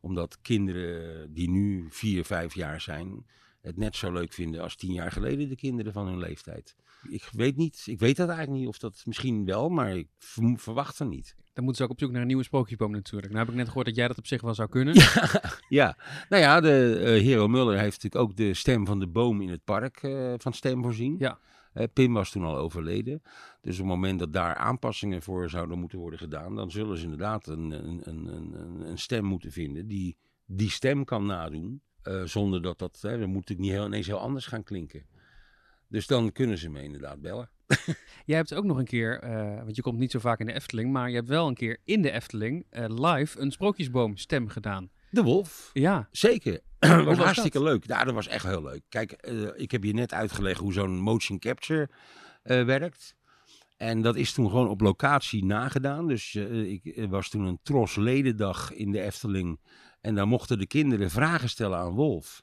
Omdat 0.00 0.38
kinderen 0.42 1.32
die 1.32 1.50
nu 1.50 1.86
vier, 1.90 2.24
vijf 2.24 2.54
jaar 2.54 2.80
zijn, 2.80 3.26
het 3.60 3.76
net 3.76 3.96
zo 3.96 4.12
leuk 4.12 4.32
vinden 4.32 4.62
als 4.62 4.76
tien 4.76 4.92
jaar 4.92 5.12
geleden 5.12 5.48
de 5.48 5.56
kinderen 5.56 5.92
van 5.92 6.06
hun 6.06 6.18
leeftijd. 6.18 6.76
Ik 7.08 7.28
weet 7.32 7.56
niet, 7.56 7.82
ik 7.86 7.98
weet 7.98 8.16
dat 8.16 8.28
eigenlijk 8.28 8.58
niet 8.58 8.68
of 8.68 8.78
dat 8.78 9.02
misschien 9.04 9.44
wel, 9.44 9.68
maar 9.68 9.96
ik 9.96 10.08
verwacht 10.56 10.98
het 10.98 11.08
niet. 11.08 11.34
Dan 11.52 11.64
moeten 11.64 11.76
ze 11.76 11.82
ook 11.82 11.90
op 11.90 11.98
zoek 11.98 12.10
naar 12.10 12.20
een 12.20 12.26
nieuwe 12.26 12.42
Sprookjesboom 12.42 12.90
natuurlijk. 12.90 13.32
Nou 13.32 13.44
heb 13.44 13.54
ik 13.54 13.58
net 13.58 13.68
gehoord 13.68 13.86
dat 13.86 13.96
jij 13.96 14.08
dat 14.08 14.18
op 14.18 14.26
zich 14.26 14.40
wel 14.40 14.54
zou 14.54 14.68
kunnen. 14.68 14.94
Ja, 15.68 15.96
nou 16.28 16.42
ja, 16.42 16.60
de 16.60 17.00
eh, 17.04 17.22
Hero 17.22 17.48
Muller 17.48 17.78
heeft 17.78 18.02
natuurlijk 18.02 18.30
ook 18.30 18.36
de 18.36 18.54
stem 18.54 18.86
van 18.86 18.98
de 18.98 19.06
boom 19.06 19.40
in 19.40 19.48
het 19.48 19.64
park 19.64 20.02
eh, 20.02 20.34
van 20.38 20.52
stem 20.52 20.82
voorzien. 20.82 21.16
Ja. 21.18 21.38
Pim 21.92 22.12
was 22.12 22.30
toen 22.30 22.44
al 22.44 22.56
overleden. 22.56 23.22
Dus 23.60 23.72
op 23.72 23.78
het 23.78 23.94
moment 23.94 24.18
dat 24.18 24.32
daar 24.32 24.54
aanpassingen 24.54 25.22
voor 25.22 25.50
zouden 25.50 25.78
moeten 25.78 25.98
worden 25.98 26.18
gedaan, 26.18 26.54
dan 26.56 26.70
zullen 26.70 26.96
ze 26.96 27.04
inderdaad 27.04 27.46
een, 27.46 27.70
een, 27.70 28.08
een, 28.08 28.54
een, 28.88 28.98
stem 28.98 29.24
moeten 29.24 29.52
vinden 29.52 29.86
die 29.86 30.16
die 30.46 30.70
stem 30.70 31.04
kan 31.04 31.26
nadoen. 31.26 31.82
eh, 32.02 32.22
zonder 32.24 32.62
dat 32.62 32.78
dat, 32.78 32.98
hè, 33.00 33.26
moet 33.26 33.48
het 33.48 33.58
niet 33.58 33.70
heel, 33.70 33.86
ineens 33.86 34.06
heel 34.06 34.20
anders 34.20 34.46
gaan 34.46 34.62
klinken. 34.62 35.06
Dus 35.88 36.06
dan 36.06 36.32
kunnen 36.32 36.58
ze 36.58 36.70
me 36.70 36.82
inderdaad 36.82 37.20
bellen. 37.20 37.50
Jij 38.26 38.36
hebt 38.36 38.54
ook 38.54 38.64
nog 38.64 38.78
een 38.78 38.84
keer, 38.84 39.20
eh, 39.20 39.62
want 39.62 39.76
je 39.76 39.82
komt 39.82 39.98
niet 39.98 40.10
zo 40.10 40.18
vaak 40.18 40.40
in 40.40 40.46
de 40.46 40.52
Efteling, 40.52 40.92
maar 40.92 41.08
je 41.08 41.14
hebt 41.14 41.28
wel 41.28 41.48
een 41.48 41.54
keer 41.54 41.78
in 41.84 42.02
de 42.02 42.10
Efteling 42.10 42.66
eh, 42.70 42.84
live 42.88 43.40
een 43.40 43.50
sprookjesboomstem 43.50 44.48
gedaan. 44.48 44.90
De 45.10 45.22
Wolf. 45.22 45.70
Ja, 45.72 46.08
Zeker. 46.10 46.60
Dat 46.78 47.04
was 47.04 47.18
hartstikke 47.18 47.58
dat? 47.58 47.66
leuk. 47.66 47.86
Ja, 47.86 48.04
dat 48.04 48.14
was 48.14 48.26
echt 48.26 48.44
heel 48.44 48.62
leuk. 48.62 48.82
Kijk, 48.88 49.12
eh, 49.12 49.48
ik 49.54 49.70
heb 49.70 49.84
je 49.84 49.92
net 49.92 50.12
uitgelegd 50.12 50.60
hoe 50.60 50.72
zo'n 50.72 50.98
motion 50.98 51.38
capture 51.38 51.88
eh, 52.42 52.64
werkt. 52.64 53.14
En 53.76 54.02
dat 54.02 54.16
is 54.16 54.32
toen 54.32 54.48
gewoon 54.48 54.68
op 54.68 54.80
locatie 54.80 55.44
nagedaan. 55.44 56.08
Dus 56.08 56.34
eh, 56.34 56.70
ik 56.70 57.06
was 57.08 57.28
toen 57.28 57.44
een 57.44 57.58
tros 57.62 57.96
ledendag 57.96 58.72
in 58.72 58.92
de 58.92 59.00
Efteling. 59.00 59.60
En 60.00 60.14
daar 60.14 60.28
mochten 60.28 60.58
de 60.58 60.66
kinderen 60.66 61.10
vragen 61.10 61.48
stellen 61.48 61.78
aan 61.78 61.94
Wolf. 61.94 62.42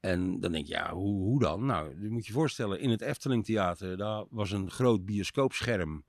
En 0.00 0.40
dan 0.40 0.52
denk 0.52 0.66
je, 0.66 0.72
ja, 0.72 0.92
hoe, 0.92 1.22
hoe 1.22 1.40
dan? 1.40 1.66
Nou, 1.66 2.00
je 2.02 2.10
moet 2.10 2.26
je 2.26 2.32
voorstellen, 2.32 2.80
in 2.80 2.90
het 2.90 3.00
Efteling 3.00 3.44
Theater, 3.44 3.96
daar 3.96 4.24
was 4.30 4.50
een 4.50 4.70
groot 4.70 5.04
bioscoopscherm. 5.04 6.04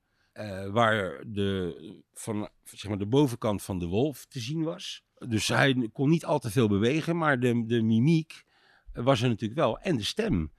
waar 0.71 1.24
de, 1.28 2.04
van, 2.13 2.50
zeg 2.63 2.88
maar, 2.89 2.98
de 2.98 3.08
bovenkant 3.08 3.63
van 3.63 3.80
de 3.80 3.86
wolf 3.86 4.26
te 4.26 4.39
zien 4.39 4.63
was. 4.63 5.04
Dus 5.28 5.48
hij 5.48 5.90
kon 5.94 6.10
niet 6.10 6.26
al 6.26 6.40
te 6.40 6.52
veel 6.52 6.68
bewegen, 6.68 7.18
maar 7.18 7.40
de, 7.40 7.66
de 7.66 7.82
mimiek 7.82 8.44
was 8.94 9.22
er 9.22 9.28
natuurlijk 9.28 9.60
wel. 9.60 9.80
En 9.80 9.98
de 9.98 10.04
stem. 10.04 10.52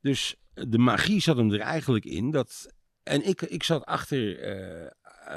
Dus 0.00 0.36
de 0.54 0.78
magie 0.78 1.20
zat 1.20 1.36
hem 1.36 1.52
er 1.52 1.60
eigenlijk 1.60 2.04
in. 2.04 2.30
Dat, 2.30 2.74
en 3.02 3.26
ik, 3.26 3.42
ik 3.42 3.62
zat 3.62 3.84
achter, 3.84 4.38
eh, 4.38 4.84
eh, 4.84 4.90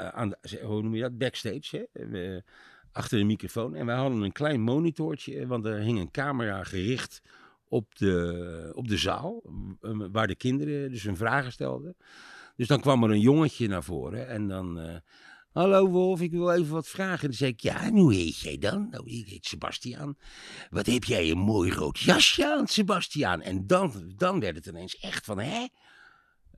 aan 0.08 0.32
hoe 0.62 0.82
noem 0.82 0.94
je 0.94 1.02
dat, 1.02 1.18
backstage, 1.18 1.88
hè? 1.92 2.02
Eh, 2.34 2.42
achter 2.92 3.18
de 3.18 3.24
microfoon. 3.24 3.74
En 3.74 3.86
wij 3.86 3.96
hadden 3.96 4.22
een 4.22 4.32
klein 4.32 4.60
monitortje, 4.60 5.38
eh, 5.38 5.46
want 5.46 5.64
er 5.64 5.78
hing 5.78 5.98
een 5.98 6.10
camera 6.10 6.64
gericht 6.64 7.22
op 7.68 7.96
de, 7.96 8.72
op 8.74 8.88
de 8.88 8.96
zaal, 8.96 9.42
eh, 9.80 9.90
waar 10.12 10.26
de 10.26 10.36
kinderen 10.36 10.90
dus 10.90 11.02
hun 11.02 11.16
vragen 11.16 11.52
stelden. 11.52 11.96
Dus 12.56 12.66
dan 12.66 12.80
kwam 12.80 13.04
er 13.04 13.10
een 13.10 13.20
jongetje 13.20 13.68
naar 13.68 13.84
voren 13.84 14.28
en 14.28 14.48
dan... 14.48 14.78
eh, 14.78 14.96
Hallo 15.56 15.88
Wolf, 15.88 16.20
ik 16.20 16.30
wil 16.30 16.52
even 16.52 16.72
wat 16.72 16.88
vragen. 16.88 17.28
Dan 17.28 17.36
zei 17.36 17.50
ik, 17.50 17.60
ja, 17.60 17.82
en 17.82 17.96
hoe 17.96 18.14
heet 18.14 18.38
jij 18.38 18.58
dan? 18.58 18.88
Nou, 18.90 19.10
ik 19.10 19.28
heet 19.28 19.46
Sebastiaan. 19.46 20.16
Wat 20.70 20.86
heb 20.86 21.04
jij 21.04 21.30
een 21.30 21.38
mooi 21.38 21.72
rood 21.72 21.98
jasje 21.98 22.46
aan, 22.46 22.66
Sebastiaan? 22.66 23.42
En 23.42 23.66
dan, 23.66 24.12
dan 24.16 24.40
werd 24.40 24.56
het 24.56 24.66
ineens 24.66 24.98
echt 24.98 25.24
van, 25.24 25.38
hè? 25.38 25.66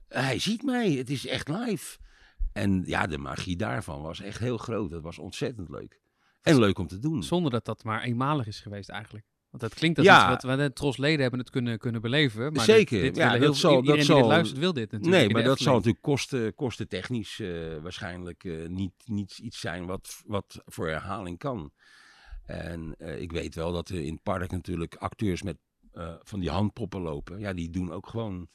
Hij 0.07 0.39
ziet 0.39 0.63
mij, 0.63 0.91
het 0.91 1.09
is 1.09 1.27
echt 1.27 1.47
live. 1.47 1.97
En 2.53 2.83
ja, 2.85 3.07
de 3.07 3.17
magie 3.17 3.55
daarvan 3.55 4.01
was 4.01 4.19
echt 4.19 4.39
heel 4.39 4.57
groot. 4.57 4.89
Dat 4.89 5.03
was 5.03 5.19
ontzettend 5.19 5.69
leuk. 5.69 5.99
En 6.41 6.59
leuk 6.59 6.79
om 6.79 6.87
te 6.87 6.99
doen. 6.99 7.23
zonder 7.23 7.51
dat 7.51 7.65
dat 7.65 7.83
maar 7.83 8.03
eenmalig 8.03 8.47
is 8.47 8.59
geweest 8.59 8.89
eigenlijk. 8.89 9.25
Want 9.49 9.63
het 9.63 9.73
klinkt 9.73 9.97
als 9.97 10.07
Ja. 10.07 10.33
iets 10.33 10.43
wat 10.43 10.55
we 10.57 10.63
de 10.63 10.73
trosleden 10.73 11.21
hebben 11.21 11.39
het 11.39 11.49
kunnen, 11.49 11.77
kunnen 11.77 12.01
beleven. 12.01 12.53
Maar 12.53 12.65
Zeker, 12.65 13.01
Dit, 13.01 13.07
dit 13.07 13.15
ja, 13.15 13.23
willen 13.31 13.39
dat 13.39 13.49
heel, 13.49 13.59
zal- 13.59 13.71
dat 13.71 13.79
iedereen 13.81 14.05
die 14.05 14.15
zal- 14.15 14.27
luistert 14.27 14.59
wil 14.59 14.73
dit 14.73 14.91
natuurlijk. 14.91 15.21
Nee, 15.23 15.33
maar 15.33 15.43
dat 15.43 15.59
zal 15.59 15.73
natuurlijk 15.75 16.03
kosten, 16.03 16.55
kostentechnisch 16.55 17.39
eh 17.39 17.77
waarschijnlijk 17.81 18.43
eh, 18.43 18.67
niet, 18.67 18.93
niet 19.05 19.37
iets 19.37 19.59
zijn 19.59 19.85
wat, 19.85 20.21
wat 20.25 20.61
voor 20.65 20.87
herhaling 20.87 21.37
kan. 21.37 21.71
En 22.45 22.95
eh, 22.97 23.21
ik 23.21 23.31
weet 23.31 23.55
wel 23.55 23.71
dat 23.71 23.89
er 23.89 23.99
in 24.03 24.13
het 24.13 24.23
park 24.23 24.51
natuurlijk 24.51 24.95
acteurs 24.95 25.41
met 25.41 25.57
van 26.23 26.39
die 26.39 26.49
handpoppen 26.49 27.01
lopen. 27.01 27.39
Ja, 27.39 27.53
die 27.53 27.69
doen 27.69 27.91
ook 27.91 28.07
gewoon 28.07 28.47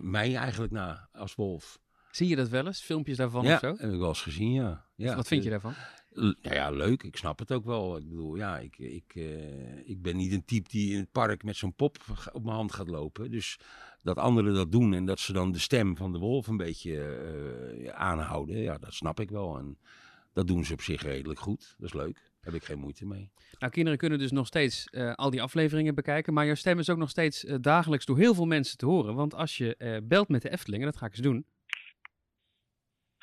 mij 0.00 0.36
eigenlijk 0.36 0.72
na 0.72 1.08
als 1.12 1.34
wolf. 1.34 1.78
Zie 2.14 2.28
je 2.28 2.36
dat 2.36 2.48
wel 2.48 2.66
eens? 2.66 2.80
Filmpjes 2.80 3.16
daarvan 3.16 3.44
ja, 3.44 3.54
of 3.54 3.60
zo? 3.60 3.74
heb 3.76 3.92
ik 3.92 3.98
wel 3.98 4.08
eens 4.08 4.22
gezien, 4.22 4.52
ja. 4.52 4.84
ja 4.94 5.16
wat 5.16 5.26
vind 5.26 5.44
je 5.44 5.50
eh, 5.50 5.60
daarvan? 5.60 5.74
L- 6.10 6.34
Nou 6.42 6.54
ja, 6.54 6.70
leuk. 6.70 7.02
Ik 7.02 7.16
snap 7.16 7.38
het 7.38 7.52
ook 7.52 7.64
wel. 7.64 7.96
Ik 7.96 8.08
bedoel, 8.08 8.36
ja, 8.36 8.58
ik, 8.58 8.78
ik, 8.78 9.12
eh, 9.14 9.88
ik 9.88 10.02
ben 10.02 10.16
niet 10.16 10.32
een 10.32 10.44
type 10.44 10.68
die 10.68 10.92
in 10.92 10.98
het 10.98 11.12
park 11.12 11.42
met 11.42 11.56
zo'n 11.56 11.74
pop 11.74 11.96
op 12.32 12.44
mijn 12.44 12.56
hand 12.56 12.72
gaat 12.72 12.88
lopen. 12.88 13.30
Dus 13.30 13.58
dat 14.02 14.16
anderen 14.16 14.54
dat 14.54 14.72
doen 14.72 14.94
en 14.94 15.04
dat 15.04 15.20
ze 15.20 15.32
dan 15.32 15.52
de 15.52 15.58
stem 15.58 15.96
van 15.96 16.12
de 16.12 16.18
wolf 16.18 16.46
een 16.46 16.56
beetje 16.56 17.00
eh, 17.04 17.88
aanhouden, 17.88 18.56
ja, 18.56 18.78
dat 18.78 18.94
snap 18.94 19.20
ik 19.20 19.30
wel. 19.30 19.58
En 19.58 19.78
dat 20.32 20.46
doen 20.46 20.64
ze 20.64 20.72
op 20.72 20.80
zich 20.80 21.02
redelijk 21.02 21.40
goed. 21.40 21.74
Dat 21.78 21.86
is 21.86 21.94
leuk. 21.94 22.14
Daar 22.14 22.52
heb 22.52 22.54
ik 22.54 22.64
geen 22.64 22.78
moeite 22.78 23.06
mee. 23.06 23.30
Nou, 23.58 23.72
kinderen 23.72 23.98
kunnen 23.98 24.18
dus 24.18 24.30
nog 24.32 24.46
steeds 24.46 24.90
al 25.14 25.30
die 25.30 25.42
afleveringen 25.42 25.94
bekijken. 25.94 26.32
Maar 26.32 26.46
jouw 26.46 26.54
stem 26.54 26.78
is 26.78 26.90
ook 26.90 26.98
nog 26.98 27.10
steeds 27.10 27.44
dagelijks 27.60 28.04
door 28.04 28.18
heel 28.18 28.34
veel 28.34 28.46
mensen 28.46 28.78
te 28.78 28.86
horen. 28.86 29.14
Want 29.14 29.34
als 29.34 29.56
je 29.56 30.00
belt 30.04 30.28
met 30.28 30.42
de 30.42 30.50
Efteling, 30.50 30.82
en 30.82 30.88
dat 30.88 30.98
ga 30.98 31.06
ik 31.06 31.12
eens 31.12 31.22
doen. 31.22 31.46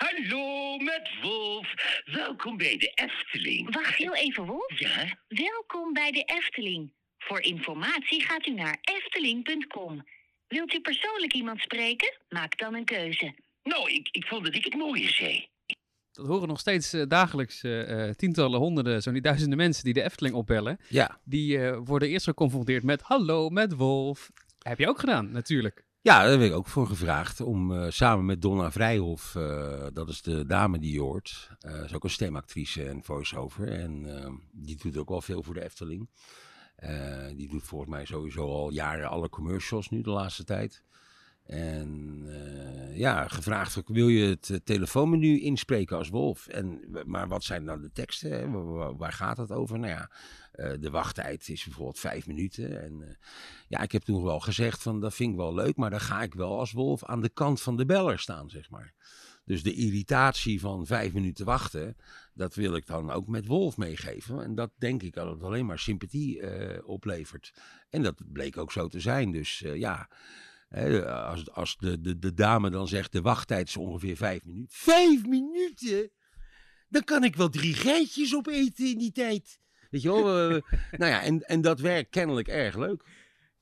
Hallo, 0.01 0.77
met 0.77 1.09
Wolf. 1.21 1.73
Welkom 2.05 2.57
bij 2.57 2.77
de 2.77 2.91
Efteling. 2.95 3.73
Wacht 3.73 3.95
heel 3.95 4.15
even, 4.15 4.45
Wolf. 4.45 4.79
Ja? 4.79 5.17
Welkom 5.27 5.93
bij 5.93 6.11
de 6.11 6.23
Efteling. 6.23 6.93
Voor 7.17 7.41
informatie 7.41 8.21
gaat 8.21 8.47
u 8.47 8.53
naar 8.53 8.77
efteling.com. 8.81 10.03
Wilt 10.47 10.73
u 10.73 10.81
persoonlijk 10.81 11.33
iemand 11.33 11.59
spreken? 11.59 12.17
Maak 12.29 12.57
dan 12.57 12.73
een 12.75 12.85
keuze. 12.85 13.33
Nou, 13.63 13.91
ik, 13.91 14.09
ik 14.11 14.25
vond 14.25 14.45
dat 14.45 14.55
ik 14.55 14.63
het 14.63 14.75
mooie 14.75 15.09
zei. 15.09 15.47
Dat 16.11 16.25
horen 16.27 16.47
nog 16.47 16.59
steeds 16.59 16.93
eh, 16.93 17.07
dagelijks 17.07 17.63
eh, 17.63 18.07
eh, 18.07 18.15
tientallen, 18.15 18.59
honderden, 18.59 19.01
zo 19.01 19.11
niet 19.11 19.23
duizenden 19.23 19.57
mensen 19.57 19.83
die 19.83 19.93
de 19.93 20.03
Efteling 20.03 20.35
opbellen. 20.35 20.79
Ja, 20.89 21.19
Die 21.23 21.59
eh, 21.59 21.77
worden 21.83 22.09
eerst 22.09 22.25
geconfronteerd 22.25 22.83
met 22.83 23.01
hallo, 23.01 23.49
met 23.49 23.73
Wolf. 23.73 24.31
Heb 24.59 24.79
je 24.79 24.87
ook 24.87 24.99
gedaan, 24.99 25.31
natuurlijk. 25.31 25.83
Ja 26.01 26.21
daar 26.21 26.31
heb 26.31 26.41
ik 26.41 26.53
ook 26.53 26.67
voor 26.67 26.87
gevraagd 26.87 27.41
om 27.41 27.73
eh, 27.73 27.89
samen 27.89 28.25
met 28.25 28.41
Donna 28.41 28.71
Vrijhof, 28.71 29.35
eh, 29.35 29.85
dat 29.93 30.09
is 30.09 30.21
de 30.21 30.45
dame 30.45 30.79
die 30.79 30.99
hoort, 30.99 31.49
eh 31.59 31.83
is 31.83 31.93
ook 31.93 32.03
een 32.03 32.09
stemactrice 32.09 32.87
en 32.87 33.03
voice-over. 33.03 33.67
En 33.67 34.17
eh, 34.17 34.31
die 34.51 34.77
doet 34.77 34.97
ook 34.97 35.09
wel 35.09 35.21
veel 35.21 35.43
voor 35.43 35.53
de 35.53 35.63
Efteling. 35.63 36.09
Die 37.35 37.49
doet 37.49 37.63
volgens 37.63 37.89
mij 37.89 38.05
sowieso 38.05 38.47
al 38.47 38.71
jaren 38.71 39.09
alle 39.09 39.29
commercials 39.29 39.89
nu 39.89 40.01
de 40.01 40.09
laatste 40.09 40.43
tijd. 40.43 40.83
En 41.51 42.23
eh, 42.27 42.97
ja, 42.97 43.27
gevraagd 43.27 43.81
wil 43.85 44.07
je 44.07 44.25
het 44.25 44.49
eh, 44.49 44.57
telefoonmenu 44.63 45.39
inspreken 45.39 45.97
als 45.97 46.09
Wolf? 46.09 46.47
En, 46.47 46.81
maar 47.05 47.27
wat 47.27 47.43
zijn 47.43 47.63
nou 47.63 47.81
de 47.81 47.91
teksten? 47.91 48.97
Waar 48.97 49.13
gaat 49.13 49.37
het 49.37 49.51
over? 49.51 49.79
Nou 49.79 49.91
ja, 49.91 50.11
eh, 50.51 50.73
de 50.79 50.89
wachttijd 50.89 51.49
is 51.49 51.63
bijvoorbeeld 51.63 51.99
vijf 51.99 52.27
minuten. 52.27 52.83
En 52.83 53.17
ja, 53.67 53.81
ik 53.81 53.91
heb 53.91 54.01
toen 54.01 54.23
wel 54.23 54.39
gezegd 54.39 54.81
van 54.81 54.99
dat 54.99 55.13
vind 55.13 55.31
ik 55.31 55.37
wel 55.37 55.53
leuk, 55.53 55.75
maar 55.75 55.89
dan 55.89 55.99
ga 55.99 56.21
ik 56.21 56.33
wel 56.33 56.59
als 56.59 56.71
Wolf 56.71 57.03
aan 57.03 57.21
de 57.21 57.29
kant 57.29 57.61
van 57.61 57.77
de 57.77 57.85
beller 57.85 58.19
staan, 58.19 58.49
zeg 58.49 58.69
maar. 58.69 58.93
Dus 59.45 59.63
de 59.63 59.73
irritatie 59.73 60.59
van 60.59 60.85
vijf 60.85 61.13
minuten 61.13 61.45
wachten, 61.45 61.97
dat 62.33 62.55
wil 62.55 62.75
ik 62.75 62.85
dan 62.85 63.11
ook 63.11 63.27
met 63.27 63.45
Wolf 63.45 63.77
meegeven. 63.77 64.43
En 64.43 64.55
dat 64.55 64.71
denk 64.77 65.03
ik 65.03 65.13
dat 65.13 65.29
het 65.29 65.43
alleen 65.43 65.65
maar 65.65 65.79
sympathie 65.79 66.41
oplevert. 66.85 67.53
En 67.89 68.03
dat 68.03 68.15
bleek 68.31 68.57
ook 68.57 68.71
zo 68.71 68.87
te 68.87 68.99
zijn. 68.99 69.31
Dus 69.31 69.59
ja, 69.59 70.09
hè, 70.71 71.05
als, 71.05 71.51
als 71.51 71.77
de, 71.77 72.01
de, 72.01 72.19
de 72.19 72.33
dame 72.33 72.69
dan 72.69 72.87
zegt 72.87 73.11
de 73.11 73.21
wachttijd 73.21 73.67
is 73.67 73.77
ongeveer 73.77 74.17
vijf 74.17 74.45
minuten. 74.45 74.77
Vijf 74.77 75.25
minuten? 75.25 76.11
Dan 76.89 77.03
kan 77.03 77.23
ik 77.23 77.35
wel 77.35 77.49
drie 77.49 77.73
geitjes 77.73 78.35
opeten 78.35 78.85
in 78.85 78.97
die 78.97 79.11
tijd. 79.11 79.59
Weet 79.89 80.01
je 80.01 80.11
wel? 80.11 80.23
nou 81.01 81.11
ja, 81.11 81.21
en, 81.21 81.41
en 81.41 81.61
dat 81.61 81.79
werkt 81.79 82.09
kennelijk 82.09 82.47
erg 82.47 82.75
leuk. 82.75 83.03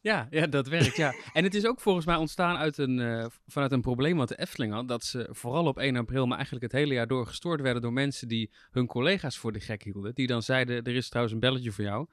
Ja, 0.01 0.27
ja, 0.29 0.47
dat 0.47 0.67
werkt, 0.67 0.95
ja. 0.95 1.13
En 1.33 1.43
het 1.43 1.55
is 1.55 1.65
ook 1.65 1.81
volgens 1.81 2.05
mij 2.05 2.15
ontstaan 2.15 2.57
uit 2.57 2.77
een, 2.77 2.99
eh, 2.99 3.25
vanuit 3.47 3.71
een 3.71 3.81
probleem 3.81 4.17
wat 4.17 4.27
de 4.27 4.39
Efteling 4.39 4.73
had. 4.73 4.87
Dat 4.87 5.03
ze 5.03 5.27
vooral 5.31 5.65
op 5.65 5.77
1 5.77 5.95
april, 5.95 6.25
maar 6.25 6.35
eigenlijk 6.35 6.71
het 6.71 6.81
hele 6.81 6.93
jaar 6.93 7.07
door 7.07 7.27
gestoord 7.27 7.61
werden 7.61 7.81
door 7.81 7.93
mensen 7.93 8.27
die 8.27 8.51
hun 8.71 8.85
collega's 8.85 9.37
voor 9.37 9.51
de 9.51 9.59
gek 9.59 9.83
hielden. 9.83 10.15
Die 10.15 10.27
dan 10.27 10.41
zeiden, 10.41 10.83
er 10.83 10.95
is 10.95 11.07
trouwens 11.07 11.33
een 11.33 11.41
belletje 11.41 11.71
voor 11.71 11.83
jou. 11.83 12.07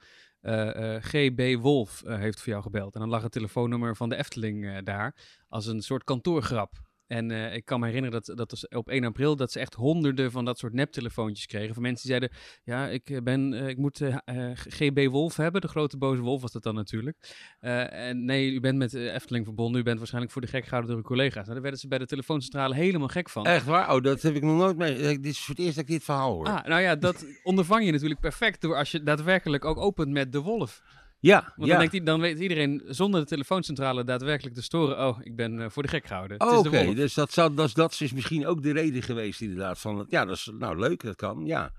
Eh, 0.47 0.95
eh, 0.95 1.03
GB 1.03 1.61
Wolf 1.61 2.03
eh, 2.03 2.19
heeft 2.19 2.41
voor 2.41 2.49
jou 2.49 2.63
gebeld. 2.63 2.95
En 2.95 3.01
dan 3.01 3.09
lag 3.09 3.23
het 3.23 3.33
telefoonnummer 3.33 3.97
van 3.97 4.09
de 4.09 4.17
Efteling 4.17 4.79
daar 4.79 5.15
als 5.49 5.67
een 5.67 5.83
soort 5.83 6.05
kantoorgrap. 6.05 6.86
En 7.07 7.31
eh, 7.31 7.55
ik 7.55 7.65
kan 7.65 7.81
me 7.81 7.87
herinneren 7.87 8.23
dat, 8.23 8.37
dat 8.37 8.51
was 8.51 8.69
op 8.69 8.89
1 8.89 9.05
april 9.05 9.37
dat 9.37 9.53
ze 9.53 9.61
echt 9.61 9.75
honderden 9.75 10.31
van 10.31 10.45
dat 10.45 10.59
soort 10.59 10.73
neptelefoontjes 10.73 11.47
kregen. 11.47 11.75
Van 11.75 11.83
mensen 11.83 12.09
die 12.09 12.19
zeiden, 12.19 12.39
ja, 12.65 12.89
ik, 12.89 13.11
eh, 13.11 13.23
ben, 13.23 13.53
eh, 13.55 13.69
ik 13.69 13.77
moet 13.77 14.01
eh, 14.01 14.51
GB 14.55 15.09
Wolf 15.11 15.37
hebben. 15.37 15.61
De 15.61 15.69
grote 15.69 15.97
boze 15.97 16.23
wolf 16.23 16.41
was 16.41 16.53
dat 16.53 16.63
dan 16.63 16.75
natuurlijk. 16.75 17.17
En 17.61 18.25
nee, 18.25 18.51
u 18.51 18.61
bent 18.61 18.79
met 18.79 18.95
Efteling 18.95 19.45
verbonden. 19.45 19.81
U 19.81 19.85
bent 19.85 19.99
waarschijnlijk 19.99 20.33
voor 20.33 20.43
de 20.43 20.49
gek 20.49 20.65
gehouden 20.65 20.91
door 20.91 21.01
uw 21.01 21.09
collega's. 21.09 21.43
Nou, 21.43 21.53
daar 21.53 21.63
werden 21.63 21.81
ze 21.81 21.89
bij 21.89 21.99
de 21.99 22.07
telefooncentrale 22.07 22.75
helemaal 22.75 23.09
gek 23.09 23.31
van. 23.31 23.47
Echt 23.47 23.65
waar? 23.65 23.95
Oh, 23.95 24.03
dat 24.03 24.23
heb 24.23 24.35
ik 24.35 24.43
nog 24.43 24.57
nooit 24.57 24.77
mee. 24.77 24.97
Dit 24.97 25.27
is 25.27 25.39
voor 25.39 25.55
het 25.55 25.65
eerst 25.65 25.77
dat 25.77 25.85
ik 25.85 25.91
dit 25.91 26.05
verhaal 26.05 26.35
hoor. 26.35 26.47
Ah, 26.47 26.65
nou 26.65 26.81
ja, 26.81 26.97
dat 26.97 27.27
ondervang 27.43 27.85
je 27.85 27.93
natuurlijk 27.93 28.21
perfect 28.21 28.61
door 28.61 28.77
als 28.77 28.91
je 28.91 29.03
daadwerkelijk 29.03 29.65
ook 29.65 29.79
opent 29.79 30.11
met 30.11 30.33
de 30.33 30.41
wolf. 30.41 30.83
Ja, 31.27 31.53
Want 31.57 31.71
ja. 31.71 31.79
dan, 31.79 31.89
denkt, 31.89 32.07
dan 32.07 32.21
weet 32.21 32.39
iedereen 32.39 32.83
zonder 32.87 33.21
de 33.21 33.27
telefooncentrale 33.27 34.05
daadwerkelijk 34.05 34.55
te 34.55 34.63
storen. 34.63 35.07
Oh, 35.07 35.19
ik 35.23 35.37
ben 35.37 35.61
eh, 35.61 35.69
voor 35.71 35.83
de 35.83 35.89
gek 35.89 36.07
gehouden. 36.07 36.41
Oh, 36.41 36.59
Oké, 36.59 36.85
de 36.85 36.95
dus 36.95 37.15
dat, 37.15 37.33
zou, 37.33 37.55
dat, 37.55 37.67
is- 37.67 37.75
dat 37.75 38.01
is 38.01 38.13
misschien 38.13 38.47
ook 38.47 38.63
de 38.63 38.73
reden 38.73 39.03
geweest 39.03 39.41
inderdaad. 39.41 39.79
Van, 39.79 39.99
het- 39.99 40.11
ja, 40.11 40.25
dat 40.25 40.37
is 40.37 40.51
nou 40.59 40.79
leuk, 40.79 41.03
dat 41.03 41.17
kan, 41.17 41.47
ja. 41.47 41.73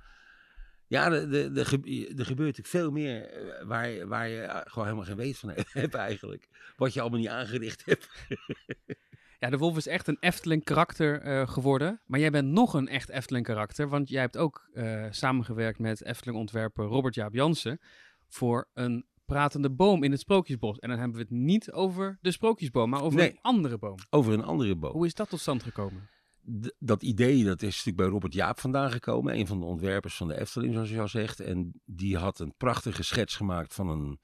Ja, 0.88 1.12
er 1.12 1.30
de, 1.30 1.52
de, 1.52 1.66
ge- 1.66 2.14
er 2.18 2.26
gebeurt 2.26 2.58
natuurlijk 2.58 2.68
veel 2.68 2.92
meer 2.92 3.30
eh, 3.30 3.66
waar, 3.66 3.90
je- 3.90 4.08
waar 4.08 4.28
je 4.28 4.42
eh, 4.42 4.60
gewoon 4.64 4.84
helemaal 4.88 5.08
geen 5.08 5.16
weet 5.18 5.38
van 5.38 5.54
hebt 5.72 5.94
eigenlijk. 5.96 6.48
Wat 6.78 6.94
je 6.94 7.02
allemaal 7.02 7.20
niet 7.20 7.28
aangericht 7.30 7.86
hebt. 7.86 8.10
Ja, 9.40 9.50
de 9.50 9.58
wolf 9.58 9.78
is 9.78 9.88
echt 9.88 10.08
een 10.08 10.18
Efteling 10.20 10.64
karakter 10.64 11.22
eh, 11.22 11.48
geworden. 11.48 12.02
Maar 12.06 12.20
jij 12.20 12.32
bent 12.32 12.48
nog 12.52 12.74
een 12.74 12.88
echt 12.88 13.10
Efteling 13.10 13.46
karakter. 13.46 13.90
Want 13.90 14.10
jij 14.10 14.22
hebt 14.22 14.38
ook 14.38 14.70
samengewerkt 15.10 15.80
met 15.80 16.04
Efteling 16.04 16.38
ontwerper 16.38 16.86
Robert 16.86 17.16
Jaap 17.16 17.34
Jansen. 17.34 17.80
voor 18.28 18.68
een 18.74 19.06
pratende 19.28 19.70
boom 19.72 20.04
in 20.04 20.12
het 20.12 20.20
Sprookjesbos. 20.20 20.80
En 20.80 20.90
dan 20.90 20.98
hebben 20.98 21.18
we 21.18 21.22
het 21.24 21.32
niet 21.32 21.72
over 21.72 22.18
de 22.22 22.32
Sprookjesboom, 22.32 22.90
maar 22.90 23.02
over 23.02 23.18
Nee. 23.20 23.30
een 23.30 23.40
andere 23.42 23.78
boom. 23.78 23.96
Over 24.10 24.34
een 24.34 24.44
andere 24.44 24.76
boom. 24.76 24.92
Hoe 24.92 25.06
is 25.06 25.14
dat 25.14 25.30
tot 25.30 25.40
stand 25.40 25.64
gekomen? 25.64 26.10
D- 26.62 26.74
dat 26.80 27.04
idee 27.04 27.44
dat 27.44 27.62
is 27.62 27.70
natuurlijk 27.76 27.98
bij 27.98 28.08
Robert 28.08 28.34
Jaap 28.34 28.60
vandaan 28.60 28.92
gekomen. 28.92 29.36
Een 29.40 29.48
van 29.48 29.60
de 29.60 29.66
ontwerpers 29.66 30.16
van 30.18 30.28
de 30.28 30.40
Efteling, 30.40 30.74
zoals 30.74 30.90
je 30.90 31.00
al 31.02 31.08
zegt. 31.08 31.40
En 31.40 31.82
die 31.86 32.18
had 32.18 32.40
een 32.40 32.54
prachtige 32.58 33.04
schets 33.04 33.36
gemaakt 33.36 33.74
van 33.74 33.90
een, 33.90 34.20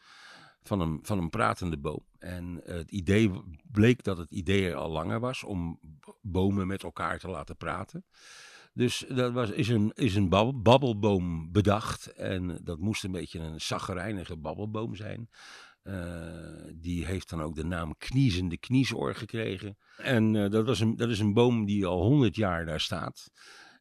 van 0.61 0.79
een, 0.81 0.99
van 1.01 1.17
een 1.17 1.29
pratende 1.29 1.77
boom. 1.77 2.05
En 2.19 2.61
het 2.63 2.91
idee 2.91 3.31
bleek 3.71 4.03
dat 4.03 4.17
het 4.17 4.31
idee 4.31 4.67
er 4.69 4.75
al 4.75 4.89
langer 4.91 5.19
was 5.19 5.43
om 5.43 5.79
bomen 6.21 6.67
met 6.67 6.83
elkaar 6.83 7.19
te 7.19 7.27
laten 7.29 7.57
praten. 7.57 8.05
Dus 8.73 9.05
dat 9.07 9.33
was, 9.33 9.49
is 9.49 9.67
een, 9.67 9.91
is 9.93 10.15
een 10.15 10.29
babbel- 10.29 10.61
babbelboom 10.61 11.51
bedacht. 11.51 12.13
En 12.13 12.59
dat 12.63 12.79
moest 12.79 13.03
een 13.03 13.11
beetje 13.11 13.39
een 13.39 13.61
zaggerijnige 13.61 14.37
babbelboom 14.37 14.95
zijn. 14.95 15.29
Eh, 15.83 15.95
die 16.75 17.05
heeft 17.05 17.29
dan 17.29 17.41
ook 17.41 17.55
de 17.55 17.65
naam 17.65 17.97
Kniezende 17.97 18.57
Kniesoor 18.57 19.15
gekregen. 19.15 19.77
En 19.97 20.35
eh, 20.35 20.49
dat, 20.49 20.65
was 20.65 20.79
een, 20.79 20.95
dat 20.95 21.09
is 21.09 21.19
een 21.19 21.33
boom 21.33 21.65
die 21.65 21.85
al 21.85 22.01
honderd 22.01 22.35
jaar 22.35 22.65
daar 22.65 22.81
staat. 22.81 23.31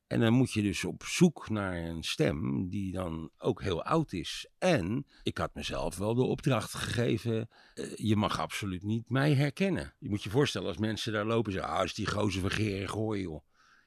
En 0.07 0.20
dan 0.20 0.32
moet 0.32 0.53
je 0.53 0.62
dus 0.62 0.84
op 0.84 1.05
zoek 1.05 1.49
naar 1.49 1.76
een 1.76 2.03
stem 2.03 2.68
die 2.68 2.93
dan 2.93 3.30
ook 3.38 3.62
heel 3.62 3.84
oud 3.84 4.12
is. 4.12 4.49
En 4.59 5.07
ik 5.22 5.38
had 5.38 5.55
mezelf 5.55 5.97
wel 5.97 6.14
de 6.14 6.22
opdracht 6.22 6.74
gegeven, 6.74 7.49
eh, 7.74 7.97
je 7.97 8.16
mag 8.16 8.40
absoluut 8.40 8.82
niet 8.82 9.11
mij 9.11 9.34
herkennen. 9.34 9.95
Je 9.99 10.09
moet 10.09 10.22
je 10.22 10.30
voorstellen 10.30 10.68
als 10.68 10.78
mensen 10.78 11.12
daar 11.12 11.26
lopen 11.26 11.53
en 11.53 11.59
zeggen, 11.59 11.76
ah, 11.76 11.84
is 11.84 11.95
die 11.95 12.07
gozer 12.07 12.40
van 12.40 12.88
Gooi, 12.88 13.20
joh. 13.20 13.43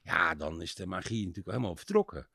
Ja, 0.06 0.36
dan 0.36 0.62
is 0.62 0.76
de 0.76 0.86
magie 0.86 1.20
natuurlijk 1.26 1.56
helemaal 1.56 1.76
vertrokken. 1.76 2.28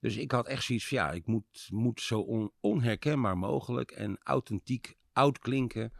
Dus 0.00 0.16
ik 0.16 0.32
had 0.32 0.46
echt 0.46 0.62
zoiets 0.64 0.88
van, 0.88 0.98
ja, 0.98 1.10
ik 1.12 1.26
moet, 1.26 1.68
moet 1.70 2.00
zo 2.00 2.20
on- 2.20 2.52
onherkenbaar 2.60 3.38
mogelijk 3.38 3.90
en 3.90 4.18
authentiek 4.22 4.96
oud 5.12 5.38
klinken. 5.38 5.92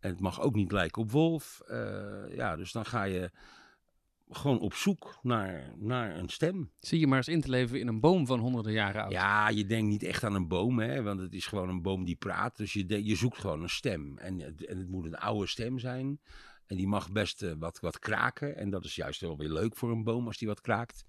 En 0.00 0.10
het 0.10 0.20
mag 0.20 0.40
ook 0.40 0.54
niet 0.54 0.72
lijken 0.72 1.02
op 1.02 1.10
Wolf. 1.10 1.60
Eh, 1.66 2.34
ja, 2.36 2.56
dus 2.56 2.72
dan 2.72 2.84
ga 2.86 3.02
je 3.04 3.30
gewoon 4.28 4.60
op 4.60 4.74
zoek 4.74 5.18
naar, 5.22 5.72
naar 5.76 6.16
een 6.16 6.28
stem. 6.28 6.70
Zie 6.80 6.98
je 7.00 7.06
maar 7.06 7.16
eens 7.16 7.28
in 7.28 7.40
te 7.40 7.48
leven 7.50 7.80
in 7.80 7.88
een 7.88 8.00
boom 8.00 8.26
van 8.26 8.38
honderden 8.38 8.72
jaren 8.72 9.02
oud. 9.02 9.12
Ja, 9.12 9.48
je 9.48 9.66
denkt 9.66 9.88
niet 9.88 10.02
echt 10.02 10.24
aan 10.24 10.34
een 10.34 10.48
boom, 10.48 10.78
hè, 10.78 11.02
want 11.02 11.20
het 11.20 11.34
is 11.34 11.46
gewoon 11.46 11.68
een 11.68 11.82
boom 11.82 12.04
die 12.04 12.16
praat. 12.16 12.56
Dus 12.56 12.72
je, 12.72 12.86
de- 12.86 13.04
je 13.04 13.16
zoekt 13.16 13.38
gewoon 13.38 13.62
een 13.62 13.68
stem. 13.68 14.18
En, 14.18 14.40
en 14.40 14.78
het 14.78 14.88
moet 14.88 15.04
een 15.04 15.16
oude 15.16 15.46
stem 15.46 15.78
zijn. 15.78 16.20
En 16.66 16.76
die 16.76 16.86
mag 16.86 17.12
best 17.12 17.42
eh, 17.42 17.52
wat, 17.58 17.80
wat 17.80 17.98
kraken. 17.98 18.56
En 18.56 18.70
dat 18.70 18.84
is 18.84 18.94
juist 18.94 19.20
wel 19.20 19.36
weer 19.36 19.48
leuk 19.50 19.76
voor 19.76 19.90
een 19.90 20.04
boom 20.04 20.26
als 20.26 20.38
die 20.38 20.48
wat 20.48 20.60
kraakt. 20.60 21.04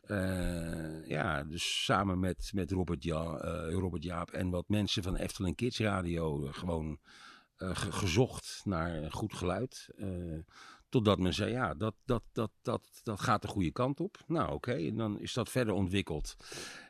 Eh, 0.00 1.08
ja, 1.08 1.44
dus 1.44 1.84
samen 1.84 2.20
met, 2.20 2.50
met 2.54 2.70
Robert, 2.70 3.06
eh, 3.06 3.68
Robert 3.70 4.02
Jaap 4.02 4.30
en 4.30 4.50
wat 4.50 4.68
mensen 4.68 5.02
van 5.02 5.16
Efteling 5.16 5.56
Kids 5.56 5.78
Radio 5.78 6.46
gewoon 6.52 6.98
ge- 7.56 7.92
gezocht 7.92 8.60
naar 8.64 9.12
goed 9.12 9.34
geluid. 9.34 9.88
Totdat 10.88 11.18
men 11.18 11.34
zei, 11.34 11.50
ja, 11.50 11.74
dat, 11.74 11.94
dat, 12.04 12.22
dat, 12.32 12.50
dat, 12.62 13.00
dat 13.02 13.20
gaat 13.20 13.42
de 13.42 13.48
goede 13.48 13.72
kant 13.72 14.00
op. 14.00 14.18
Nou, 14.26 14.52
oké, 14.52 14.72
en 14.72 14.96
dan 14.96 15.20
is 15.20 15.32
dat 15.32 15.50
verder 15.50 15.74
ontwikkeld. 15.74 16.36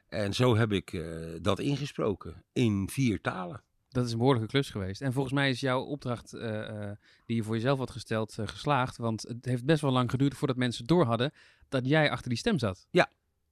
En 0.09 0.34
zo 0.34 0.57
heb 0.57 0.72
ik 0.72 1.05
dat 1.43 1.59
ingesproken 1.59 2.45
in 2.53 2.88
vier 2.91 3.20
talen. 3.20 3.62
Dat 3.91 4.07
is 4.07 4.12
een 4.12 4.18
behoorlijke 4.18 4.49
klus 4.49 4.70
geweest. 4.70 5.01
En 5.01 5.12
volgens 5.12 5.34
mij 5.34 5.51
is 5.51 5.61
jouw 5.61 5.80
opdracht 5.80 6.32
eh, 6.32 6.68
eh, 6.68 6.97
die 7.24 7.36
je 7.36 7.43
voor 7.43 7.55
jezelf 7.55 7.78
had 7.78 7.91
gesteld 7.91 8.38
eh, 8.38 8.47
geslaagd. 8.47 8.97
Want 8.97 9.22
het 9.22 9.45
heeft 9.45 9.64
best 9.64 9.80
wel 9.80 9.91
lang 9.91 10.11
geduurd 10.11 10.34
voordat 10.34 10.57
mensen 10.57 10.86
door 10.86 11.05
hadden 11.05 11.32
dat 11.68 11.86
jij 11.86 12.11
achter 12.11 12.28
die 12.28 12.38
stem 12.38 12.59
zat. 12.59 12.86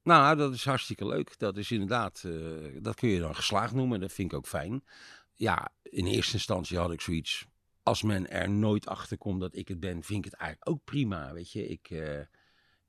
Nou, 0.03 0.37
dat 0.37 0.55
is 0.55 0.65
hartstikke 0.65 1.07
leuk. 1.07 1.39
Dat 1.39 1.57
is 1.57 1.71
inderdaad, 1.71 2.25
dat 2.81 2.95
kun 2.95 3.09
je 3.09 3.21
dan 3.21 3.35
geslaagd 3.35 3.75
noemen. 3.75 4.01
Dat 4.01 4.13
vind 4.13 4.33
ik 4.33 4.39
ook 4.39 4.47
fijn. 4.47 4.85
Ja, 5.35 5.69
in 5.83 6.07
eerste 6.07 6.33
instantie 6.33 6.79
had 6.79 6.93
ik 6.93 7.01
zoiets. 7.01 7.47
Als 7.83 8.03
men 8.03 8.31
er 8.31 8.51
nooit 8.51 8.87
achter 8.87 9.19
komt 9.19 9.41
dat 9.41 9.57
ik 9.57 9.69
het 9.69 9.81
ben, 9.81 10.03
vind 10.03 10.25
ik 10.25 10.31
het 10.31 10.41
eigenlijk 10.41 10.71
ook 10.71 10.85
prima. 10.85 11.33
Weet 11.33 11.53
je, 11.53 11.69
ik, 11.69 11.91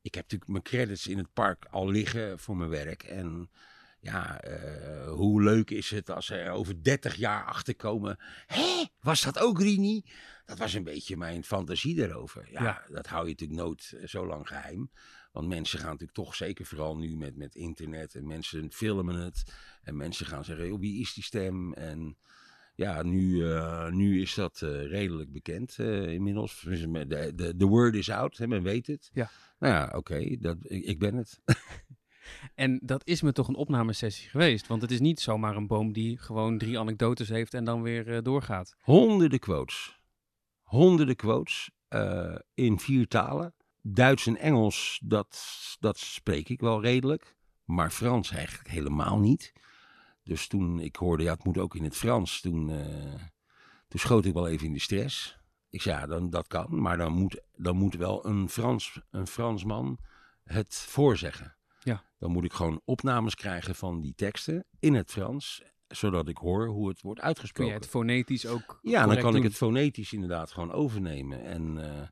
ik 0.02 0.16
heb 0.16 0.24
natuurlijk 0.24 0.52
mijn 0.52 0.64
credits 0.64 1.08
in 1.08 1.18
het 1.18 1.34
park 1.34 1.66
al 1.70 1.90
liggen 1.90 2.40
voor 2.40 2.58
mijn 2.58 2.70
werk. 2.70 3.04
En 3.04 3.50
ja, 4.02 4.42
eh, 4.42 5.12
hoe 5.12 5.44
leuk 5.44 5.70
is 5.70 5.90
het 5.90 6.10
als 6.10 6.30
er 6.30 6.52
over 6.52 6.84
30 6.84 7.16
jaar 7.16 7.44
achter 7.46 7.76
komen. 7.76 8.18
Hé, 8.46 8.86
was 9.02 9.22
dat 9.22 9.40
ook 9.40 9.60
Rini? 9.62 10.04
Dat 10.46 10.58
was 10.58 10.74
een 10.74 10.84
beetje 10.84 11.18
mijn 11.18 11.44
fantasie 11.44 11.96
daarover. 11.96 12.48
Ja, 12.52 12.64
Ja. 12.64 12.84
dat 12.92 13.08
hou 13.08 13.24
je 13.24 13.30
natuurlijk 13.32 13.60
nooit 13.60 13.94
eh, 13.98 14.08
zo 14.08 14.26
lang 14.28 14.48
geheim. 14.48 14.92
Want 15.32 15.48
mensen 15.48 15.80
gaan 15.80 15.88
natuurlijk 15.88 16.18
toch, 16.18 16.36
zeker 16.36 16.66
vooral 16.66 16.98
nu 16.98 17.18
met, 17.18 17.36
met 17.36 17.56
internet 17.56 18.16
en 18.16 18.28
mensen 18.28 18.72
filmen 18.72 19.16
het. 19.16 19.54
En 19.82 19.98
mensen 19.98 20.26
gaan 20.26 20.46
zeggen, 20.46 20.68
joh, 20.68 20.80
wie 20.80 21.02
is 21.02 21.14
die 21.14 21.24
stem? 21.24 21.74
En 21.74 22.18
ja, 22.76 23.04
nu, 23.04 23.46
eh, 23.52 23.90
nu 23.90 24.22
is 24.22 24.34
dat 24.34 24.60
redelijk 24.60 25.32
bekend 25.32 25.78
inmiddels. 25.80 26.62
De, 26.62 27.32
de, 27.36 27.56
de 27.56 27.66
word 27.66 27.96
is 27.96 28.10
out, 28.10 28.38
hè, 28.38 28.48
men 28.48 28.64
weet 28.64 28.88
het. 28.88 29.10
Ja. 29.14 29.30
Nou 29.60 29.74
ja, 29.74 29.94
oké, 29.98 30.38
dat 30.40 30.58
ik, 30.62 30.84
ik 30.86 31.00
ben 31.00 31.16
het. 31.16 31.40
En 32.56 32.80
dat 32.84 33.08
is 33.08 33.22
me 33.22 33.32
toch 33.32 33.48
een 33.48 33.56
opnamesessie 33.56 34.30
geweest. 34.30 34.68
Want 34.68 34.82
het 34.82 34.92
is 34.92 35.00
niet 35.00 35.20
zomaar 35.20 35.56
een 35.56 35.68
boom 35.68 35.94
die 35.94 36.18
gewoon 36.18 36.58
drie 36.58 36.80
anekdotes 36.80 37.30
heeft 37.30 37.54
en 37.54 37.64
dan 37.64 37.82
weer 37.82 38.16
eh, 38.16 38.22
doorgaat. 38.24 38.76
Honderden 38.80 39.40
quotes. 39.40 40.00
Honderden 40.62 41.16
quotes 41.16 41.70
eh, 41.88 42.36
in 42.54 42.80
vier 42.80 43.08
talen. 43.08 43.54
Duits 43.82 44.28
en 44.28 44.38
Engels, 44.38 45.00
dat, 45.04 45.46
dat 45.80 45.98
spreek 45.98 46.50
ik 46.50 46.60
wel 46.60 46.82
redelijk. 46.82 47.36
Maar 47.66 47.92
Frans 47.92 48.32
eigenlijk 48.32 48.70
helemaal 48.70 49.20
niet. 49.20 49.54
Dus 50.24 50.48
toen 50.48 50.80
ik 50.80 50.96
hoorde, 50.96 51.24
ja, 51.24 51.34
het 51.34 51.44
moet 51.44 51.58
ook 51.58 51.76
in 51.76 51.84
het 51.84 51.96
Frans. 51.96 52.42
Toen, 52.42 52.70
eh, 52.70 53.24
toen 53.88 54.00
schoot 54.00 54.26
ik 54.26 54.34
wel 54.34 54.48
even 54.48 54.68
in 54.68 54.74
de 54.74 54.80
stress. 54.80 55.38
Ik 55.70 55.82
zei, 55.82 56.00
ja, 56.00 56.08
dan, 56.08 56.30
dat 56.30 56.48
kan. 56.48 56.82
Maar 56.82 56.98
dan 56.98 57.14
moet, 57.14 57.42
dan 57.56 57.76
moet 57.76 57.96
wel 57.96 58.26
een, 58.26 58.50
Frans, 58.50 59.02
een 59.12 59.28
Fransman 59.28 60.00
het 60.44 60.76
voorzeggen. 60.76 61.56
Ja. 61.84 62.04
Dan 62.18 62.32
moet 62.32 62.44
ik 62.44 62.54
gewoon 62.54 62.82
opnames 62.86 63.36
krijgen 63.36 63.76
van 63.76 64.02
die 64.02 64.14
teksten 64.16 64.66
in 64.80 64.94
het 64.94 65.12
Frans. 65.12 65.62
Zodat 65.88 66.28
ik 66.28 66.38
hoor 66.38 66.68
hoe 66.68 66.88
het 66.88 67.02
wordt 67.02 67.20
Kun 67.20 67.28
uitgesproken. 67.28 67.74
je 67.74 67.80
het 67.80 67.90
fonetisch 67.90 68.46
ook 68.46 68.80
Ja, 68.82 69.06
dan 69.06 69.18
kan 69.18 69.36
ik 69.36 69.44
het 69.44 69.56
fonetisch 69.56 70.14
inderdaad 70.14 70.52
gewoon 70.52 70.72
overnemen. 70.72 71.44
En 71.44 71.94
eh, 71.94 72.08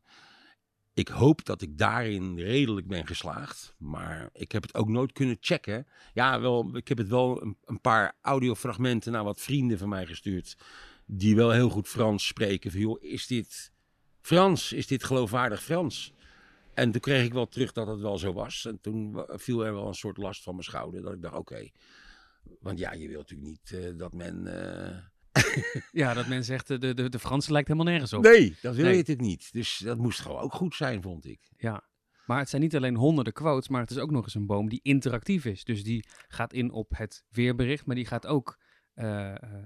ik 0.94 1.08
hoop 1.08 1.46
dat 1.46 1.62
ik 1.62 1.78
daarin 1.78 2.40
redelijk 2.40 2.88
ben 2.88 3.08
geslaagd. 3.08 3.76
Maar 3.78 4.30
ik 4.34 4.52
heb 4.52 4.62
het 4.62 4.76
ook 4.76 4.88
nooit 4.88 5.12
kunnen 5.12 5.38
checken. 5.40 5.88
Ja, 6.14 6.40
wel, 6.40 6.76
ik 6.76 6.88
heb 6.88 6.98
het 6.98 7.08
wel 7.08 7.42
een, 7.42 7.58
een 7.66 7.82
paar 7.82 8.18
audiofragmenten 8.22 9.12
naar 9.12 9.24
wat 9.24 9.42
vrienden 9.42 9.78
van 9.78 9.90
mij 9.90 10.06
gestuurd. 10.06 10.58
Die 11.06 11.36
wel 11.36 11.52
heel 11.52 11.70
goed 11.70 11.88
Frans 11.88 12.28
spreken. 12.28 12.72
Van 12.72 12.80
joh, 12.80 13.04
is 13.04 13.28
dit 13.28 13.72
Frans? 14.22 14.74
Is 14.74 14.88
dit 14.88 15.04
geloofwaardig 15.04 15.64
Frans? 15.64 16.14
En 16.78 16.92
toen 16.92 17.02
kreeg 17.02 17.26
ik 17.26 17.34
wel 17.34 17.48
terug 17.48 17.72
dat 17.72 17.88
het 17.88 18.00
wel 18.00 18.18
zo 18.18 18.34
was. 18.34 18.66
En 18.66 18.82
toen 18.82 19.24
viel 19.28 19.66
er 19.66 19.74
wel 19.74 19.88
een 19.88 19.94
soort 19.94 20.18
last 20.18 20.44
van 20.44 20.54
mijn 20.54 20.66
schouder. 20.66 21.02
Dat 21.02 21.14
ik 21.14 21.22
dacht, 21.22 21.36
oké. 21.36 21.70
Want 22.60 22.80
ja, 22.80 22.94
je 22.94 23.08
wilt 23.08 23.30
natuurlijk 23.30 23.50
niet 23.50 23.72
eh, 23.84 23.98
dat 23.98 24.14
men... 24.14 24.48
eh, 24.92 24.98
Ja, 25.92 26.14
dat 26.14 26.28
men 26.28 26.44
zegt, 26.44 26.70
eh, 26.70 26.80
de, 26.80 26.94
de, 26.94 27.10
de 27.10 27.20
Franse 27.20 27.52
lijkt 27.52 27.68
helemaal 27.68 27.92
nergens 27.92 28.14
op. 28.14 28.24
Nee, 28.24 28.56
dat 28.62 28.76
wil 28.76 28.86
Nee. 28.86 28.96
je 28.98 29.04
het 29.12 29.22
niet. 29.22 29.50
Dus 29.54 29.78
dat 29.78 29.98
moest 29.98 30.20
gewoon 30.20 30.42
ook 30.42 30.54
goed 30.54 30.76
zijn, 30.76 31.02
vond 31.02 31.26
ik. 31.26 31.40
Ja. 31.58 31.84
Maar 32.26 32.40
het 32.40 32.50
zijn 32.50 32.62
niet 32.62 32.76
alleen 32.76 32.96
honderden 32.96 33.34
quotes, 33.34 33.68
maar 33.70 33.82
het 33.82 33.92
is 33.92 33.98
ook 33.98 34.12
nog 34.12 34.24
eens 34.24 34.36
een 34.36 34.46
boom 34.46 34.70
die 34.70 34.80
interactief 34.84 35.46
is. 35.46 35.64
Dus 35.64 35.84
die 35.84 36.06
gaat 36.28 36.54
in 36.54 36.72
op 36.72 36.92
het 36.96 37.26
weerbericht, 37.30 37.86
maar 37.86 37.96
die 37.96 38.06
gaat 38.06 38.26
ook, 38.28 38.58
eh, 38.94 39.06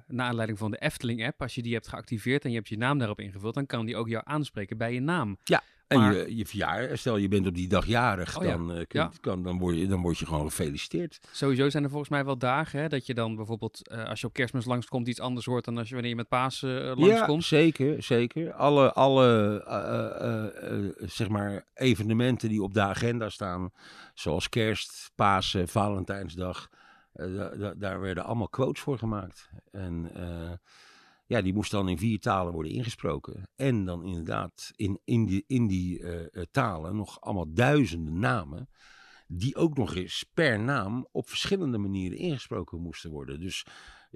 naar 0.07 0.27
aanleiding 0.27 0.57
van 0.59 0.71
de 0.71 0.77
Efteling-app, 0.77 1.41
als 1.41 1.55
je 1.55 1.61
die 1.61 1.73
hebt 1.73 1.87
geactiveerd 1.87 2.43
en 2.43 2.49
je 2.49 2.55
hebt 2.55 2.69
je 2.69 2.77
naam 2.77 2.97
daarop 2.97 3.19
ingevuld, 3.19 3.53
dan 3.53 3.65
kan 3.65 3.85
die 3.85 3.95
ook 3.95 4.07
jou 4.07 4.23
aanspreken 4.27 4.77
bij 4.77 4.93
je 4.93 4.99
naam. 4.99 5.37
En 5.91 5.99
Maar- 5.99 6.13
je, 6.15 6.35
je 6.35 6.45
verjaardag, 6.45 6.97
stel 6.97 7.17
je 7.17 7.27
bent 7.27 7.47
op 7.47 7.55
die 7.55 7.67
dag 7.67 7.85
jarig, 7.85 8.37
Oh 8.37 8.43
ja, 8.43 8.51
dan, 8.51 8.69
eh, 8.73 8.75
kun- 8.87 8.99
ja. 8.99 9.11
kan, 9.21 9.43
dan, 9.43 9.57
word 9.57 9.77
je, 9.77 9.87
dan 9.87 10.01
word 10.01 10.17
je 10.17 10.25
gewoon 10.25 10.45
gefeliciteerd. 10.49 11.19
Sowieso 11.31 11.69
zijn 11.69 11.83
er 11.83 11.89
volgens 11.89 12.09
mij 12.09 12.25
wel 12.25 12.37
dagen 12.37 12.79
hè, 12.79 12.87
dat 12.87 13.05
je 13.05 13.13
dan 13.13 13.35
bijvoorbeeld, 13.35 13.87
eh, 13.87 14.07
als 14.09 14.21
je 14.21 14.27
op 14.27 14.33
kerstmis 14.33 14.65
langskomt, 14.65 15.07
iets 15.07 15.19
anders 15.19 15.45
hoort 15.45 15.65
dan 15.65 15.77
als 15.77 15.87
je 15.87 15.93
wanneer 15.93 16.11
je 16.11 16.17
met 16.17 16.27
paas 16.27 16.63
eh, 16.63 16.69
Ja, 16.85 16.95
langskomt. 16.95 17.43
zeker, 17.43 18.03
zeker. 18.03 18.53
Alle, 18.53 18.93
alle 18.93 19.29
zeg 20.99 21.29
maar 21.29 21.65
evenementen 21.73 22.49
die 22.49 22.63
op 22.63 22.73
de 22.73 22.81
agenda 22.81 23.29
staan, 23.29 23.71
zoals 24.13 24.49
kerst, 24.49 25.11
Pasen, 25.15 25.67
Valentijnsdag, 25.67 26.69
da- 27.13 27.49
da- 27.55 27.73
daar 27.77 27.99
werden 28.01 28.23
allemaal 28.23 28.49
quotes 28.49 28.81
voor 28.81 28.97
gemaakt. 28.97 29.49
En 29.71 30.09
ja, 31.31 31.41
die 31.41 31.53
moesten 31.53 31.77
dan 31.77 31.89
in 31.89 31.97
vier 31.97 32.19
talen 32.19 32.53
worden 32.53 32.71
ingesproken. 32.71 33.49
En 33.55 33.85
dan 33.85 34.03
inderdaad 34.05 34.71
in, 34.75 34.99
in 35.03 35.25
die, 35.25 35.43
in 35.47 35.67
die 35.67 36.03
eh, 36.03 36.19
eh, 36.21 36.45
talen 36.51 36.95
nog 36.95 37.21
allemaal 37.21 37.53
duizenden 37.53 38.19
namen. 38.19 38.69
Die 39.27 39.55
ook 39.55 39.77
nog 39.77 39.95
eens 39.95 40.25
per 40.33 40.59
naam 40.59 41.07
op 41.11 41.29
verschillende 41.29 41.77
manieren 41.77 42.17
ingesproken 42.17 42.81
moesten 42.81 43.11
worden. 43.11 43.39
Dus 43.39 43.65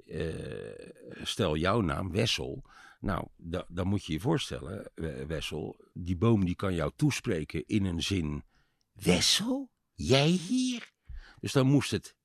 eh, 0.06 0.90
stel 1.22 1.56
jouw 1.56 1.80
naam, 1.80 2.12
Wessel. 2.12 2.64
Nou, 3.00 3.28
da- 3.36 3.66
dan 3.68 3.86
moet 3.86 4.04
je 4.04 4.12
je 4.12 4.20
voorstellen, 4.20 4.90
Wessel. 5.26 5.76
Die 5.92 6.16
boom 6.16 6.44
die 6.44 6.56
kan 6.56 6.74
jou 6.74 6.92
toespreken 6.96 7.66
in 7.66 7.84
een 7.84 8.02
zin. 8.02 8.44
Wessel? 8.92 9.70
Jij 9.94 10.28
hier? 10.28 10.92
Dus 11.40 11.52
dan 11.52 11.66
moest 11.66 11.90
het 11.90 12.16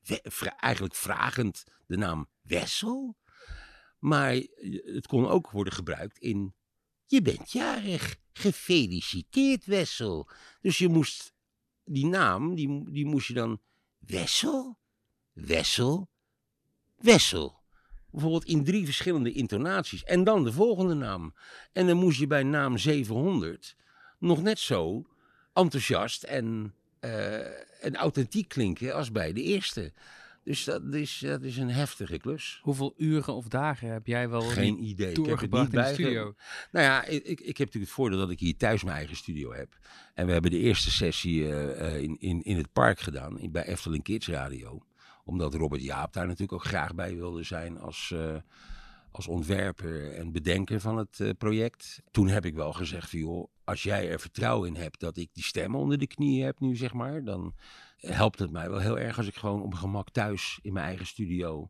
eigenlijk 0.60 0.96
vragend 0.96 1.64
de 1.88 1.98
naam 1.98 2.30
Wessel. 2.42 3.16
Maar 4.02 4.34
het 4.84 5.08
kon 5.08 5.28
ook 5.28 5.49
worden 5.49 5.74
gebruikt 5.74 6.18
in... 6.18 6.54
Je 7.06 7.22
bent 7.22 7.52
jarig. 7.52 8.16
Gefeliciteerd, 8.34 9.66
Wessel. 9.66 10.30
Dus 10.62 10.78
je 10.78 10.88
moest... 10.88 11.34
Die 11.84 12.06
naam, 12.06 12.56
die, 12.56 12.91
die 12.91 13.06
moest 13.06 13.28
je 13.28 13.34
dan... 13.34 13.62
Wessel? 13.99 14.78
Wessel? 15.34 16.10
Wessel. 16.97 17.60
Bijvoorbeeld 18.12 18.45
in 18.45 18.64
drie 18.64 18.86
verschillende 18.86 19.32
intonaties. 19.32 20.04
En 20.04 20.24
dan 20.24 20.43
de 20.43 20.52
volgende 20.52 20.93
naam. 20.93 21.34
En 21.72 21.88
dan 21.88 21.97
moest 21.97 22.20
je 22.20 22.28
bij 22.28 22.43
naam 22.43 22.78
700 22.78 23.76
nog 24.20 24.41
net 24.41 24.60
zo 24.60 25.06
enthousiast 25.54 26.24
en, 26.24 26.76
eh, 26.99 27.86
en 27.86 27.95
authentiek 27.95 28.47
klinken 28.47 28.95
als 28.95 29.12
bij 29.12 29.34
de 29.34 29.41
eerste. 29.41 29.93
Dus 30.44 30.64
dat 30.64 30.94
is, 30.94 31.20
dat 31.26 31.42
is 31.42 31.58
een 31.58 31.70
heftige 31.70 32.18
klus. 32.18 32.60
Hoeveel 32.62 32.94
uren 32.98 33.34
of 33.34 33.48
dagen 33.48 33.92
heb 33.92 34.08
jij 34.08 34.30
wel 34.30 34.42
Geen 34.42 34.84
idee. 34.84 35.12
Ik 35.12 35.26
heb 35.26 35.39
het 35.39 35.52
niet 35.52 35.70
bij. 35.70 35.94
studio? 35.94 36.36
Nou 36.72 36.86
ja, 36.86 37.04
ik, 37.06 37.24
ik, 37.24 37.39
ik 37.39 37.58
heb 37.58 37.58
natuurlijk 37.58 37.74
het 37.74 37.89
voordeel 37.89 38.20
dat 38.20 38.30
ik 38.30 38.39
hier 38.39 38.58
thuis 38.58 38.84
mijn 38.84 38.98
eigen 38.98 39.16
studio 39.16 39.54
heb. 39.54 39.78
En 40.14 40.26
we 40.26 40.32
hebben 40.32 40.52
de 40.52 40.60
eerste 40.60 40.92
sessie 40.92 41.48
eh, 41.48 41.96
eh, 41.96 42.02
in, 42.02 42.18
in, 42.20 42.42
in 42.42 42.58
het 42.58 42.72
park 42.74 43.00
gedaan, 43.00 43.39
in, 43.39 43.52
bij 43.52 43.66
Efteling 43.66 44.04
Kids 44.04 44.28
Radio. 44.28 44.86
Omdat 45.24 45.54
Robert 45.54 45.82
Jaap 45.82 46.14
daar 46.14 46.26
natuurlijk 46.26 46.54
ook 46.54 46.66
graag 46.66 46.96
bij 46.96 47.16
wilde 47.16 47.44
zijn 47.44 47.80
als, 47.80 48.12
eh, 48.12 48.36
als 49.12 49.28
ontwerper 49.28 50.14
en 50.14 50.32
bedenker 50.32 50.80
van 50.80 50.97
het 50.97 51.20
eh, 51.20 51.30
project. 51.38 52.01
Toen 52.12 52.28
heb 52.28 52.45
ik 52.45 52.55
wel 52.55 52.74
gezegd 52.74 53.09
van 53.09 53.20
joh, 53.20 53.51
als 53.64 53.84
jij 53.84 54.09
er 54.09 54.20
vertrouwen 54.20 54.68
in 54.68 54.82
hebt 54.82 54.99
dat 54.99 55.18
ik 55.18 55.30
die 55.34 55.43
stem 55.43 55.76
onder 55.76 55.97
de 55.97 56.07
knieën 56.07 56.45
heb 56.45 56.59
nu 56.59 56.76
zeg 56.76 56.93
maar, 56.93 57.24
dan 57.24 57.55
helpt 57.97 58.39
het 58.39 58.51
mij 58.51 58.70
wel 58.70 58.80
heel 58.80 58.99
erg 58.99 59.18
als 59.18 59.28
ik 59.28 59.36
gewoon 59.36 59.62
op 59.62 59.74
gemak 59.74 60.09
thuis 60.09 60.59
in 60.62 60.74
mijn 60.74 60.86
eigen 60.86 61.05
studio 61.05 61.70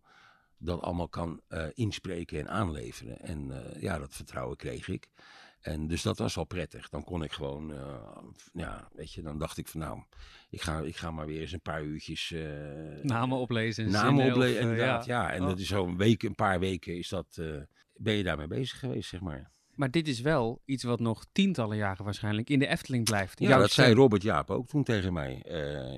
dat 0.58 0.82
allemaal 0.82 1.10
kan 1.10 1.42
eh, 1.48 1.66
inspreken 1.74 2.39
en 2.39 2.50
aanleveren. 2.50 3.20
En 3.20 3.52
eh, 3.52 3.82
ja, 3.82 4.00
dat 4.00 4.16
vertrouwen 4.16 4.58
kreeg 4.58 4.88
ik. 4.88 5.10
En 5.62 5.88
dus 5.88 6.01
dat 6.01 6.18
was 6.18 6.36
wel 6.36 6.45
prettig. 6.45 6.89
Dan 6.89 7.03
kon 7.03 7.24
ik 7.24 7.32
gewoon, 7.32 7.74
eh, 7.74 8.18
ja, 8.53 8.88
weet 8.93 9.14
je, 9.14 9.22
dan 9.22 9.38
dacht 9.38 9.57
ik 9.57 9.68
van 9.68 9.80
nou, 9.80 10.01
ik 10.49 10.62
ga, 10.62 10.80
ik 10.80 10.95
ga 10.97 11.12
maar 11.12 11.26
weer 11.26 11.41
eens 11.41 11.51
een 11.51 11.62
paar 11.62 11.84
uurtjes 11.84 12.32
eh, 12.32 12.41
Namen 13.03 13.38
oplezen. 13.38 13.86
en 13.86 13.91
namen 13.91 14.26
oplezen. 14.32 14.55
eh, 14.57 14.62
inderdaad, 14.62 15.05
ja. 15.05 15.32
En 15.32 15.41
Oh. 15.41 15.47
dat 15.47 15.59
is 15.59 15.68
zo'n 15.68 15.97
week, 15.97 16.24
een 16.24 16.36
paar 16.36 16.59
weken 16.59 16.97
is 16.97 17.09
dat, 17.09 17.41
ben 17.95 18.14
je 18.14 18.24
daarmee 18.24 18.47
bezig 18.47 18.80
geweest, 18.80 19.09
zeg 19.09 19.22
maar. 19.22 19.49
Maar 19.76 19.91
dit 19.91 20.07
is 20.07 20.22
wel 20.22 20.62
iets 20.66 20.84
wat 20.84 20.99
nog 20.99 21.26
tientallen 21.32 21.78
jaren 21.78 22.03
waarschijnlijk 22.05 22.49
in 22.49 22.59
de 22.59 22.68
Efteling 22.68 23.05
blijft. 23.05 23.39
Ja, 23.39 23.57
dat 23.57 23.72
zei. 23.72 23.93
Robert 23.93 24.22
Jaap 24.22 24.49
ook 24.49 24.68
toen 24.68 24.84
tegen 24.84 25.14
mij. 25.14 25.43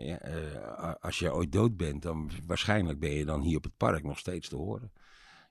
Ja, 0.04 0.98
als 1.02 1.20
je 1.20 1.34
ooit 1.34 1.52
dood 1.52 1.78
bent, 1.78 2.02
dan 2.02 2.32
waarschijnlijk 2.48 3.00
ben 3.00 3.12
je 3.12 3.26
dan 3.26 3.42
hier 3.42 3.58
op 3.58 3.64
het 3.64 3.78
park 3.78 4.04
nog 4.04 4.20
steeds 4.20 4.50
te 4.50 4.56
horen. 4.56 4.92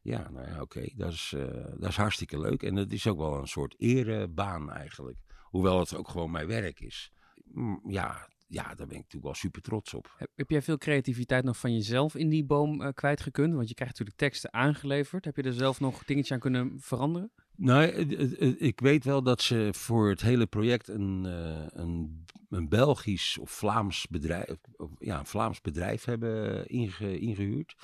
Ja, 0.02 0.30
nou 0.30 0.46
ja, 0.46 0.60
oké, 0.60 0.88
dat, 0.94 1.12
is, 1.12 1.32
eh, 1.36 1.44
dat 1.78 1.88
is 1.88 1.96
hartstikke 1.96 2.40
leuk. 2.40 2.62
En 2.62 2.76
het 2.76 2.92
is 2.92 3.06
ook 3.06 3.18
wel 3.18 3.38
een 3.38 3.46
soort 3.46 3.74
erebaan 3.78 4.70
eigenlijk. 4.72 5.18
Hoewel 5.42 5.78
het 5.78 5.96
ook 5.96 6.08
gewoon 6.08 6.30
mijn 6.30 6.46
werk 6.46 6.80
is. 6.80 7.12
Mm, 7.44 7.80
Ja, 7.86 8.28
ja, 8.48 8.62
daar 8.62 8.76
ben 8.86 8.96
ik 8.96 9.02
natuurlijk 9.02 9.22
wel 9.24 9.34
super 9.34 9.62
trots 9.62 9.94
op. 9.94 10.14
Heb, 10.16 10.28
heb 10.34 10.50
jij 10.50 10.62
veel 10.62 10.78
creativiteit 10.78 11.44
nog 11.44 11.56
van 11.58 11.72
jezelf 11.74 12.14
in 12.14 12.28
die 12.28 12.44
boom 12.44 12.82
eh, 12.82 12.88
kwijtgekund? 12.94 13.54
Want 13.54 13.68
je 13.68 13.74
krijgt 13.74 13.92
natuurlijk 13.98 14.18
teksten 14.20 14.52
aangeleverd. 14.52 15.24
Heb 15.24 15.36
je 15.36 15.42
er 15.42 15.52
zelf 15.52 15.80
nog 15.80 16.04
dingetjes 16.04 16.32
aan 16.32 16.38
kunnen 16.38 16.80
veranderen? 16.80 17.32
Nou, 17.56 17.82
het- 17.84 18.60
ik 18.60 18.80
weet 18.80 19.04
wel 19.04 19.22
dat 19.22 19.40
ze 19.42 19.68
voor 19.72 20.08
het 20.08 20.20
hele 20.20 20.46
project 20.46 20.88
een, 20.88 21.26
eh, 21.26 21.66
een, 21.68 22.24
een 22.48 22.68
Belgisch 22.68 23.38
of 23.38 23.50
Vlaams 23.50 24.06
bedrijf, 24.06 24.46
ja, 24.98 25.18
een 25.18 25.26
Vlaams 25.26 25.60
bedrijf 25.60 26.04
hebben 26.04 26.66
inge- 26.68 27.18
ingehuurd. 27.18 27.74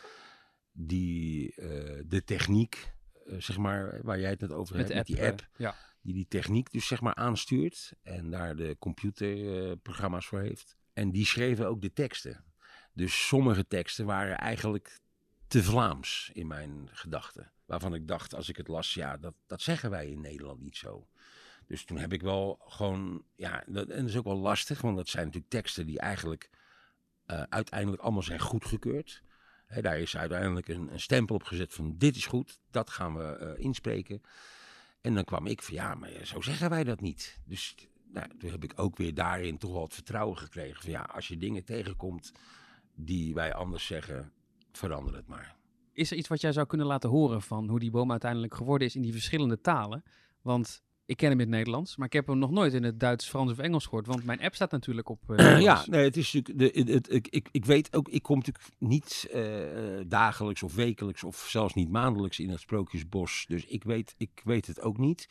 Die 0.81 1.55
eh, 1.55 2.03
de 2.07 2.25
techniek, 2.25 2.93
eh, 3.27 3.41
zeg 3.41 3.57
maar, 3.57 4.01
waar 4.03 4.21
jij 4.21 4.31
het 4.31 4.41
net 4.41 4.53
over 4.53 4.77
hebt, 4.77 4.95
met 4.95 5.07
die 5.07 5.21
eh, 5.21 5.29
app, 5.29 5.49
ja. 5.57 5.75
die 6.01 6.15
die 6.15 6.29
techniek 6.29 6.71
dus 6.71 6.87
zeg 6.87 7.01
maar 7.01 7.15
aanstuurt 7.15 7.93
en 8.03 8.31
daar 8.31 8.57
de 8.57 8.77
computerprogramma's 8.79 10.27
voor 10.27 10.41
heeft. 10.41 10.77
En 10.93 11.11
die 11.11 11.27
schreven 11.27 11.67
ook 11.67 11.81
de 11.81 11.93
teksten. 11.93 12.45
Dus 12.93 13.27
sommige 13.27 13.67
teksten 13.67 14.07
waren 14.07 14.39
eigenlijk 14.39 15.01
te 15.47 15.63
Vlaams 15.63 16.31
in 16.33 16.47
mijn 16.47 16.89
gedachten. 16.93 17.53
Waarvan 17.65 17.95
ik 17.95 18.09
dacht, 18.09 18.35
als 18.35 18.49
ik 18.49 18.57
het 18.57 18.69
las, 18.69 18.95
ja, 18.95 19.17
dat, 19.17 19.35
dat 19.47 19.61
zeggen 19.61 19.91
wij 19.91 20.07
in 20.09 20.21
Nederland 20.21 20.61
niet 20.61 20.77
zo. 20.77 21.09
Dus 21.67 21.85
toen 21.85 21.99
heb 21.99 22.13
ik 22.13 22.23
wel 22.23 22.59
gewoon, 22.65 23.25
ja, 23.37 23.65
dat, 23.67 23.89
en 23.89 24.01
dat 24.01 24.09
is 24.09 24.17
ook 24.17 24.25
wel 24.25 24.39
lastig, 24.39 24.81
want 24.81 24.97
dat 24.97 25.09
zijn 25.09 25.25
natuurlijk 25.25 25.53
teksten 25.53 25.87
die 25.87 25.99
eigenlijk 25.99 26.51
eh, 27.25 27.43
uiteindelijk 27.43 28.03
allemaal 28.03 28.23
zijn 28.23 28.41
goedgekeurd. 28.41 29.23
Daar 29.81 29.99
is 29.99 30.17
uiteindelijk 30.17 30.69
een, 30.69 30.93
een 30.93 31.01
stempel 31.01 31.35
op 31.35 31.43
gezet 31.43 31.75
van 31.75 31.95
dit 31.97 32.17
is 32.17 32.27
goed, 32.27 32.59
dat 32.71 32.91
gaan 32.91 33.17
we 33.17 33.25
eh, 33.25 33.65
inspreken. 33.65 34.23
En 35.01 35.15
dan 35.15 35.25
kwam 35.25 35.47
ik 35.47 35.63
van 35.63 35.75
ja, 35.75 35.95
maar 35.95 36.11
zo 36.23 36.41
zeggen 36.41 36.71
wij 36.71 36.85
dat 36.85 37.01
niet. 37.01 37.41
Dus 37.45 37.75
nou, 38.13 38.27
toen 38.39 38.51
heb 38.51 38.65
ik 38.65 38.73
ook 38.77 38.97
weer 38.97 39.15
daarin 39.15 39.59
toch 39.59 39.73
wel 39.73 39.83
het 39.83 39.95
vertrouwen 39.95 40.39
gekregen 40.39 40.83
van 40.83 40.91
ja, 40.91 41.03
als 41.03 41.29
je 41.29 41.37
dingen 41.37 41.65
tegenkomt 41.65 42.33
die 42.95 43.35
wij 43.35 43.55
anders 43.55 43.87
zeggen, 43.87 44.33
verander 44.73 45.15
het 45.15 45.27
maar. 45.27 45.57
Is 45.93 46.11
er 46.11 46.17
iets 46.17 46.29
wat 46.29 46.41
jij 46.41 46.53
zou 46.53 46.67
kunnen 46.67 46.87
laten 46.87 47.11
horen 47.11 47.43
van 47.43 47.69
hoe 47.69 47.79
die 47.79 47.91
boom 47.91 48.11
uiteindelijk 48.11 48.55
geworden 48.55 48.87
is 48.87 48.97
in 48.97 49.03
die 49.03 49.13
verschillende 49.13 49.61
talen? 49.61 50.03
Want 50.43 50.83
ik 51.09 51.17
ken 51.17 51.29
hem 51.31 51.41
in 51.41 51.47
het 51.47 51.55
Nederlands, 51.57 51.97
maar 51.97 52.07
ik 52.07 52.13
heb 52.13 52.27
hem 52.27 52.39
nog 52.39 52.51
nooit 52.51 52.75
in 52.75 52.83
het 52.83 53.01
Duits, 53.01 53.29
Frans 53.29 53.51
of 53.51 53.59
Engels 53.59 53.85
gehoord. 53.85 54.07
Want 54.07 54.25
mijn 54.25 54.41
app 54.41 54.55
staat 54.55 54.71
natuurlijk 54.71 55.09
op. 55.09 55.31
eh, 55.31 55.61
ja, 55.69 55.85
nee, 55.87 56.05
het 56.05 56.17
is 56.17 56.33
natuurlijk. 56.33 56.75
De, 56.75 56.81
het, 56.81 56.89
het- 56.89 57.13
ik, 57.13 57.29
ik, 57.29 57.49
ik 57.53 57.65
weet 57.65 57.97
ook, 57.97 58.09
ik 58.09 58.23
kom 58.23 58.37
natuurlijk 58.39 58.65
niet 58.79 59.29
eh, 59.33 59.43
dagelijks 60.07 60.63
of 60.63 60.75
wekelijks 60.75 61.25
of 61.25 61.47
zelfs 61.51 61.75
niet 61.75 61.91
maandelijks 61.91 62.39
in 62.39 62.51
het 62.51 62.61
Sprookjesbos. 62.61 63.45
Dus 63.49 63.65
ik 63.65 63.85
weet, 63.85 64.15
ik 64.17 64.41
weet 64.45 64.67
het 64.67 64.81
ook 64.81 64.99
niet 64.99 65.29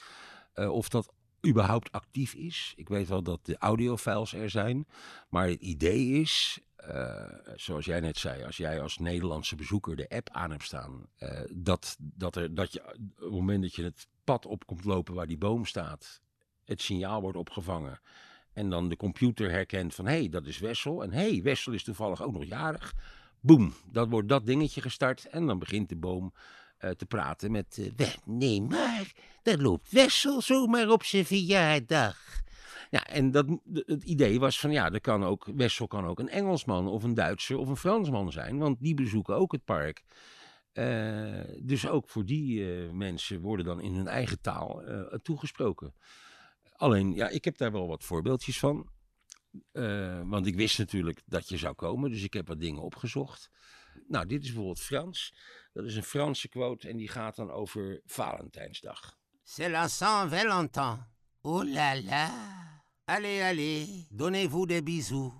eh, 0.53 0.71
of 0.71 0.89
dat 0.89 1.13
überhaupt 1.47 1.91
actief 1.91 2.33
is. 2.33 2.73
Ik 2.75 2.89
weet 2.89 3.07
wel 3.07 3.23
dat 3.23 3.45
de 3.45 3.57
audiofiles 3.57 4.33
er 4.33 4.49
zijn. 4.49 4.87
Maar 5.29 5.47
het 5.47 5.61
idee 5.61 6.07
is, 6.21 6.59
zoals 7.55 7.85
jij 7.85 7.99
net 7.99 8.17
zei, 8.17 8.43
als 8.43 8.57
jij 8.57 8.81
als 8.81 8.97
Nederlandse 8.97 9.55
bezoeker 9.55 9.95
de 9.95 10.09
app 10.09 10.29
aan 10.31 10.51
hebt 10.51 10.63
staan, 10.63 11.07
dat, 11.53 11.95
dat, 11.99 12.35
er, 12.35 12.55
dat 12.55 12.73
je 12.73 12.81
op 12.83 12.95
het 13.19 13.29
moment 13.31 13.61
dat 13.61 13.75
je 13.75 13.83
het 13.83 14.07
pad 14.27 14.45
op 14.45 14.65
komt 14.65 14.85
lopen 14.85 15.13
waar 15.13 15.27
die 15.27 15.37
boom 15.37 15.65
staat, 15.65 16.21
het 16.65 16.81
signaal 16.81 17.21
wordt 17.21 17.37
opgevangen. 17.37 17.99
En 18.53 18.69
dan 18.69 18.89
de 18.89 18.95
computer 18.95 19.51
herkent 19.51 19.95
van, 19.95 20.05
hé, 20.05 20.17
hey, 20.17 20.29
dat 20.29 20.45
is 20.45 20.59
Wessel. 20.59 21.03
En 21.03 21.11
hé, 21.11 21.29
hey, 21.29 21.41
Wessel 21.41 21.73
is 21.73 21.83
toevallig 21.83 22.21
ook 22.23 22.33
nog 22.33 22.45
jarig. 22.45 22.93
Boem, 23.41 23.73
dan 23.91 24.09
wordt 24.09 24.29
dat 24.29 24.45
dingetje 24.45 24.81
gestart. 24.81 25.25
En 25.29 25.45
dan 25.45 25.59
begint 25.59 25.89
de 25.89 25.95
boom 25.95 26.33
eh, 26.77 26.89
te 26.89 27.05
praten 27.05 27.51
met... 27.51 27.91
"Weh, 27.95 28.13
nee, 28.25 28.61
maar 28.61 29.11
daar 29.43 29.57
loopt 29.57 29.91
Wessel 29.91 30.41
zomaar 30.41 30.89
op 30.89 31.03
zijn 31.03 31.25
verjaardag. 31.25 32.17
Ja, 32.89 33.05
en 33.05 33.31
dat, 33.31 33.45
het 33.73 34.03
idee 34.03 34.39
was 34.39 34.59
van, 34.59 34.71
ja, 34.71 34.91
er 34.91 35.01
kan 35.01 35.23
ook, 35.23 35.47
Wessel 35.55 35.87
kan 35.87 36.05
ook 36.05 36.19
een 36.19 36.29
Engelsman 36.29 36.87
of 36.87 37.03
een 37.03 37.13
Duitser 37.13 37.57
of 37.57 37.67
een 37.67 37.77
Fransman 37.77 38.31
zijn. 38.31 38.57
Want 38.57 38.79
die 38.79 38.93
bezoeken 38.93 39.35
ook 39.35 39.51
het 39.51 39.65
park. 39.65 40.03
Eh, 40.77 41.41
dus 41.59 41.87
ook 41.87 42.09
voor 42.09 42.25
die 42.25 42.75
eh, 42.75 42.89
mensen 42.91 43.41
worden 43.41 43.65
dan 43.65 43.81
in 43.81 43.93
hun 43.93 44.07
eigen 44.07 44.41
taal 44.41 44.83
eh, 44.83 45.19
toegesproken. 45.19 45.93
Alleen, 46.75 47.13
ja, 47.13 47.27
ik 47.27 47.45
heb 47.45 47.57
daar 47.57 47.71
wel 47.71 47.87
wat 47.87 48.03
voorbeeldjes 48.03 48.59
van. 48.59 48.89
Want 50.23 50.47
ik 50.47 50.55
wist 50.55 50.77
natuurlijk 50.77 51.21
dat 51.25 51.49
je 51.49 51.57
zou 51.57 51.73
komen, 51.73 52.11
dus 52.11 52.23
ik 52.23 52.33
heb 52.33 52.47
wat 52.47 52.59
dingen 52.59 52.81
opgezocht. 52.81 53.49
Nou, 54.07 54.25
dit 54.25 54.41
is 54.41 54.47
bijvoorbeeld 54.47 54.79
Frans. 54.79 55.33
Dat 55.73 55.85
is 55.85 55.95
een 55.95 56.03
Franse 56.03 56.47
quote 56.47 56.89
en 56.89 56.97
die 56.97 57.07
gaat 57.07 57.35
dan 57.35 57.51
over 57.51 58.01
Valentijnsdag. 58.05 59.17
C'est 59.43 59.71
la 59.71 59.87
Saint-Valentin. 59.87 60.97
Oh 61.41 61.63
là 61.63 62.01
là. 62.01 62.31
Allez, 63.05 63.41
allez, 63.41 64.07
donnez-vous 64.09 64.67
des 64.67 64.83
bisous. 64.83 65.33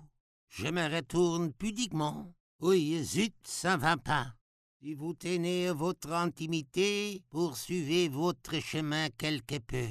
Je 0.46 0.72
me 0.72 0.88
retourne 0.88 1.52
pudiquement. 1.52 2.34
Oui, 2.56 3.04
zut, 3.04 3.34
ça 3.42 3.76
va 3.76 3.96
pas. 3.96 4.37
Si 4.80 4.94
vous 4.94 5.14
tenez 5.14 5.70
votre 5.72 6.12
intimité, 6.12 7.22
poursuivez 7.30 8.08
votre 8.08 8.60
chemin 8.60 9.08
quelque 9.16 9.58
peu. 9.58 9.88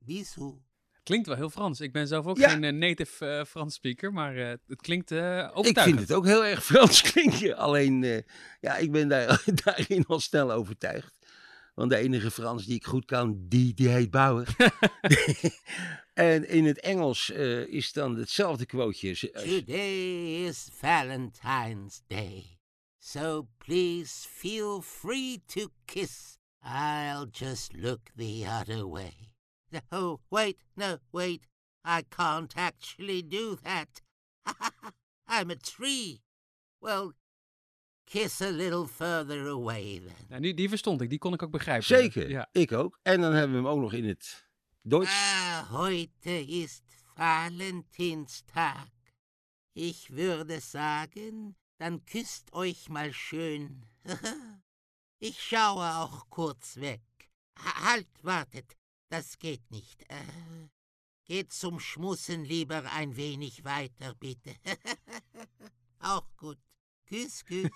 Bisous. 0.00 0.60
Klinkt 1.04 1.26
wel 1.26 1.36
heel 1.36 1.50
Frans. 1.50 1.80
Ik 1.80 1.92
ben 1.92 2.06
zelf 2.06 2.26
ook 2.26 2.38
Ja. 2.38 2.48
geen 2.48 2.64
eh, 2.64 2.72
native 2.72 3.26
eh, 3.26 3.44
Frans 3.44 3.74
speaker, 3.74 4.12
maar 4.12 4.36
eh, 4.36 4.48
het 4.66 4.80
klinkt 4.80 5.10
eh 5.10 5.38
Ik 5.38 5.56
overtuigend. 5.56 5.96
vind 5.96 6.08
het 6.08 6.12
ook 6.16 6.26
heel 6.26 6.44
erg 6.44 6.64
Frans 6.64 7.00
klinken. 7.12 7.56
Alleen, 7.56 8.04
eh, 8.04 8.18
ja, 8.60 8.76
ik 8.76 8.92
ben 8.92 9.08
daar, 9.08 9.42
daarin 9.64 10.04
al 10.06 10.20
snel 10.20 10.52
overtuigd. 10.52 11.18
Want 11.74 11.90
de 11.90 11.96
enige 11.96 12.30
Frans 12.30 12.64
die 12.66 12.74
ik 12.74 12.84
goed 12.84 13.04
kan, 13.04 13.36
die, 13.48 13.74
die 13.74 13.88
heet 13.88 14.10
Bauer. 14.10 14.56
en 16.14 16.48
in 16.48 16.64
het 16.64 16.80
Engels 16.80 17.30
eh, 17.30 17.66
is 17.66 17.92
dan 17.92 18.16
hetzelfde 18.16 18.66
quoteje. 18.66 19.30
Today 19.30 20.46
is 20.46 20.68
Valentine's 20.72 22.02
Day. 22.06 22.53
So 23.06 23.48
please 23.58 24.24
feel 24.26 24.80
free 24.80 25.42
to 25.48 25.70
kiss. 25.86 26.38
I'll 26.62 27.26
just 27.26 27.74
look 27.74 28.00
the 28.16 28.46
other 28.46 28.86
way. 28.86 29.12
Oh, 29.92 30.20
wait, 30.30 30.56
no, 30.76 30.98
wait. 31.12 31.46
I 31.84 32.02
can't 32.08 32.56
actually 32.56 33.22
do 33.22 33.56
that. 33.62 34.00
I'm 35.28 35.50
a 35.50 35.56
tree. 35.56 36.22
Well, 36.80 37.12
kiss 38.06 38.40
a 38.40 38.50
little 38.50 38.86
further 38.86 39.48
away 39.48 39.98
then. 39.98 40.26
Nou, 40.28 40.40
die, 40.40 40.54
die 40.54 40.68
verstond 40.68 41.00
ik, 41.00 41.10
die 41.10 41.18
kon 41.18 41.32
ik 41.32 41.42
ook 41.42 41.50
begrijpen. 41.50 41.84
Zeker, 41.86 42.28
Ja. 42.30 42.48
ik 42.52 42.72
ook. 42.72 42.98
En 43.02 43.20
dan 43.20 43.32
hebben 43.32 43.50
we 43.50 43.62
hem 43.62 43.66
ook 43.76 43.80
nog 43.80 43.92
in 43.92 44.04
het 44.04 44.48
Duits. 44.82 45.10
Ah, 45.10 45.70
heute 45.70 46.46
ist 46.46 46.82
Valentinstag. 47.16 48.86
Ich 49.72 50.08
würde 50.08 50.60
sagen, 50.60 51.56
dann 51.78 52.04
küsst 52.04 52.52
euch 52.52 52.88
mal 52.88 53.12
schön. 53.12 53.86
ich 55.18 55.40
schaue 55.42 55.94
auch 55.96 56.28
kurz 56.30 56.76
weg. 56.76 57.02
Ha- 57.58 57.84
Halt, 57.92 58.08
wartet, 58.22 58.76
das 59.08 59.38
geht 59.38 59.70
nicht. 59.70 60.02
Äh, 60.10 60.14
geht 61.24 61.52
zum 61.52 61.80
Schmussen 61.80 62.44
lieber 62.44 62.84
ein 62.92 63.16
wenig 63.16 63.64
weiter, 63.64 64.14
bitte. 64.14 64.54
auch 66.00 66.36
gut. 66.36 66.58
Küss, 67.06 67.44
küss. 67.44 67.70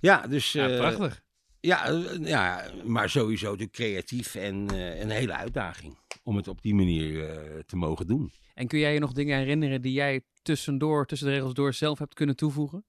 Ja, 0.00 0.26
dus... 0.26 0.52
Ja, 0.52 0.68
eh, 0.68 0.78
prachtig. 0.78 1.22
Ja, 1.60 1.86
eh, 1.88 2.28
ja, 2.28 2.70
maar 2.84 3.08
sowieso 3.10 3.46
natuurlijk 3.46 3.72
creatief 3.72 4.34
en 4.34 4.70
eh, 4.70 5.00
een 5.00 5.10
hele 5.10 5.32
uitdaging 5.34 5.96
om 6.28 6.36
het 6.36 6.48
op 6.48 6.62
die 6.62 6.74
manier 6.74 7.28
eh, 7.28 7.58
te 7.66 7.76
mogen 7.76 8.06
doen. 8.06 8.32
En 8.54 8.66
kun 8.66 8.78
jij 8.78 8.92
je 8.92 8.98
nog 8.98 9.12
dingen 9.12 9.38
herinneren 9.38 9.82
die 9.82 9.92
jij 9.92 10.20
tussendoor, 10.42 11.06
tussen 11.06 11.28
de 11.28 11.34
regels 11.34 11.54
door 11.54 11.74
zelf 11.74 11.98
hebt 11.98 12.14
kunnen 12.14 12.36
toevoegen? 12.36 12.84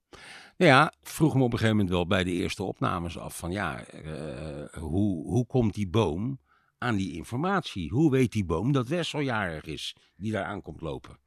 Nou 0.57 0.71
ja, 0.71 0.93
vroeg 1.01 1.35
me 1.35 1.43
op 1.43 1.51
een 1.51 1.57
gegeven 1.57 1.75
moment 1.75 1.93
wel 1.95 2.07
bij 2.07 2.23
de 2.23 2.31
eerste 2.31 2.63
opnames 2.63 3.17
af 3.17 3.37
van 3.37 3.51
ja, 3.51 3.83
eh, 3.83 4.81
hoe, 4.81 5.27
hoe 5.27 5.45
komt 5.45 5.73
die 5.73 5.89
boom 5.89 6.39
aan 6.77 6.95
die 6.95 7.13
informatie? 7.13 7.89
Hoe 7.89 8.11
weet 8.11 8.31
die 8.31 8.45
boom 8.45 8.71
dat 8.71 8.87
Wessel 8.87 9.19
jarig 9.19 9.65
is 9.65 9.95
die 10.15 10.31
daar 10.31 10.45
aan 10.45 10.61
komt 10.61 10.81
lopen? 10.81 11.19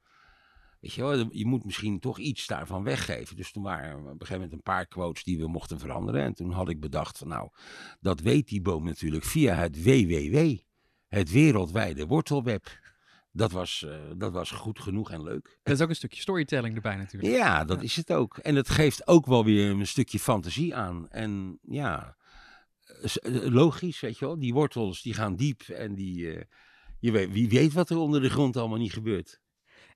Weet 0.79 0.93
je 0.93 1.01
wel, 1.01 1.27
je 1.31 1.45
moet 1.45 1.65
misschien 1.65 1.99
toch 1.99 2.19
iets 2.19 2.47
daarvan 2.47 2.83
weggeven. 2.83 3.35
Dus 3.35 3.51
toen 3.51 3.63
waren 3.63 3.89
er 3.89 3.97
op 3.97 4.03
een 4.05 4.11
gegeven 4.11 4.33
moment 4.33 4.53
een 4.53 4.61
paar 4.61 4.85
quotes 4.85 5.23
die 5.23 5.37
we 5.37 5.47
mochten 5.47 5.79
veranderen. 5.79 6.21
En 6.21 6.33
toen 6.33 6.51
had 6.51 6.69
ik 6.69 6.79
bedacht 6.79 7.17
van 7.17 7.27
nou, 7.27 7.49
dat 7.99 8.19
weet 8.19 8.47
die 8.47 8.61
boom 8.61 8.83
natuurlijk 8.83 9.23
via 9.23 9.55
het 9.55 9.83
WWW. 9.83 10.55
Het 11.13 11.31
wereldwijde 11.31 12.05
wortelweb. 12.07 12.81
Dat 13.31 13.51
was, 13.51 13.83
eh, 13.87 13.95
dat 14.17 14.31
was 14.31 14.51
goed 14.51 14.79
genoeg 14.79 15.11
en 15.11 15.23
leuk. 15.23 15.59
Dat 15.63 15.73
is 15.75 15.81
ook 15.81 15.89
een 15.89 15.95
stukje 15.95 16.21
storytelling 16.21 16.75
erbij 16.75 16.95
natuurlijk. 16.95 17.33
Ja, 17.33 17.65
dat 17.65 17.81
is 17.83 17.95
het 17.95 18.11
ook. 18.13 18.37
En 18.37 18.55
het 18.55 18.69
geeft 18.69 19.07
ook 19.07 19.25
wel 19.25 19.45
weer 19.45 19.69
een 19.69 19.87
stukje 19.87 20.19
fantasie 20.19 20.75
aan. 20.75 21.09
En 21.09 21.59
ja, 21.61 22.15
s- 23.03 23.19
eh, 23.19 23.33
logisch, 23.45 23.99
weet 23.99 24.17
je 24.19 24.25
wel. 24.25 24.39
Die 24.39 24.53
wortels 24.53 25.01
die 25.01 25.13
gaan 25.13 25.35
diep 25.35 25.61
en 25.61 25.95
die, 25.95 26.33
eh, 26.35 26.41
je 26.99 27.11
weet, 27.11 27.31
wie 27.31 27.49
weet 27.49 27.73
wat 27.73 27.89
er 27.89 27.97
onder 27.97 28.21
de 28.21 28.29
grond 28.29 28.57
allemaal 28.57 28.77
niet 28.77 28.93
gebeurt. 28.93 29.41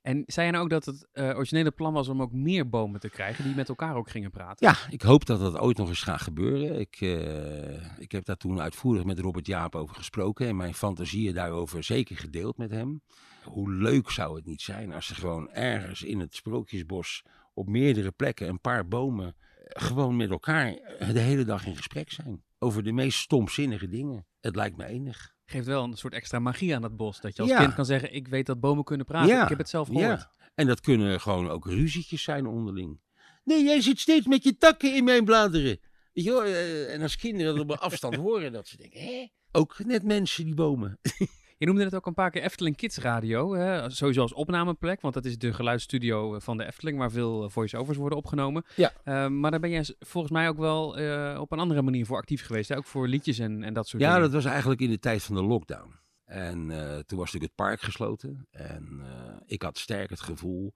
En 0.07 0.23
zei 0.25 0.45
je 0.45 0.51
nou 0.51 0.63
ook 0.63 0.69
dat 0.69 0.85
het 0.85 1.07
eh, 1.11 1.25
originele 1.35 1.71
plan 1.71 1.93
was 1.93 2.07
om 2.07 2.21
ook 2.21 2.31
meer 2.31 2.69
bomen 2.69 2.99
te 2.99 3.09
krijgen 3.09 3.43
die 3.43 3.55
met 3.55 3.69
elkaar 3.69 3.95
ook 3.95 4.09
gingen 4.09 4.31
praten? 4.31 4.67
Ja, 4.67 4.77
ik 4.89 5.01
hoop 5.01 5.25
dat 5.25 5.39
dat 5.39 5.57
ooit 5.57 5.77
nog 5.77 5.89
eens 5.89 6.01
gaat 6.01 6.21
gebeuren. 6.21 6.79
Ik, 6.79 6.97
eh, 7.01 7.99
ik 8.01 8.11
heb 8.11 8.25
daar 8.25 8.37
toen 8.37 8.61
uitvoerig 8.61 9.03
met 9.03 9.19
Robert 9.19 9.47
Jaap 9.47 9.75
over 9.75 9.95
gesproken 9.95 10.47
en 10.47 10.55
mijn 10.55 10.73
fantasieën 10.73 11.33
daarover 11.33 11.83
zeker 11.83 12.17
gedeeld 12.17 12.57
met 12.57 12.71
hem. 12.71 13.01
Hoe 13.43 13.73
leuk 13.73 14.09
zou 14.09 14.35
het 14.35 14.45
niet 14.45 14.61
zijn 14.61 14.93
als 14.93 15.09
er 15.09 15.15
gewoon 15.15 15.49
ergens 15.49 16.03
in 16.03 16.19
het 16.19 16.35
Sprookjesbos 16.35 17.23
op 17.53 17.67
meerdere 17.67 18.11
plekken 18.11 18.47
een 18.47 18.61
paar 18.61 18.87
bomen 18.87 19.35
eh, 19.35 19.83
gewoon 19.83 20.15
met 20.15 20.29
elkaar 20.29 20.65
de 21.13 21.19
hele 21.19 21.45
dag 21.45 21.65
in 21.65 21.75
gesprek 21.75 22.11
zijn. 22.11 22.43
Over 22.59 22.83
de 22.83 22.91
meest 22.91 23.19
stomzinnige 23.19 23.87
dingen. 23.87 24.25
Het 24.39 24.55
lijkt 24.55 24.77
me 24.77 24.85
enig. 24.85 25.35
Geeft 25.49 25.65
wel 25.65 25.83
een 25.83 25.97
soort 25.97 26.13
extra 26.13 26.39
magie 26.39 26.75
aan 26.75 26.81
dat 26.81 26.97
bos. 26.97 27.21
Dat 27.21 27.35
je 27.35 27.41
als 27.41 27.51
Ja. 27.51 27.59
kind 27.59 27.73
kan 27.73 27.85
zeggen, 27.85 28.13
ik 28.13 28.27
weet 28.27 28.45
dat 28.45 28.59
bomen 28.59 28.83
kunnen 28.83 29.05
praten. 29.05 29.29
Ja, 29.29 29.43
Ik 29.43 29.49
heb 29.49 29.57
het 29.57 29.69
zelf 29.69 29.87
gehoord. 29.87 30.05
Ja. 30.19 30.31
En 30.55 30.67
dat 30.67 30.81
kunnen 30.81 31.21
gewoon 31.21 31.49
ook 31.49 31.65
ruzietjes 31.65 32.23
zijn 32.23 32.45
onderling. 32.45 32.99
Nee, 33.43 33.63
jij 33.63 33.81
zit 33.81 33.99
steeds 33.99 34.25
met 34.27 34.43
je 34.43 34.57
takken 34.57 34.95
in 34.95 35.03
mijn 35.03 35.25
bladeren. 35.25 35.79
Weet 36.13 36.23
je 36.25 36.31
wel, 36.31 36.43
eh, 36.43 36.93
en 36.93 37.01
als 37.01 37.15
kinderen 37.15 37.53
dat 37.53 37.63
op 37.63 37.69
een 37.71 37.77
afstand 37.89 38.15
horen, 38.15 38.51
dat 38.51 38.67
ze 38.67 38.77
denken, 38.77 38.99
hè? 39.01 39.27
Ook 39.51 39.85
net 39.85 40.03
mensen, 40.03 40.45
die 40.45 40.53
bomen. 40.53 40.99
Je 41.59 41.65
noemde 41.65 41.83
het 41.83 41.95
ook 41.95 42.05
een 42.05 42.13
paar 42.13 42.31
keer 42.31 42.41
Efteling 42.41 42.75
Kids 42.75 42.97
Radio. 42.97 43.53
Hè? 43.53 43.89
Sowieso 43.89 44.21
als 44.21 44.33
opnameplek, 44.33 45.01
want 45.01 45.13
dat 45.13 45.25
is 45.25 45.37
de 45.37 45.53
geluidsstudio 45.53 46.35
eh, 46.35 46.41
van 46.41 46.57
de 46.57 46.65
Efteling, 46.65 46.97
waar 46.97 47.11
veel 47.11 47.43
eh, 47.43 47.49
voice-overs 47.49 47.97
worden 47.97 48.17
opgenomen. 48.17 48.65
Ja. 48.75 48.93
Eh, 49.03 49.27
maar 49.27 49.51
daar 49.51 49.59
ben 49.59 49.69
jij 49.69 49.95
volgens 49.99 50.33
mij 50.33 50.47
ook 50.47 50.57
wel 50.57 50.97
eh, 50.97 51.39
op 51.39 51.51
een 51.51 51.59
andere 51.59 51.81
manier 51.81 52.05
voor 52.05 52.17
actief 52.17 52.45
geweest. 52.45 52.69
Hè? 52.69 52.77
Ook 52.77 52.85
voor 52.85 53.07
liedjes 53.07 53.39
en, 53.39 53.63
en 53.63 53.73
dat 53.73 53.87
soort 53.87 54.01
Ja, 54.01 54.13
dingen. 54.13 54.23
dat 54.31 54.43
was 54.43 54.51
eigenlijk 54.51 54.81
in 54.81 54.89
de 54.89 54.99
tijd 54.99 55.23
van 55.23 55.35
de 55.35 55.43
lockdown. 55.43 55.95
En 56.25 56.57
toen 57.05 57.17
was 57.17 57.31
natuurlijk 57.31 57.43
het 57.43 57.55
park 57.55 57.81
gesloten. 57.81 58.47
En 58.51 59.01
ik 59.45 59.61
had 59.61 59.77
sterk 59.77 60.09
het 60.09 60.21
gevoel 60.21 60.73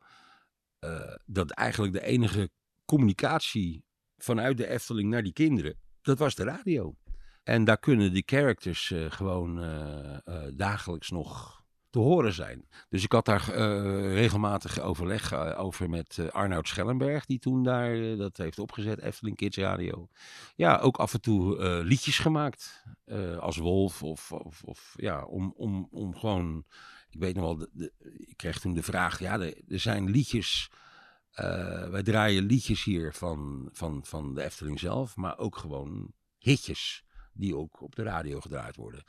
dat 1.25 1.51
eigenlijk 1.51 1.93
de 1.93 2.03
enige 2.03 2.49
communicatie 2.85 3.85
vanuit 4.17 4.57
de 4.57 4.67
Efteling 4.67 5.09
naar 5.09 5.23
die 5.23 5.33
kinderen, 5.33 5.79
dat 6.01 6.17
was 6.17 6.35
de 6.35 6.43
radio. 6.43 6.95
En 7.43 7.63
daar 7.63 7.77
kunnen 7.77 8.13
die 8.13 8.23
characters 8.25 8.91
eh, 8.91 9.05
gewoon 9.11 9.63
eh, 9.63 10.15
eh, 10.25 10.51
dagelijks 10.53 11.09
nog 11.09 11.59
te 11.89 11.99
horen 11.99 12.33
zijn. 12.33 12.67
Dus 12.89 13.03
ik 13.03 13.11
had 13.11 13.25
daar 13.25 13.55
regelmatig 14.13 14.79
overleg 14.79 15.33
over 15.55 15.89
met 15.89 16.19
Arnoud 16.31 16.67
Schellenberg, 16.67 17.25
die 17.25 17.39
toen 17.39 17.63
daar 17.63 18.15
dat 18.17 18.37
heeft 18.37 18.59
opgezet, 18.59 18.99
Efteling 19.01 19.35
Kids 19.35 19.57
Radio. 19.57 20.07
Ja, 20.55 20.77
ook 20.77 20.97
af 20.97 21.13
en 21.13 21.21
toe 21.21 21.63
liedjes 21.83 22.19
gemaakt 22.19 22.83
als 23.39 23.57
Wolf 23.57 24.03
of, 24.03 24.31
of, 24.31 24.63
of 24.63 24.93
ja, 24.95 25.25
om, 25.25 25.53
om, 25.55 25.87
om 25.91 26.15
gewoon, 26.15 26.65
ik 27.09 27.19
weet 27.19 27.35
nog 27.35 27.43
wel, 27.43 27.67
ik 28.03 28.37
kreeg 28.37 28.59
toen 28.59 28.73
de 28.73 28.83
vraag, 28.83 29.19
ja, 29.19 29.39
er, 29.39 29.55
zijn 29.67 30.09
liedjes, 30.09 30.69
wij 31.89 32.03
draaien 32.03 32.43
liedjes 32.43 32.83
hier 32.83 33.13
van, 33.13 33.69
van, 33.71 34.05
van 34.05 34.33
de 34.33 34.43
Efteling 34.43 34.79
zelf, 34.79 35.15
maar 35.15 35.37
ook 35.37 35.57
gewoon 35.57 36.13
hitjes 36.37 37.03
die 37.41 37.55
ook 37.55 37.81
op 37.81 37.95
de 37.95 38.03
radio 38.03 38.39
gedraaid 38.39 38.75
worden. 38.75 39.03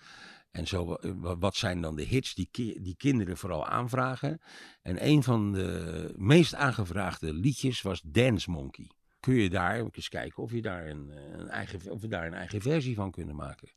En 0.51 0.67
zo, 0.67 0.95
eh, 0.95 1.11
wa- 1.17 1.37
wat 1.39 1.57
zijn 1.57 1.81
dan 1.81 1.97
de 1.97 2.03
hits 2.03 2.35
die, 2.35 2.49
ki- 2.51 2.79
die 2.83 2.97
kinderen 2.97 3.37
vooral 3.37 3.67
aanvragen? 3.67 4.41
En 4.83 5.07
een 5.07 5.23
van 5.23 5.53
de 5.53 6.13
meest 6.17 6.55
aangevraagde 6.55 7.33
liedjes 7.35 7.83
was 7.83 8.01
Dance 8.05 8.51
Monkey. 8.51 8.91
Kun 9.21 9.35
je 9.35 9.51
daar 9.51 9.85
eens 9.91 10.09
kijken 10.09 10.43
of, 10.43 10.53
je 10.53 10.63
daar 10.63 10.87
een, 10.87 11.11
eh, 11.11 11.39
een 11.39 11.49
eigen, 11.49 11.91
of 11.91 12.01
we 12.01 12.09
daar 12.09 12.27
een 12.27 12.35
eigen 12.35 12.61
versie 12.61 12.95
van 12.95 13.11
kunnen 13.11 13.37
maken? 13.37 13.69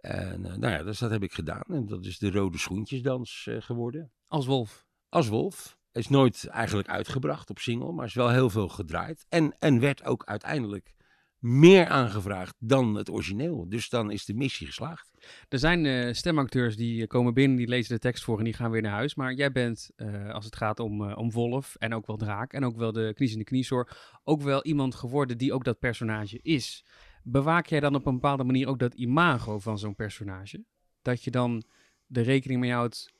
En 0.00 0.46
eh, 0.46 0.56
nou 0.56 0.72
ja, 0.72 0.82
dus 0.82 0.98
dat 0.98 1.10
heb 1.10 1.22
ik 1.22 1.32
gedaan. 1.32 1.62
En 1.68 1.86
dat 1.86 2.04
is 2.04 2.18
de 2.18 2.30
Rode 2.30 2.58
Schoentjesdans 2.58 3.48
geworden. 3.58 4.12
Als 4.26 4.46
wolf. 4.46 4.86
Als 5.08 5.28
Wolf. 5.28 5.76
Is 5.92 6.08
nooit 6.08 6.46
eigenlijk 6.46 6.88
uitgebracht 6.88 7.50
op 7.50 7.58
single, 7.58 7.92
maar 7.92 8.06
is 8.06 8.14
wel 8.14 8.30
heel 8.30 8.50
veel 8.50 8.68
gedraaid. 8.68 9.26
En, 9.28 9.56
en 9.58 9.80
werd 9.80 10.04
ook 10.04 10.24
uiteindelijk 10.24 10.94
meer 11.38 11.86
aangevraagd 11.86 12.56
dan 12.58 12.94
het 12.94 13.10
origineel. 13.10 13.68
Dus 13.68 13.88
dan 13.88 14.10
is 14.10 14.24
de 14.24 14.34
missie 14.34 14.66
geslaagd. 14.66 15.10
Er 15.48 15.58
zijn 15.58 15.86
eh, 15.86 16.12
stemacteurs 16.12 16.76
die 16.76 17.02
eh, 17.02 17.06
komen 17.06 17.34
binnen, 17.34 17.56
die 17.56 17.68
lezen 17.68 17.94
de 17.94 18.00
tekst 18.00 18.24
voor 18.24 18.38
en 18.38 18.44
die 18.44 18.52
gaan 18.52 18.70
weer 18.70 18.82
naar 18.82 18.92
huis. 18.92 19.14
Maar 19.14 19.32
jij 19.32 19.52
bent, 19.52 19.90
eh, 19.96 20.30
als 20.30 20.44
het 20.44 20.56
gaat 20.56 20.80
om, 20.80 21.12
om 21.12 21.30
Wolf 21.30 21.74
en 21.74 21.94
ook 21.94 22.06
wel 22.06 22.16
Draak 22.16 22.52
en 22.52 22.64
ook 22.64 22.76
wel 22.76 22.92
de 22.92 23.12
kniezende 23.14 23.44
kniesoor, 23.44 23.96
ook 24.24 24.42
wel 24.42 24.64
iemand 24.64 24.94
geworden 24.94 25.38
die 25.38 25.52
ook 25.52 25.64
dat 25.64 25.78
personage 25.78 26.38
is. 26.42 26.84
Bewaak 27.22 27.66
jij 27.66 27.80
dan 27.80 27.94
op 27.94 28.06
een 28.06 28.14
bepaalde 28.14 28.44
manier 28.44 28.68
ook 28.68 28.78
dat 28.78 28.94
imago 28.94 29.58
van 29.58 29.78
zo'n 29.78 29.94
personage? 29.94 30.64
Dat 31.02 31.24
je 31.24 31.30
dan 31.30 31.64
de 32.06 32.20
rekening 32.20 32.60
mee 32.60 32.72
houdt, 32.72 33.12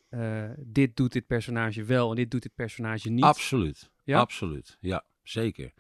dit 0.59 0.97
doet 0.97 1.13
dit 1.13 1.27
personage 1.27 1.85
wel 1.85 2.11
en 2.11 2.17
dit 2.17 2.31
doet 2.31 2.43
dit 2.43 2.55
personage 2.55 3.11
niet. 3.11 3.25
Absoluut. 3.25 3.91
Ja? 4.05 4.19
Absoluut. 4.19 4.77
Ja, 4.81 5.05
zeker. 5.23 5.73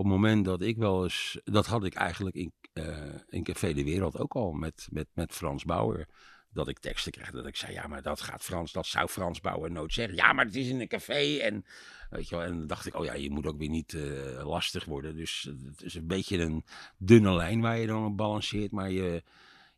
Op 0.00 0.06
het 0.06 0.14
moment 0.14 0.44
dat 0.44 0.62
ik 0.62 0.76
wel 0.76 1.02
eens, 1.02 1.40
dat 1.44 1.66
had 1.66 1.84
ik 1.84 1.94
eigenlijk 1.94 2.36
in, 2.36 2.52
eh, 2.72 3.14
in 3.28 3.42
Café 3.42 3.72
de 3.72 3.84
Wereld 3.84 4.18
ook 4.18 4.34
al 4.34 4.52
met, 4.52 4.88
met, 4.90 5.06
met 5.14 5.32
Frans 5.32 5.64
Bauer. 5.64 6.06
Dat 6.50 6.68
ik 6.68 6.78
teksten 6.78 7.12
kreeg 7.12 7.30
dat 7.30 7.46
ik 7.46 7.56
zei, 7.56 7.72
ja, 7.72 7.86
maar 7.86 8.02
dat 8.02 8.20
gaat 8.20 8.42
Frans, 8.42 8.72
dat 8.72 8.86
zou 8.86 9.08
Frans 9.08 9.40
Bauer 9.40 9.70
nooit 9.70 9.92
zeggen. 9.92 10.16
Ja, 10.16 10.32
maar 10.32 10.44
het 10.44 10.56
is 10.56 10.68
in 10.68 10.80
een 10.80 10.88
café. 10.88 11.36
En, 11.36 11.64
weet 12.10 12.28
je 12.28 12.36
wel, 12.36 12.44
en 12.44 12.58
dan 12.58 12.66
dacht 12.66 12.86
ik, 12.86 12.94
oh 12.94 13.04
ja, 13.04 13.14
je 13.14 13.30
moet 13.30 13.46
ook 13.46 13.58
weer 13.58 13.68
niet 13.68 13.94
eh, 13.94 14.46
lastig 14.46 14.84
worden. 14.84 15.16
Dus 15.16 15.50
het 15.66 15.82
is 15.82 15.94
een 15.94 16.06
beetje 16.06 16.38
een 16.38 16.64
dunne 16.96 17.32
lijn 17.32 17.60
waar 17.60 17.78
je 17.78 17.86
dan 17.86 18.04
op 18.04 18.16
balanceert. 18.16 18.70
Maar 18.70 18.90
je, 18.90 19.22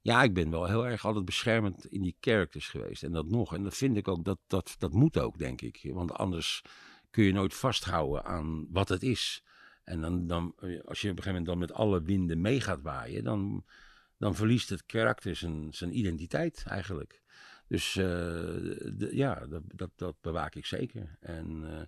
ja, 0.00 0.22
ik 0.22 0.34
ben 0.34 0.50
wel 0.50 0.66
heel 0.66 0.86
erg 0.86 1.04
altijd 1.04 1.24
beschermend 1.24 1.86
in 1.86 2.02
die 2.02 2.16
characters 2.20 2.68
geweest. 2.68 3.02
En 3.02 3.12
dat 3.12 3.26
nog. 3.26 3.54
En 3.54 3.62
dat 3.62 3.76
vind 3.76 3.96
ik 3.96 4.08
ook, 4.08 4.24
dat, 4.24 4.38
dat, 4.46 4.74
dat 4.78 4.92
moet 4.92 5.18
ook, 5.18 5.38
denk 5.38 5.60
ik. 5.60 5.80
Want 5.92 6.12
anders 6.12 6.62
kun 7.10 7.24
je 7.24 7.32
nooit 7.32 7.54
vasthouden 7.54 8.24
aan 8.24 8.66
wat 8.70 8.88
het 8.88 9.02
is. 9.02 9.42
En 9.84 10.00
dan, 10.00 10.26
dan, 10.26 10.54
als 10.84 11.00
je 11.00 11.10
op 11.10 11.16
een 11.16 11.22
gegeven 11.22 11.26
moment 11.26 11.46
dan 11.46 11.58
met 11.58 11.72
alle 11.72 12.02
winden 12.02 12.40
mee 12.40 12.60
gaat 12.60 12.82
waaien, 12.82 13.24
dan, 13.24 13.64
dan 14.18 14.34
verliest 14.34 14.68
het 14.68 14.86
karakter 14.86 15.36
zijn, 15.36 15.72
zijn 15.72 15.98
identiteit 15.98 16.64
eigenlijk. 16.66 17.22
Dus 17.68 17.96
eh, 17.96 19.12
ja, 19.12 19.46
dat, 19.46 19.62
dat, 19.66 19.90
dat 19.96 20.16
bewaak 20.20 20.54
ik 20.54 20.66
zeker. 20.66 21.16
En 21.20 21.64
eh, 21.64 21.82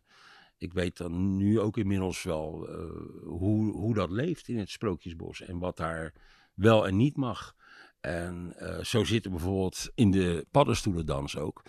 ik 0.59 0.73
weet 0.73 0.97
dan 0.97 1.37
nu 1.37 1.61
ook 1.61 1.77
inmiddels 1.77 2.23
wel 2.23 2.69
eh, 2.69 2.77
hoe, 3.23 3.73
hoe 3.73 3.95
dat 3.95 4.11
leeft 4.11 4.49
in 4.49 4.59
het 4.59 4.71
Sprookjesbos 4.71 5.41
en 5.41 5.59
wat 5.59 5.77
daar 5.77 6.13
wel 6.55 6.87
en 6.87 6.97
niet 6.97 7.17
mag. 7.17 7.55
En 8.01 8.55
eh, 8.57 8.85
zo 8.85 9.05
zit 9.05 9.25
er 9.25 9.31
bijvoorbeeld 9.31 9.91
in 9.95 10.11
de 10.11 10.47
paddenstoelendans 10.51 11.37
ook. 11.37 11.63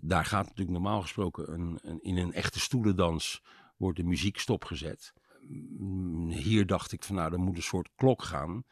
Daar 0.00 0.24
gaat 0.24 0.44
natuurlijk 0.44 0.70
normaal 0.70 1.00
gesproken 1.00 1.52
een, 1.52 1.78
een, 1.82 2.02
in 2.02 2.16
een 2.16 2.32
echte 2.32 2.60
stoelendans 2.60 3.42
wordt 3.76 3.96
de 3.96 4.04
muziek 4.04 4.38
stopgezet. 4.38 5.12
Mm, 5.78 6.30
hier 6.30 6.66
dacht 6.66 6.92
ik 6.92 7.02
van 7.02 7.14
nou, 7.16 7.32
er 7.32 7.38
moet 7.38 7.56
een 7.56 7.62
soort 7.62 7.88
klok 7.96 8.22
gaan. 8.22 8.64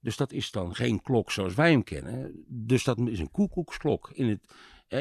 Dus 0.00 0.16
dat 0.16 0.32
is 0.32 0.50
dan 0.50 0.74
geen 0.74 1.02
klok 1.02 1.30
zoals 1.30 1.54
wij 1.54 1.70
hem 1.70 1.82
kennen. 1.82 2.44
Dus 2.46 2.84
dat 2.84 2.98
is 2.98 3.18
een 3.18 3.30
koekoeksklok. 3.30 4.10
In 4.12 4.28
het, 4.28 4.54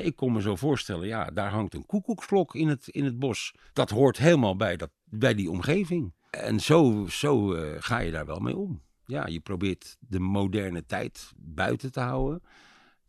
ik 0.06 0.16
kon 0.16 0.34
me 0.34 0.42
zo 0.42 0.56
voorstellen, 0.56 1.08
ja, 1.08 1.26
daar 1.26 1.50
hangt 1.50 1.74
een 1.74 1.86
koekoeksklok 1.86 2.56
in 2.56 2.68
het, 2.68 2.88
in 2.88 3.04
het 3.04 3.20
bos. 3.20 3.56
Dat 3.74 3.90
hoort 3.90 4.18
helemaal 4.18 4.56
bij, 4.56 4.78
dat, 4.78 4.92
bij 5.04 5.34
die 5.34 5.52
omgeving. 5.52 6.14
En 6.30 6.60
zo, 6.60 7.06
zo 7.10 7.54
eh, 7.54 7.76
ga 7.82 8.00
je 8.00 8.12
daar 8.12 8.26
wel 8.26 8.40
mee 8.40 8.58
om. 8.58 8.82
Ja, 9.06 9.28
je 9.28 9.40
probeert 9.40 9.98
de 10.00 10.20
moderne 10.20 10.86
tijd 10.86 11.32
buiten 11.38 11.92
te 11.92 12.00
houden. 12.00 12.44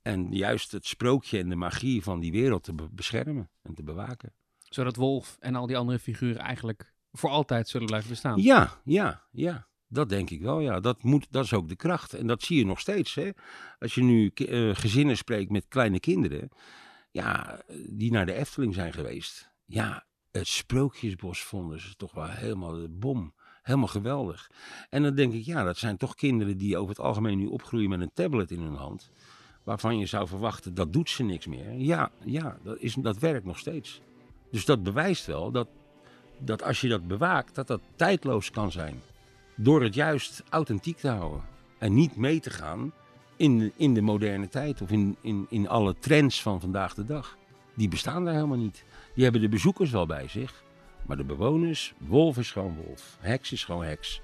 En 0.02 0.32
juist 0.32 0.72
het 0.72 0.86
sprookje 0.86 1.38
en 1.38 1.48
de 1.48 1.56
magie 1.56 2.02
van 2.02 2.20
die 2.20 2.32
wereld 2.32 2.62
te 2.62 2.74
be- 2.74 2.88
beschermen 2.90 3.50
en 3.62 3.74
te 3.74 3.82
bewaken. 3.82 4.32
Zodat 4.58 4.96
Wolf 4.96 5.36
en 5.40 5.54
al 5.54 5.66
die 5.66 5.76
andere 5.76 5.98
figuren 5.98 6.40
eigenlijk 6.40 6.93
voor 7.14 7.30
altijd 7.30 7.68
zullen 7.68 7.86
blijven 7.86 8.10
bestaan. 8.10 8.42
Ja, 8.42 8.80
ja, 8.84 9.22
ja. 9.30 9.66
Dat 9.88 10.08
denk 10.08 10.30
ik 10.30 10.40
wel, 10.40 10.60
ja. 10.60 10.80
Dat, 10.80 11.02
moet, 11.02 11.26
dat 11.30 11.44
is 11.44 11.52
ook 11.52 11.68
de 11.68 11.76
kracht. 11.76 12.14
En 12.14 12.26
dat 12.26 12.42
zie 12.42 12.58
je 12.58 12.66
nog 12.66 12.80
steeds, 12.80 13.14
hè. 13.14 13.30
Als 13.78 13.94
je 13.94 14.02
nu 14.02 14.28
eh, 14.28 14.70
gezinnen 14.74 15.16
spreekt 15.16 15.50
met 15.50 15.68
kleine 15.68 16.00
kinderen... 16.00 16.50
Ja, 17.10 17.60
die 17.88 18.12
naar 18.12 18.26
de 18.26 18.32
Efteling 18.32 18.74
zijn 18.74 18.92
geweest. 18.92 19.50
Ja, 19.64 20.06
het 20.30 20.46
Sprookjesbos 20.46 21.42
vonden 21.42 21.80
ze 21.80 21.96
toch 21.96 22.12
wel 22.12 22.28
helemaal 22.28 22.72
de 22.72 22.88
bom. 22.88 23.34
Helemaal 23.62 23.88
geweldig. 23.88 24.50
En 24.90 25.02
dan 25.02 25.14
denk 25.14 25.32
ik, 25.32 25.44
ja, 25.44 25.64
dat 25.64 25.76
zijn 25.76 25.96
toch 25.96 26.14
kinderen 26.14 26.56
die 26.56 26.76
over 26.76 26.88
het 26.88 27.04
algemeen 27.04 27.38
nu 27.38 27.46
opgroeien 27.46 27.88
met 27.88 28.00
een 28.00 28.12
tablet 28.14 28.50
in 28.50 28.60
hun 28.60 28.74
hand. 28.74 29.10
Waarvan 29.62 29.98
je 29.98 30.06
zou 30.06 30.28
verwachten, 30.28 30.74
dat 30.74 30.92
doet 30.92 31.10
ze 31.10 31.22
niks 31.22 31.46
meer. 31.46 31.72
Ja, 31.72 32.10
ja 32.24 32.58
dat, 32.62 32.78
is, 32.78 32.94
dat 32.94 33.18
werkt 33.18 33.46
nog 33.46 33.58
steeds. 33.58 34.00
Dus 34.50 34.64
dat 34.64 34.82
bewijst 34.82 35.26
wel 35.26 35.50
dat, 35.50 35.68
dat 36.38 36.62
als 36.62 36.80
je 36.80 36.88
dat 36.88 37.06
bewaakt, 37.08 37.54
dat 37.54 37.66
dat 37.66 37.80
tijdloos 37.96 38.50
kan 38.50 38.72
zijn. 38.72 39.00
Door 39.56 39.82
het 39.82 39.94
juist 39.94 40.42
authentiek 40.48 40.96
te 40.98 41.08
houden. 41.08 41.42
En 41.78 41.94
niet 41.94 42.16
mee 42.16 42.40
te 42.40 42.50
gaan 42.50 42.92
in, 43.36 43.58
de- 43.58 43.72
in 43.76 43.94
de 43.94 44.00
moderne 44.02 44.48
tijd 44.48 44.80
of 44.82 44.90
in, 44.90 45.16
in, 45.20 45.46
in 45.48 45.68
alle 45.68 45.94
trends 45.98 46.42
van 46.42 46.60
vandaag 46.60 46.94
de 46.94 47.04
dag. 47.04 47.36
Die 47.74 47.88
bestaan 47.88 48.24
daar 48.24 48.34
helemaal 48.34 48.56
niet. 48.58 48.84
Die 49.14 49.22
hebben 49.24 49.40
de 49.42 49.48
bezoekers 49.48 49.90
wel 49.90 50.06
bij 50.06 50.28
zich. 50.28 50.62
Maar 51.06 51.16
de 51.16 51.24
bewoners, 51.24 51.94
wolf 51.98 52.38
is 52.38 52.50
gewoon 52.52 52.76
wolf. 52.86 53.16
Heks 53.20 53.52
is 53.52 53.64
gewoon 53.64 53.84
heks. 53.84 54.20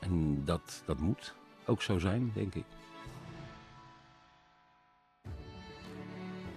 En 0.00 0.44
dat, 0.44 0.82
dat 0.86 0.98
moet 0.98 1.34
ook 1.66 1.82
zo 1.82 1.98
zijn, 1.98 2.30
denk 2.34 2.54
ik. 2.54 2.64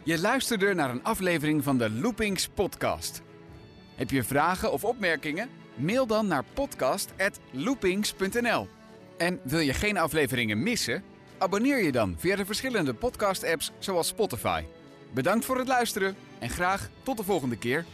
Je 0.04 0.20
luisterde 0.20 0.74
naar 0.74 0.90
een 0.90 1.04
aflevering 1.04 1.64
van 1.64 1.78
de 1.78 1.90
Loopings 1.92 2.48
podcast. 2.50 3.22
Heb 3.96 4.10
je 4.10 4.24
vragen 4.24 4.72
of 4.72 4.84
opmerkingen? 4.84 5.50
Mail 5.76 6.08
dan 6.08 6.28
naar 6.28 6.44
podcast@loopings.nl. 6.54 8.68
En 9.18 9.40
wil 9.44 9.60
je 9.60 9.74
geen 9.74 9.98
afleveringen 9.98 10.64
missen? 10.64 11.04
Abonneer 11.38 11.84
je 11.84 11.92
dan 11.92 12.16
via 12.18 12.36
de 12.36 12.46
verschillende 12.46 12.94
podcast-apps 12.94 13.72
zoals 13.80 14.08
Spotify. 14.08 14.64
Bedankt 15.14 15.46
voor 15.46 15.58
het 15.58 15.68
luisteren 15.68 16.16
en 16.40 16.50
graag 16.50 16.90
tot 17.04 17.18
de 17.18 17.24
volgende 17.24 17.58
keer. 17.58 17.86